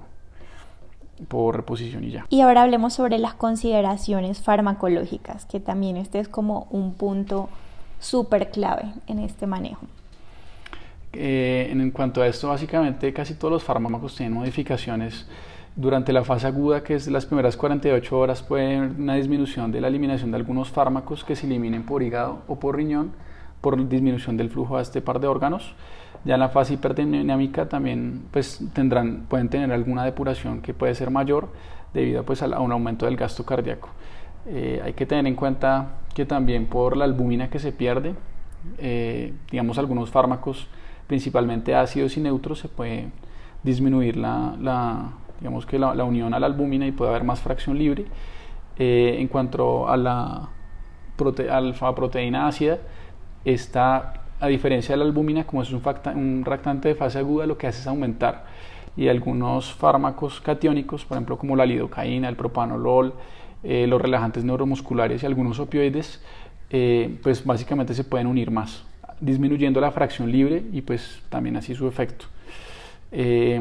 por 1.29 1.57
reposición 1.57 2.05
y 2.05 2.11
ya. 2.11 2.27
Y 2.29 2.43
ahora 2.43 2.63
hablemos 2.63 2.93
sobre 2.93 3.19
las 3.19 3.35
consideraciones 3.35 4.43
farmacológicas, 4.43 5.47
que 5.47 5.61
también 5.61 5.97
este 5.97 6.21
es 6.21 6.29
como 6.29 6.67
un 6.71 6.93
punto 6.93 7.49
súper 8.01 8.51
clave 8.51 8.93
en 9.07 9.19
este 9.19 9.47
manejo. 9.47 9.87
Eh, 11.13 11.69
en 11.71 11.91
cuanto 11.91 12.23
a 12.23 12.27
esto, 12.27 12.49
básicamente 12.49 13.13
casi 13.13 13.35
todos 13.35 13.53
los 13.53 13.63
fármacos 13.63 14.17
tienen 14.17 14.35
modificaciones. 14.35 15.27
Durante 15.75 16.13
la 16.13 16.25
fase 16.25 16.47
aguda, 16.47 16.83
que 16.83 16.95
es 16.95 17.09
las 17.09 17.25
primeras 17.25 17.57
48 17.57 18.19
horas, 18.19 18.43
puede 18.43 18.77
haber 18.77 18.91
una 18.91 19.15
disminución 19.15 19.73
de 19.73 19.81
la 19.81 19.89
eliminación 19.89 20.31
de 20.31 20.37
algunos 20.37 20.69
fármacos 20.71 21.25
que 21.25 21.35
se 21.35 21.47
eliminen 21.47 21.85
por 21.85 22.03
hígado 22.03 22.43
o 22.47 22.59
por 22.59 22.77
riñón 22.77 23.13
por 23.63 23.89
disminución 23.89 24.37
del 24.37 24.51
flujo 24.51 24.77
a 24.77 24.83
este 24.83 25.01
par 25.01 25.21
de 25.21 25.29
órganos. 25.29 25.75
Ya 26.25 26.35
en 26.35 26.41
la 26.41 26.51
fase 26.51 26.75
hiperdinámica 26.75 27.69
también 27.69 28.25
pues, 28.31 28.61
tendrán, 28.75 29.25
pueden 29.29 29.49
tener 29.49 29.73
alguna 29.73 30.05
depuración 30.05 30.61
que 30.61 30.75
puede 30.75 30.95
ser 30.95 31.11
mayor 31.11 31.49
debido 31.95 32.25
pues, 32.25 32.43
a, 32.43 32.61
un 32.61 32.73
aumento 32.73 33.07
del 33.07 33.17
gasto 33.17 33.47
cardíaco. 33.47 33.89
Eh, 34.47 34.83
hay 34.85 34.93
que 34.93 35.07
tener 35.07 35.27
en 35.27 35.37
cuenta 35.37 35.93
que 36.15 36.27
también 36.27 36.67
por 36.67 36.97
la 36.97 37.05
albúmina 37.05 37.49
que 37.49 37.59
se 37.59 37.73
pierde, 37.73 38.15
eh, 38.79 39.33
digamos 39.51 39.79
algunos 39.79 40.11
fármacos, 40.11 40.69
principalmente 41.07 41.75
ácidos 41.75 42.17
y 42.17 42.21
neutros, 42.21 42.59
se 42.59 42.69
puede 42.69 43.11
disminuir 43.63 44.17
la, 44.17 45.13
digamos 45.41 45.67
que 45.67 45.79
la, 45.79 46.05
unión 46.05 46.35
a 46.35 46.41
la 46.41 46.47
albúmina 46.47 46.87
y 46.87 46.93
puede 46.93 47.11
haber 47.11 47.25
más 47.25 47.41
fracción 47.41 47.79
libre. 47.79 48.07
Eh, 48.79 49.17
en 49.19 49.29
cuanto 49.29 49.89
a 49.89 49.97
la 49.97 50.49
alfa 51.51 51.95
proteína 51.95 52.49
ácida, 52.49 52.79
está 53.45 54.15
a 54.41 54.49
diferencia 54.49 54.95
de 54.95 54.99
la 54.99 55.05
albúmina, 55.05 55.45
como 55.45 55.63
es 55.63 55.71
un, 55.73 55.83
un 56.17 56.45
reactante 56.45 56.89
de 56.89 56.95
fase 56.95 57.19
aguda, 57.19 57.47
lo 57.47 57.57
que 57.57 57.67
hace 57.67 57.81
es 57.81 57.87
aumentar. 57.87 58.45
Y 58.97 59.09
algunos 59.09 59.73
fármacos 59.73 60.41
catiónicos, 60.41 61.05
por 61.05 61.17
ejemplo, 61.17 61.39
como 61.39 61.55
la 61.55 61.65
lidocaína, 61.65 62.29
el 62.29 62.37
propanolol, 62.37 63.15
eh, 63.63 63.87
los 63.87 64.03
relajantes 64.03 64.43
neuromusculares 64.43 65.23
y 65.23 65.27
algunos 65.27 65.61
opioides, 65.61 66.21
eh, 66.71 67.17
pues 67.23 67.45
básicamente 67.45 67.95
se 67.95 68.03
pueden 68.03 68.27
unir 68.27 68.51
más, 68.51 68.85
disminuyendo 69.23 69.81
la 69.81 69.91
fracción 69.91 70.31
libre 70.31 70.63
y 70.73 70.83
pues 70.83 71.23
también 71.31 71.57
así 71.57 71.75
su 71.75 71.87
efecto. 71.89 72.27
Eh, 73.11 73.55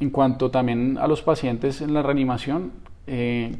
en 0.00 0.10
cuanto 0.10 0.50
también 0.50 0.98
a 0.98 1.06
los 1.06 1.22
pacientes 1.22 1.80
en 1.80 1.94
la 1.94 2.02
reanimación, 2.02 2.72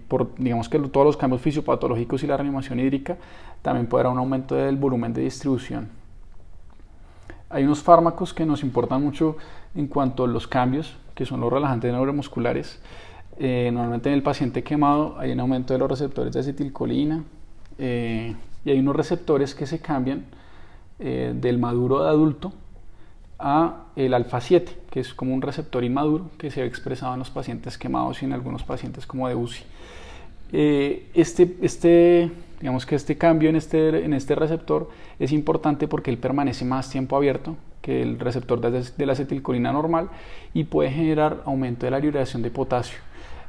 por 0.08 0.34
digamos 0.38 0.68
que 0.68 0.78
todos 0.78 1.04
los 1.04 1.16
cambios 1.16 1.42
fisiopatológicos 1.42 2.22
y 2.22 2.26
la 2.26 2.36
reanimación 2.36 2.80
hídrica, 2.80 3.16
también 3.60 3.86
puede 3.86 4.02
haber 4.04 4.12
un 4.12 4.18
aumento 4.18 4.54
del 4.54 4.76
volumen 4.76 5.12
de 5.12 5.22
distribución 5.22 6.02
hay 7.52 7.64
unos 7.64 7.82
fármacos 7.82 8.32
que 8.32 8.46
nos 8.46 8.62
importan 8.62 9.02
mucho 9.02 9.36
en 9.74 9.86
cuanto 9.86 10.24
a 10.24 10.26
los 10.26 10.48
cambios, 10.48 10.96
que 11.14 11.26
son 11.26 11.40
los 11.40 11.52
relajantes 11.52 11.92
neuromusculares. 11.92 12.80
Eh, 13.38 13.70
normalmente 13.72 14.08
en 14.08 14.14
el 14.14 14.22
paciente 14.22 14.62
quemado 14.62 15.16
hay 15.18 15.32
un 15.32 15.40
aumento 15.40 15.74
de 15.74 15.78
los 15.78 15.90
receptores 15.90 16.32
de 16.32 16.40
acetilcolina 16.40 17.24
eh, 17.78 18.34
y 18.64 18.70
hay 18.70 18.78
unos 18.78 18.96
receptores 18.96 19.54
que 19.54 19.66
se 19.66 19.80
cambian 19.80 20.24
eh, 21.02 21.32
del 21.34 21.58
maduro 21.58 22.04
de 22.04 22.08
adulto 22.08 22.52
a 23.38 23.86
el 23.96 24.14
alfa 24.14 24.40
7, 24.40 24.72
que 24.90 25.00
es 25.00 25.12
como 25.12 25.34
un 25.34 25.42
receptor 25.42 25.84
inmaduro 25.84 26.30
que 26.38 26.50
se 26.50 26.60
ve 26.60 26.66
expresado 26.66 27.12
en 27.14 27.18
los 27.18 27.30
pacientes 27.30 27.76
quemados 27.76 28.22
y 28.22 28.24
en 28.24 28.32
algunos 28.32 28.62
pacientes 28.62 29.06
como 29.06 29.28
de 29.28 29.34
UCI. 29.34 29.64
este, 30.52 31.56
este 31.60 32.30
Digamos 32.62 32.86
que 32.86 32.94
este 32.94 33.18
cambio 33.18 33.50
en 33.50 33.56
este, 33.56 34.04
en 34.04 34.12
este 34.14 34.36
receptor 34.36 34.88
es 35.18 35.32
importante 35.32 35.88
porque 35.88 36.12
él 36.12 36.18
permanece 36.18 36.64
más 36.64 36.88
tiempo 36.88 37.16
abierto 37.16 37.56
que 37.80 38.02
el 38.02 38.20
receptor 38.20 38.60
de 38.60 39.04
la 39.06 39.14
acetilcolina 39.14 39.72
normal 39.72 40.10
y 40.54 40.62
puede 40.62 40.92
generar 40.92 41.42
aumento 41.44 41.86
de 41.86 41.90
la 41.90 41.98
liberación 41.98 42.40
de 42.40 42.52
potasio. 42.52 42.98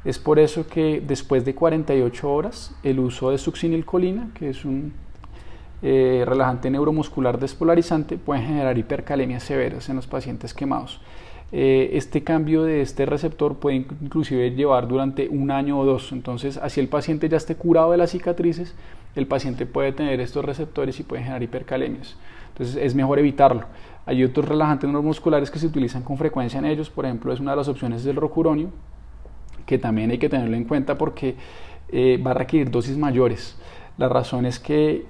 Es 0.04 0.18
por 0.18 0.40
eso 0.40 0.68
que 0.68 1.00
después 1.00 1.46
de 1.46 1.54
48 1.54 2.32
horas 2.32 2.76
el 2.82 3.00
uso 3.00 3.30
de 3.30 3.38
succinilcolina, 3.38 4.32
que 4.34 4.50
es 4.50 4.66
un 4.66 4.94
eh, 5.86 6.24
relajante 6.26 6.70
neuromuscular 6.70 7.38
despolarizante, 7.38 8.18
puede 8.18 8.42
generar 8.42 8.78
hipercalemias 8.78 9.44
severas 9.44 9.90
en 9.90 9.98
los 9.98 10.08
pacientes 10.08 10.54
quemados. 10.54 11.02
Eh, 11.52 11.98
este 11.98 12.24
cambio 12.24 12.64
de 12.64 12.82
este 12.82 13.06
receptor 13.06 13.58
puede 13.58 13.76
inclusive 13.76 14.52
llevar 14.52 14.88
durante 14.88 15.28
un 15.28 15.52
año 15.52 15.78
o 15.78 15.86
dos. 15.86 16.14
Entonces, 16.14 16.58
así 16.58 16.80
el 16.80 16.88
paciente 16.88 17.28
ya 17.28 17.38
esté 17.38 17.56
curado 17.56 17.92
de 17.92 17.98
las 17.98 18.12
cicatrices, 18.12 18.74
el 19.14 19.28
paciente 19.28 19.66
puede 19.66 19.92
tener 19.92 20.22
estos 20.22 20.46
receptores 20.46 21.00
y 21.00 21.04
puede 21.04 21.22
generar 21.22 21.44
hipercalemias. 21.44 22.16
Entonces, 22.54 22.78
es 22.78 22.96
mejor 22.96 23.20
evitarlo. 23.20 23.66
Hay 24.06 24.24
otros 24.24 24.48
relajantes 24.48 24.90
neuromusculares 24.90 25.52
que 25.52 25.60
se 25.60 25.68
utilizan 25.68 26.02
con 26.02 26.18
frecuencia 26.18 26.60
en 26.60 26.66
ellos, 26.66 26.90
por 26.90 27.06
ejemplo, 27.06 27.34
es 27.34 27.40
una 27.40 27.52
de 27.52 27.58
las 27.58 27.68
opciones 27.68 28.04
del 28.04 28.16
rocuronio, 28.16 28.70
que 29.66 29.78
también 29.78 30.12
hay 30.12 30.18
que 30.18 30.30
tenerlo 30.30 30.56
en 30.56 30.64
cuenta 30.64 30.98
porque 30.98 31.36
eh, 31.90 32.22
va 32.26 32.32
a 32.32 32.36
requerir 32.36 32.72
dosis 32.72 32.98
mayores. 32.98 33.58
La 33.98 34.10
razón 34.10 34.48
es 34.48 34.60
que 34.60 35.06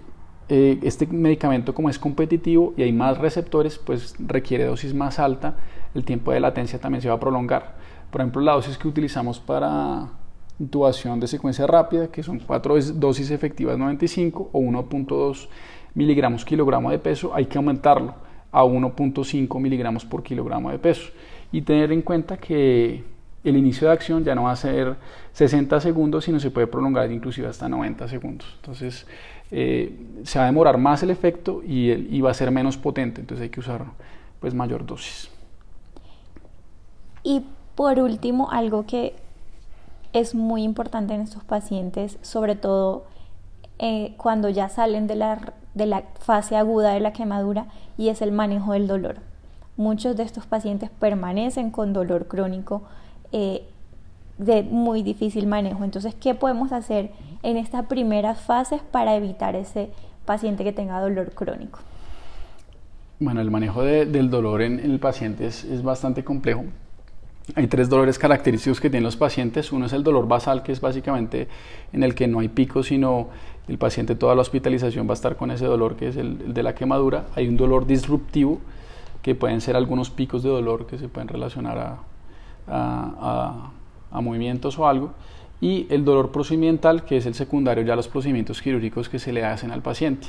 eh, 0.49 0.79
este 0.83 1.07
medicamento 1.07 1.73
como 1.73 1.89
es 1.89 1.97
competitivo 1.97 2.73
y 2.77 2.83
hay 2.83 2.91
más 2.91 3.17
receptores, 3.17 3.77
pues 3.77 4.15
requiere 4.19 4.65
dosis 4.65 4.93
más 4.93 5.19
alta, 5.19 5.55
el 5.95 6.03
tiempo 6.03 6.31
de 6.31 6.39
latencia 6.39 6.79
también 6.79 7.01
se 7.01 7.09
va 7.09 7.15
a 7.15 7.19
prolongar. 7.19 7.75
Por 8.11 8.21
ejemplo, 8.21 8.41
la 8.41 8.53
dosis 8.53 8.77
que 8.77 8.87
utilizamos 8.87 9.39
para 9.39 10.09
intubación 10.59 11.19
de 11.19 11.27
secuencia 11.27 11.65
rápida, 11.65 12.07
que 12.07 12.23
son 12.23 12.39
cuatro 12.39 12.75
dosis 12.79 13.31
efectivas 13.31 13.77
95 13.77 14.49
o 14.51 14.59
1.2 14.59 15.47
miligramos 15.95 16.45
kilogramo 16.45 16.91
de 16.91 16.99
peso, 16.99 17.33
hay 17.33 17.45
que 17.45 17.57
aumentarlo 17.57 18.15
a 18.51 18.63
1.5 18.63 19.59
miligramos 19.59 20.05
por 20.05 20.23
kilogramo 20.23 20.71
de 20.71 20.79
peso 20.79 21.11
y 21.51 21.61
tener 21.61 21.91
en 21.91 22.01
cuenta 22.01 22.37
que 22.37 23.03
el 23.43 23.57
inicio 23.57 23.87
de 23.87 23.93
acción 23.93 24.23
ya 24.23 24.35
no 24.35 24.43
va 24.43 24.51
a 24.51 24.55
ser 24.55 24.95
60 25.33 25.79
segundos, 25.81 26.25
sino 26.25 26.39
se 26.39 26.51
puede 26.51 26.67
prolongar 26.67 27.11
inclusive 27.11 27.47
hasta 27.47 27.67
90 27.67 28.07
segundos. 28.07 28.47
Entonces, 28.57 29.05
eh, 29.55 29.95
se 30.23 30.39
va 30.39 30.45
a 30.45 30.47
demorar 30.47 30.79
más 30.79 31.03
el 31.03 31.11
efecto 31.11 31.61
y, 31.63 32.19
va 32.21 32.31
a 32.31 32.33
ser 32.33 32.49
menos 32.49 32.75
potente, 32.75 33.21
entonces 33.21 33.43
hay 33.43 33.49
que 33.49 33.59
usar 33.59 33.85
pues 34.39 34.55
mayor 34.55 34.83
dosis. 34.83 35.29
Y 37.21 37.43
por 37.75 37.99
último, 37.99 38.49
algo 38.49 38.87
que 38.87 39.13
es 40.11 40.33
muy 40.33 40.63
importante 40.63 41.13
en 41.13 41.21
estos 41.21 41.43
pacientes, 41.43 42.17
sobre 42.23 42.55
todo 42.55 43.05
eh, 43.77 44.15
cuando 44.17 44.49
ya 44.49 44.69
salen 44.69 45.05
de 45.05 45.17
la, 45.17 46.03
fase 46.19 46.55
aguda 46.55 46.95
de 46.95 46.99
la 46.99 47.13
quemadura, 47.13 47.67
y 47.95 48.09
es 48.09 48.23
el 48.23 48.31
manejo 48.31 48.73
del 48.73 48.87
dolor. 48.87 49.17
Muchos 49.77 50.17
de 50.17 50.23
estos 50.23 50.47
pacientes 50.47 50.89
permanecen 50.89 51.69
con 51.69 51.93
dolor 51.93 52.27
crónico 52.27 52.81
eh, 53.31 53.67
de 54.45 54.63
muy 54.63 55.03
difícil 55.03 55.47
manejo. 55.47 55.83
Entonces, 55.83 56.15
¿qué 56.15 56.35
podemos 56.35 56.71
hacer 56.71 57.11
en 57.43 57.57
estas 57.57 57.85
primeras 57.85 58.41
fases 58.41 58.81
para 58.81 59.15
evitar 59.15 59.55
ese 59.55 59.89
paciente 60.25 60.63
que 60.63 60.71
tenga 60.71 60.99
dolor 60.99 61.31
crónico? 61.31 61.79
Bueno, 63.19 63.41
el 63.41 63.51
manejo 63.51 63.83
del 63.83 64.29
dolor 64.29 64.61
en, 64.61 64.79
el 64.79 64.99
paciente 64.99 65.45
es, 65.45 65.83
bastante 65.83 66.23
complejo. 66.23 66.65
Hay 67.55 67.67
tres 67.67 67.89
dolores 67.89 68.17
característicos 68.17 68.79
que 68.79 68.89
tienen 68.89 69.03
los 69.03 69.17
pacientes. 69.17 69.71
Uno 69.71 69.85
es 69.85 69.93
el 69.93 70.03
dolor 70.03 70.27
basal, 70.27 70.63
que 70.63 70.71
es 70.71 70.81
básicamente 70.81 71.47
en 71.91 72.03
el 72.03 72.15
que 72.15 72.27
no 72.27 72.39
hay 72.39 72.47
pico, 72.47 72.83
sino 72.83 73.29
el 73.67 73.77
paciente 73.77 74.15
toda 74.15 74.35
la 74.35 74.41
hospitalización 74.41 75.07
va 75.07 75.11
a 75.11 75.13
estar 75.13 75.35
con 75.35 75.51
ese 75.51 75.65
dolor 75.65 75.95
que 75.95 76.09
es 76.09 76.17
el, 76.17 76.53
de 76.53 76.63
la 76.63 76.73
quemadura. 76.73 77.25
Hay 77.35 77.47
un 77.47 77.57
dolor 77.57 77.85
disruptivo, 77.85 78.59
que 79.21 79.35
pueden 79.35 79.61
ser 79.61 79.77
algunos 79.77 80.09
picos 80.09 80.43
de 80.43 80.49
dolor 80.49 80.85
que 80.85 80.97
se 80.97 81.07
pueden 81.07 81.29
relacionar 81.29 81.97
a 82.67 83.71
movimientos 84.21 84.77
o 84.79 84.87
algo, 84.87 85.13
y 85.61 85.87
el 85.89 86.03
dolor 86.03 86.31
procedimental, 86.31 87.05
que 87.05 87.17
es 87.17 87.25
el 87.25 87.35
secundario 87.35 87.83
ya 87.83 87.93
a 87.93 87.95
los 87.95 88.07
procedimientos 88.09 88.61
quirúrgicos 88.61 89.07
que 89.07 89.19
se 89.19 89.31
le 89.31 89.45
hacen 89.45 89.71
al 89.71 89.81
paciente. 89.81 90.27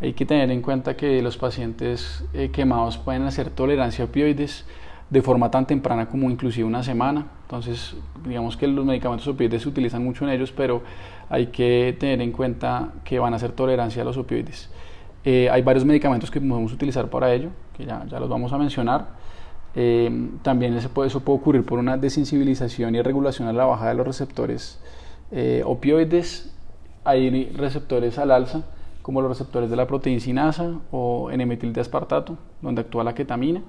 Hay 0.00 0.14
que 0.14 0.26
tener 0.26 0.50
en 0.50 0.62
cuenta 0.62 0.96
que 0.96 1.20
los 1.22 1.36
pacientes 1.36 2.24
eh, 2.32 2.50
quemados 2.50 2.98
pueden 2.98 3.22
hacer 3.22 3.50
tolerancia 3.50 4.04
a 4.04 4.08
opioides 4.08 4.64
de 5.10 5.20
forma 5.20 5.50
tan 5.50 5.66
temprana 5.66 6.08
como 6.08 6.30
inclusive 6.30 6.66
una 6.66 6.82
semana. 6.82 7.26
Entonces, 7.42 7.94
digamos 8.26 8.56
que 8.56 8.66
los 8.66 8.84
medicamentos 8.84 9.28
opioides 9.28 9.62
se 9.62 9.68
utilizan 9.68 10.02
mucho 10.02 10.24
en 10.24 10.30
ellos, 10.30 10.52
pero 10.52 10.82
hay 11.28 11.48
que 11.48 11.94
tener 12.00 12.22
en 12.22 12.32
cuenta 12.32 12.94
que 13.04 13.18
van 13.18 13.34
a 13.34 13.36
hacer 13.36 13.52
tolerancia 13.52 14.00
a 14.00 14.04
los 14.06 14.16
opioides. 14.16 14.70
Eh, 15.24 15.48
hay 15.50 15.60
varios 15.62 15.84
medicamentos 15.84 16.30
que 16.30 16.40
podemos 16.40 16.72
utilizar 16.72 17.08
para 17.10 17.32
ello, 17.32 17.50
que 17.76 17.84
ya, 17.84 18.04
ya 18.08 18.18
los 18.18 18.28
vamos 18.28 18.52
a 18.54 18.58
mencionar. 18.58 19.21
Eh, 19.74 20.30
también 20.42 20.74
eso 20.76 20.90
puede, 20.90 21.08
eso 21.08 21.20
puede 21.20 21.38
ocurrir 21.38 21.64
por 21.64 21.78
una 21.78 21.96
desensibilización 21.96 22.94
y 22.94 23.02
regulación 23.02 23.48
a 23.48 23.52
la 23.52 23.64
baja 23.64 23.88
de 23.88 23.94
los 23.94 24.06
receptores 24.06 24.80
opioides. 25.64 26.54
Hay 27.04 27.50
receptores 27.52 28.18
al 28.18 28.30
alza 28.30 28.64
como 29.02 29.20
los 29.20 29.30
receptores 29.30 29.68
de 29.68 29.76
la 29.76 29.86
proteincinasa 29.86 30.80
o 30.90 31.30
N-metil 31.30 31.72
de 31.72 31.80
aspartato, 31.80 32.38
donde 32.62 32.82
actúa 32.82 33.04
la 33.04 33.14
ketamina. 33.14 33.62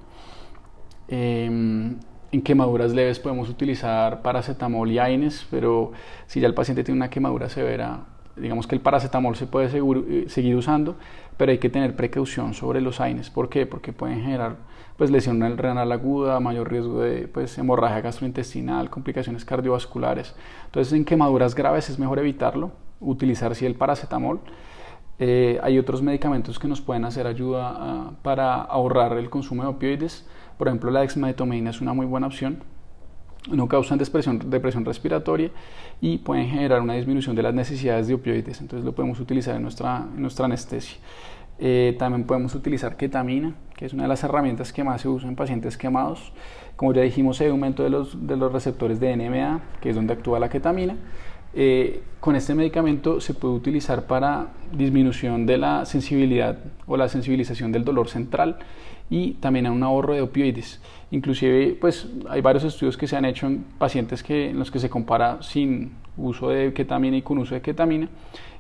Em, 1.07 1.97
en 2.31 2.41
quemaduras 2.41 2.93
leves 2.93 3.19
podemos 3.19 3.49
utilizar 3.49 4.21
paracetamol 4.21 4.89
y 4.91 4.99
AINES, 4.99 5.47
pero 5.51 5.91
si 6.27 6.39
ya 6.39 6.47
el 6.47 6.53
paciente 6.53 6.83
tiene 6.83 6.97
una 6.97 7.09
quemadura 7.09 7.49
severa, 7.49 8.05
digamos 8.35 8.67
que 8.67 8.75
el 8.75 8.81
paracetamol 8.81 9.35
se 9.35 9.47
puede 9.47 9.67
eh, 9.67 10.25
seguir 10.27 10.55
usando, 10.55 10.95
pero 11.37 11.51
hay 11.51 11.57
que 11.57 11.69
tener 11.69 11.95
precaución 11.95 12.53
sobre 12.53 12.81
los 12.81 12.99
AINES. 12.99 13.29
¿Por 13.29 13.49
qué? 13.49 13.65
Porque 13.65 13.93
pueden 13.93 14.21
generar 14.21 14.57
pues, 14.97 15.11
lesión 15.11 15.41
renal 15.57 15.91
aguda, 15.91 16.39
mayor 16.39 16.69
riesgo 16.71 17.01
de 17.01 17.27
pues, 17.27 17.57
hemorragia 17.57 18.01
gastrointestinal, 18.01 18.89
complicaciones 18.89 19.45
cardiovasculares. 19.45 20.35
Entonces, 20.65 20.93
en 20.93 21.05
quemaduras 21.05 21.55
graves 21.55 21.89
es 21.89 21.99
mejor 21.99 22.19
evitarlo, 22.19 22.71
utilizar 22.99 23.53
si 23.55 23.65
el 23.65 23.75
paracetamol 23.75 24.39
eh, 25.19 25.59
hay 25.61 25.77
otros 25.77 26.01
medicamentos 26.01 26.57
que 26.57 26.67
nos 26.67 26.81
pueden 26.81 27.05
hacer 27.05 27.27
ayuda 27.27 27.73
ah, 27.75 28.11
para 28.23 28.55
ahorrar 28.55 29.17
el 29.17 29.29
consumo 29.29 29.63
de 29.63 29.69
opioides. 29.69 30.27
Por 30.57 30.67
ejemplo, 30.67 30.91
la 30.91 31.01
dexmedetomidina 31.01 31.69
es 31.69 31.81
una 31.81 31.93
muy 31.93 32.05
buena 32.05 32.27
opción. 32.27 32.63
No 33.51 33.67
causan 33.67 33.97
depresión, 33.97 34.85
respiratoria 34.85 35.51
y 35.99 36.17
pueden 36.19 36.47
generar 36.47 36.81
una 36.81 36.93
disminución 36.93 37.35
de 37.35 37.43
las 37.43 37.53
necesidades 37.53 38.07
de 38.07 38.13
opioides. 38.13 38.61
Entonces 38.61 38.85
lo 38.85 38.93
podemos 38.93 39.19
utilizar 39.19 39.55
en 39.55 39.63
nuestra, 39.63 40.07
anestesia. 40.39 40.97
Eh, 41.59 41.95
también 41.99 42.25
podemos 42.25 42.55
utilizar 42.55 42.95
ketamina, 42.95 43.53
que 43.75 43.85
es 43.85 43.93
una 43.93 44.03
de 44.03 44.09
las 44.09 44.23
herramientas 44.23 44.71
que 44.71 44.83
más 44.83 45.01
se 45.01 45.09
usa 45.09 45.27
en 45.27 45.35
pacientes 45.35 45.77
quemados. 45.77 46.31
Como 46.77 46.93
ya 46.93 47.01
dijimos, 47.01 47.39
hay 47.41 47.49
aumento 47.49 47.83
de 47.83 47.89
los, 47.89 48.17
receptores 48.53 48.99
de 48.99 49.15
NMA, 49.15 49.61
que 49.81 49.89
es 49.89 49.95
donde 49.95 50.13
actúa 50.13 50.39
la 50.39 50.49
ketamina. 50.49 50.95
Eh, 51.53 52.01
con 52.19 52.35
este 52.35 52.55
medicamento 52.55 53.21
se 53.21 53.33
puede 53.33 53.53
utilizar 53.53 54.07
para 54.07 54.47
disminución 54.71 55.45
de 55.45 55.57
la 55.57 55.85
sensibilidad 55.85 56.57
o 56.87 56.97
la 56.97 57.09
sensibilización 57.09 57.71
del 57.71 57.83
dolor 57.83 58.09
central 58.09 58.57
y 59.09 59.33
también 59.33 59.67
a 59.67 59.71
un 59.71 59.83
ahorro 59.83 60.13
de 60.13 60.21
opioides. 60.21 60.81
Inclusive, 61.13 61.77
pues 61.79 62.07
hay 62.27 62.41
varios 62.41 62.63
estudios 62.63 62.97
que 62.97 63.05
se 63.05 63.15
han 63.15 63.23
hecho 63.23 63.45
en 63.45 63.63
pacientes 63.77 64.23
que, 64.23 64.49
en 64.49 64.57
los 64.57 64.71
que 64.71 64.79
se 64.79 64.89
compara 64.89 65.43
sin 65.43 65.91
uso 66.17 66.49
de 66.49 66.73
ketamina 66.73 67.15
y 67.15 67.21
con 67.21 67.37
uso 67.37 67.53
de 67.53 67.61
ketamina 67.61 68.09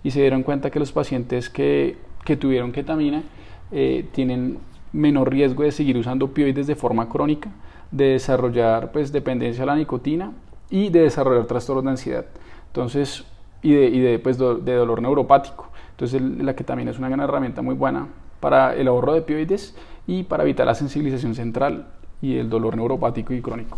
y 0.03 0.11
se 0.11 0.21
dieron 0.21 0.43
cuenta 0.43 0.69
que 0.69 0.77
los 0.77 0.91
pacientes 0.91 1.49
que, 1.49 1.97
que 2.23 2.37
tuvieron 2.37 2.71
ketamina 2.71 3.23
eh, 3.71 4.07
tienen 4.11 4.59
menor 4.91 5.31
riesgo 5.31 5.63
de 5.63 5.71
seguir 5.71 5.97
usando 5.97 6.25
opioides 6.25 6.67
de 6.67 6.75
forma 6.75 7.09
crónica, 7.09 7.49
de 7.89 8.09
desarrollar 8.09 8.91
pues, 8.91 9.11
dependencia 9.11 9.63
a 9.63 9.65
la 9.65 9.75
nicotina 9.75 10.31
y 10.69 10.89
de 10.89 10.99
desarrollar 10.99 11.47
trastornos 11.47 11.85
de 11.85 11.89
ansiedad. 11.89 12.25
Entonces, 12.67 13.25
y 13.63 13.73
de, 13.73 13.85
y 13.87 13.99
de, 13.99 14.19
pues, 14.19 14.37
de 14.37 14.75
dolor 14.75 15.01
neuropático. 15.01 15.71
Entonces, 15.89 16.21
la 16.21 16.55
ketamina 16.55 16.91
es 16.91 16.99
una 16.99 17.09
gran 17.09 17.21
herramienta 17.21 17.63
muy 17.63 17.73
buena 17.73 18.09
para 18.39 18.75
el 18.75 18.87
ahorro 18.87 19.13
de 19.13 19.21
opioides 19.21 19.75
y 20.05 20.21
para 20.21 20.43
evitar 20.43 20.67
la 20.67 20.75
sensibilización 20.75 21.33
central 21.33 21.87
y 22.23 22.37
el 22.37 22.49
dolor 22.49 22.77
neuropático 22.77 23.33
y 23.33 23.41
crónico. 23.41 23.77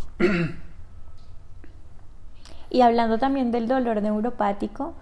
Y 2.69 2.81
hablando 2.81 3.17
también 3.17 3.51
del 3.51 3.67
dolor 3.67 4.03
neuropático, 4.03 4.93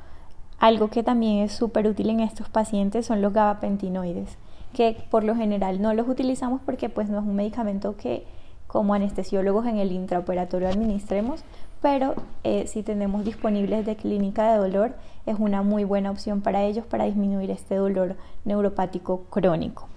algo 0.60 0.88
que 0.90 1.04
también 1.04 1.40
es 1.40 1.52
súper 1.52 1.88
útil 1.88 2.10
en 2.10 2.22
estos 2.22 2.48
pacientes 2.48 3.06
son 3.06 3.22
los 3.22 3.34
gabapentinoides, 3.34 4.38
que 4.74 4.96
por 5.12 5.26
lo 5.26 5.36
general 5.36 5.82
no 5.82 5.94
los 5.94 6.08
utilizamos 6.08 6.62
porque 6.66 6.88
pues 6.88 7.10
no 7.10 7.20
es 7.20 7.26
un 7.26 7.36
medicamento 7.36 7.98
que 7.98 8.26
como 8.68 8.94
anestesiólogos 8.94 9.66
en 9.66 9.78
el 9.78 9.92
intraoperatorio 9.92 10.70
administremos, 10.70 11.44
pero 11.82 12.16
eh, 12.46 12.66
si 12.68 12.82
tenemos 12.82 13.26
disponibles 13.26 13.86
de 13.86 13.98
clínica 13.98 14.54
de 14.54 14.60
dolor, 14.60 14.96
es 15.26 15.36
una 15.38 15.64
muy 15.64 15.84
buena 15.84 16.12
opción 16.12 16.40
para 16.40 16.64
ellos 16.64 16.86
para 16.86 17.04
disminuir 17.04 17.52
este 17.52 17.76
dolor 17.76 18.16
neuropático 18.46 19.24
crónico. 19.30 19.90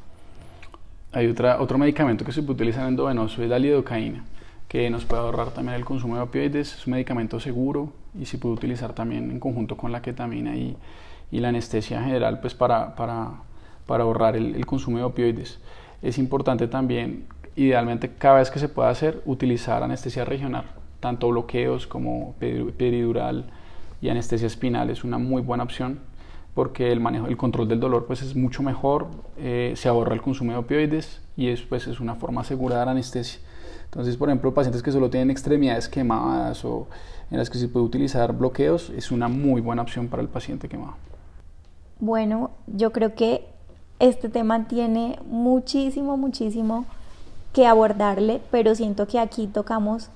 Hay 1.16 1.28
otra, 1.28 1.62
otro 1.62 1.78
medicamento 1.78 2.26
que 2.26 2.32
se 2.32 2.42
puede 2.42 2.56
utilizar 2.56 2.82
en 2.82 2.88
endovenoso, 2.88 3.42
es 3.42 3.48
la 3.48 3.58
lidocaína, 3.58 4.22
que 4.68 4.90
nos 4.90 5.06
puede 5.06 5.22
ahorrar 5.22 5.50
también 5.50 5.74
el 5.74 5.82
consumo 5.82 6.16
de 6.16 6.20
opioides, 6.20 6.74
es 6.74 6.86
un 6.86 6.90
medicamento 6.92 7.40
seguro 7.40 7.90
y 8.20 8.26
se 8.26 8.36
puede 8.36 8.56
utilizar 8.56 8.92
también 8.92 9.30
en 9.30 9.40
conjunto 9.40 9.78
con 9.78 9.92
la 9.92 10.02
ketamina 10.02 10.54
y, 10.56 10.76
y 11.30 11.40
la 11.40 11.48
anestesia 11.48 12.02
general 12.02 12.40
pues 12.40 12.54
para, 12.54 12.94
para, 12.96 13.30
para 13.86 14.04
ahorrar 14.04 14.36
el, 14.36 14.56
el 14.56 14.66
consumo 14.66 14.98
de 14.98 15.04
opioides. 15.04 15.58
Es 16.02 16.18
importante 16.18 16.68
también, 16.68 17.24
idealmente 17.56 18.10
cada 18.10 18.40
vez 18.40 18.50
que 18.50 18.58
se 18.58 18.68
pueda 18.68 18.90
hacer, 18.90 19.22
utilizar 19.24 19.82
anestesia 19.82 20.26
regional. 20.26 20.64
Tanto 21.00 21.30
bloqueos 21.30 21.86
como 21.86 22.34
peridural 22.76 23.46
y 24.02 24.10
anestesia 24.10 24.48
espinal 24.48 24.90
es 24.90 25.02
una 25.02 25.16
muy 25.16 25.40
buena 25.40 25.64
opción 25.64 25.98
porque 26.56 26.90
el 26.90 27.00
manejo, 27.00 27.26
el 27.26 27.36
control 27.36 27.68
del 27.68 27.80
dolor 27.80 28.06
pues 28.06 28.22
es 28.22 28.34
mucho 28.34 28.62
mejor, 28.62 29.08
eh, 29.36 29.74
se 29.76 29.90
ahorra 29.90 30.14
el 30.14 30.22
consumo 30.22 30.52
de 30.52 30.56
opioides 30.56 31.20
y 31.36 31.48
es, 31.48 31.60
pues, 31.60 31.86
es 31.86 32.00
una 32.00 32.14
forma 32.14 32.44
segura 32.44 32.76
de 32.76 32.78
dar 32.78 32.88
anestesia. 32.88 33.40
Entonces, 33.84 34.16
por 34.16 34.30
ejemplo, 34.30 34.54
pacientes 34.54 34.82
que 34.82 34.90
solo 34.90 35.10
tienen 35.10 35.30
extremidades 35.30 35.86
quemadas 35.86 36.64
o 36.64 36.86
en 37.30 37.36
las 37.36 37.50
que 37.50 37.58
se 37.58 37.68
puede 37.68 37.84
utilizar 37.84 38.32
bloqueos, 38.32 38.88
es 38.96 39.12
una 39.12 39.28
muy 39.28 39.60
buena 39.60 39.82
opción 39.82 40.08
para 40.08 40.22
el 40.22 40.28
paciente 40.28 40.66
quemado. 40.66 40.94
Bueno, 42.00 42.52
yo 42.66 42.90
creo 42.90 43.14
que 43.14 43.44
este 43.98 44.30
tema 44.30 44.66
tiene 44.66 45.18
muchísimo, 45.26 46.16
muchísimo 46.16 46.86
que 47.52 47.66
abordarle, 47.66 48.40
pero 48.50 48.74
siento 48.74 49.06
que 49.06 49.18
aquí 49.18 49.46
tocamos 49.46 50.08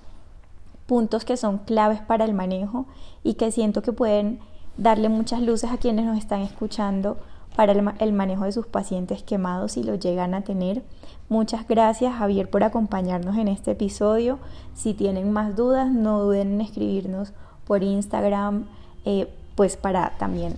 puntos 0.87 1.27
que 1.27 1.37
son 1.37 1.59
claves 1.59 2.01
para 2.01 2.25
el 2.25 2.33
manejo 2.33 2.87
y 3.23 3.35
que 3.35 3.53
siento 3.53 3.83
que 3.83 3.93
pueden 3.93 4.41
darle 4.77 5.09
muchas 5.09 5.41
luces 5.41 5.71
a 5.71 5.77
quienes 5.77 6.05
nos 6.05 6.19
están 6.19 6.41
escuchando 6.43 7.19
para 7.57 7.73
el, 7.73 8.13
manejo 8.13 8.45
de 8.45 8.53
sus 8.53 8.67
pacientes 8.67 9.23
quemados 9.23 9.73
si 9.73 9.83
lo 9.83 9.95
llegan 9.95 10.35
a 10.35 10.43
tener. 10.43 10.83
Muchas 11.29 11.67
gracias 11.69 12.15
Javier 12.15 12.49
por 12.49 12.65
acompañarnos 12.65 13.37
en 13.37 13.49
este 13.49 13.73
episodio. 13.73 14.39
Si 14.75 14.95
tienen 14.95 15.33
más 15.33 15.57
dudas, 15.57 15.91
no 15.91 16.21
duden 16.21 16.55
en 16.55 16.61
escribirnos 16.61 17.33
por 17.67 17.83
Instagram, 17.83 18.67
eh, 19.05 19.29
pues 19.57 19.77
para 19.77 20.17
también 20.19 20.57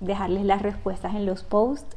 dejarles 0.00 0.44
las 0.44 0.62
respuestas 0.62 1.14
en 1.14 1.26
los 1.26 1.42
posts. 1.42 1.96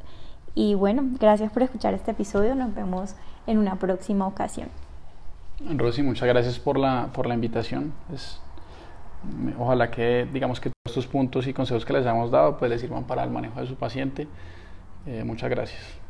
Y 0.54 0.74
bueno, 0.74 1.02
gracias 1.18 1.50
por 1.50 1.62
escuchar 1.62 1.94
este 1.94 2.12
episodio. 2.12 2.54
Nos 2.54 2.74
vemos 2.74 3.16
en 3.46 3.58
una 3.58 3.76
próxima 3.76 4.26
ocasión. 4.26 4.68
Rosy, 5.76 6.02
muchas 6.02 6.28
gracias 6.28 6.58
por 6.58 6.78
la, 6.78 7.10
por 7.12 7.26
la 7.26 7.34
invitación. 7.34 7.92
Es, 8.12 8.40
ojalá 9.58 9.90
que, 9.90 10.26
digamos 10.32 10.60
que 10.60 10.70
todos 10.70 10.96
estos 10.96 11.06
puntos 11.06 11.46
y 11.46 11.52
consejos 11.52 11.84
que 11.84 11.92
les 11.92 12.06
hemos 12.06 12.30
dado, 12.30 12.56
pues 12.56 12.70
les 12.70 12.80
sirvan 12.80 13.04
para 13.04 13.24
el 13.24 13.30
manejo 13.30 13.60
de 13.60 13.66
su 13.66 13.76
paciente. 13.76 14.26
Eh, 15.06 15.22
muchas 15.24 15.50
gracias. 15.50 16.03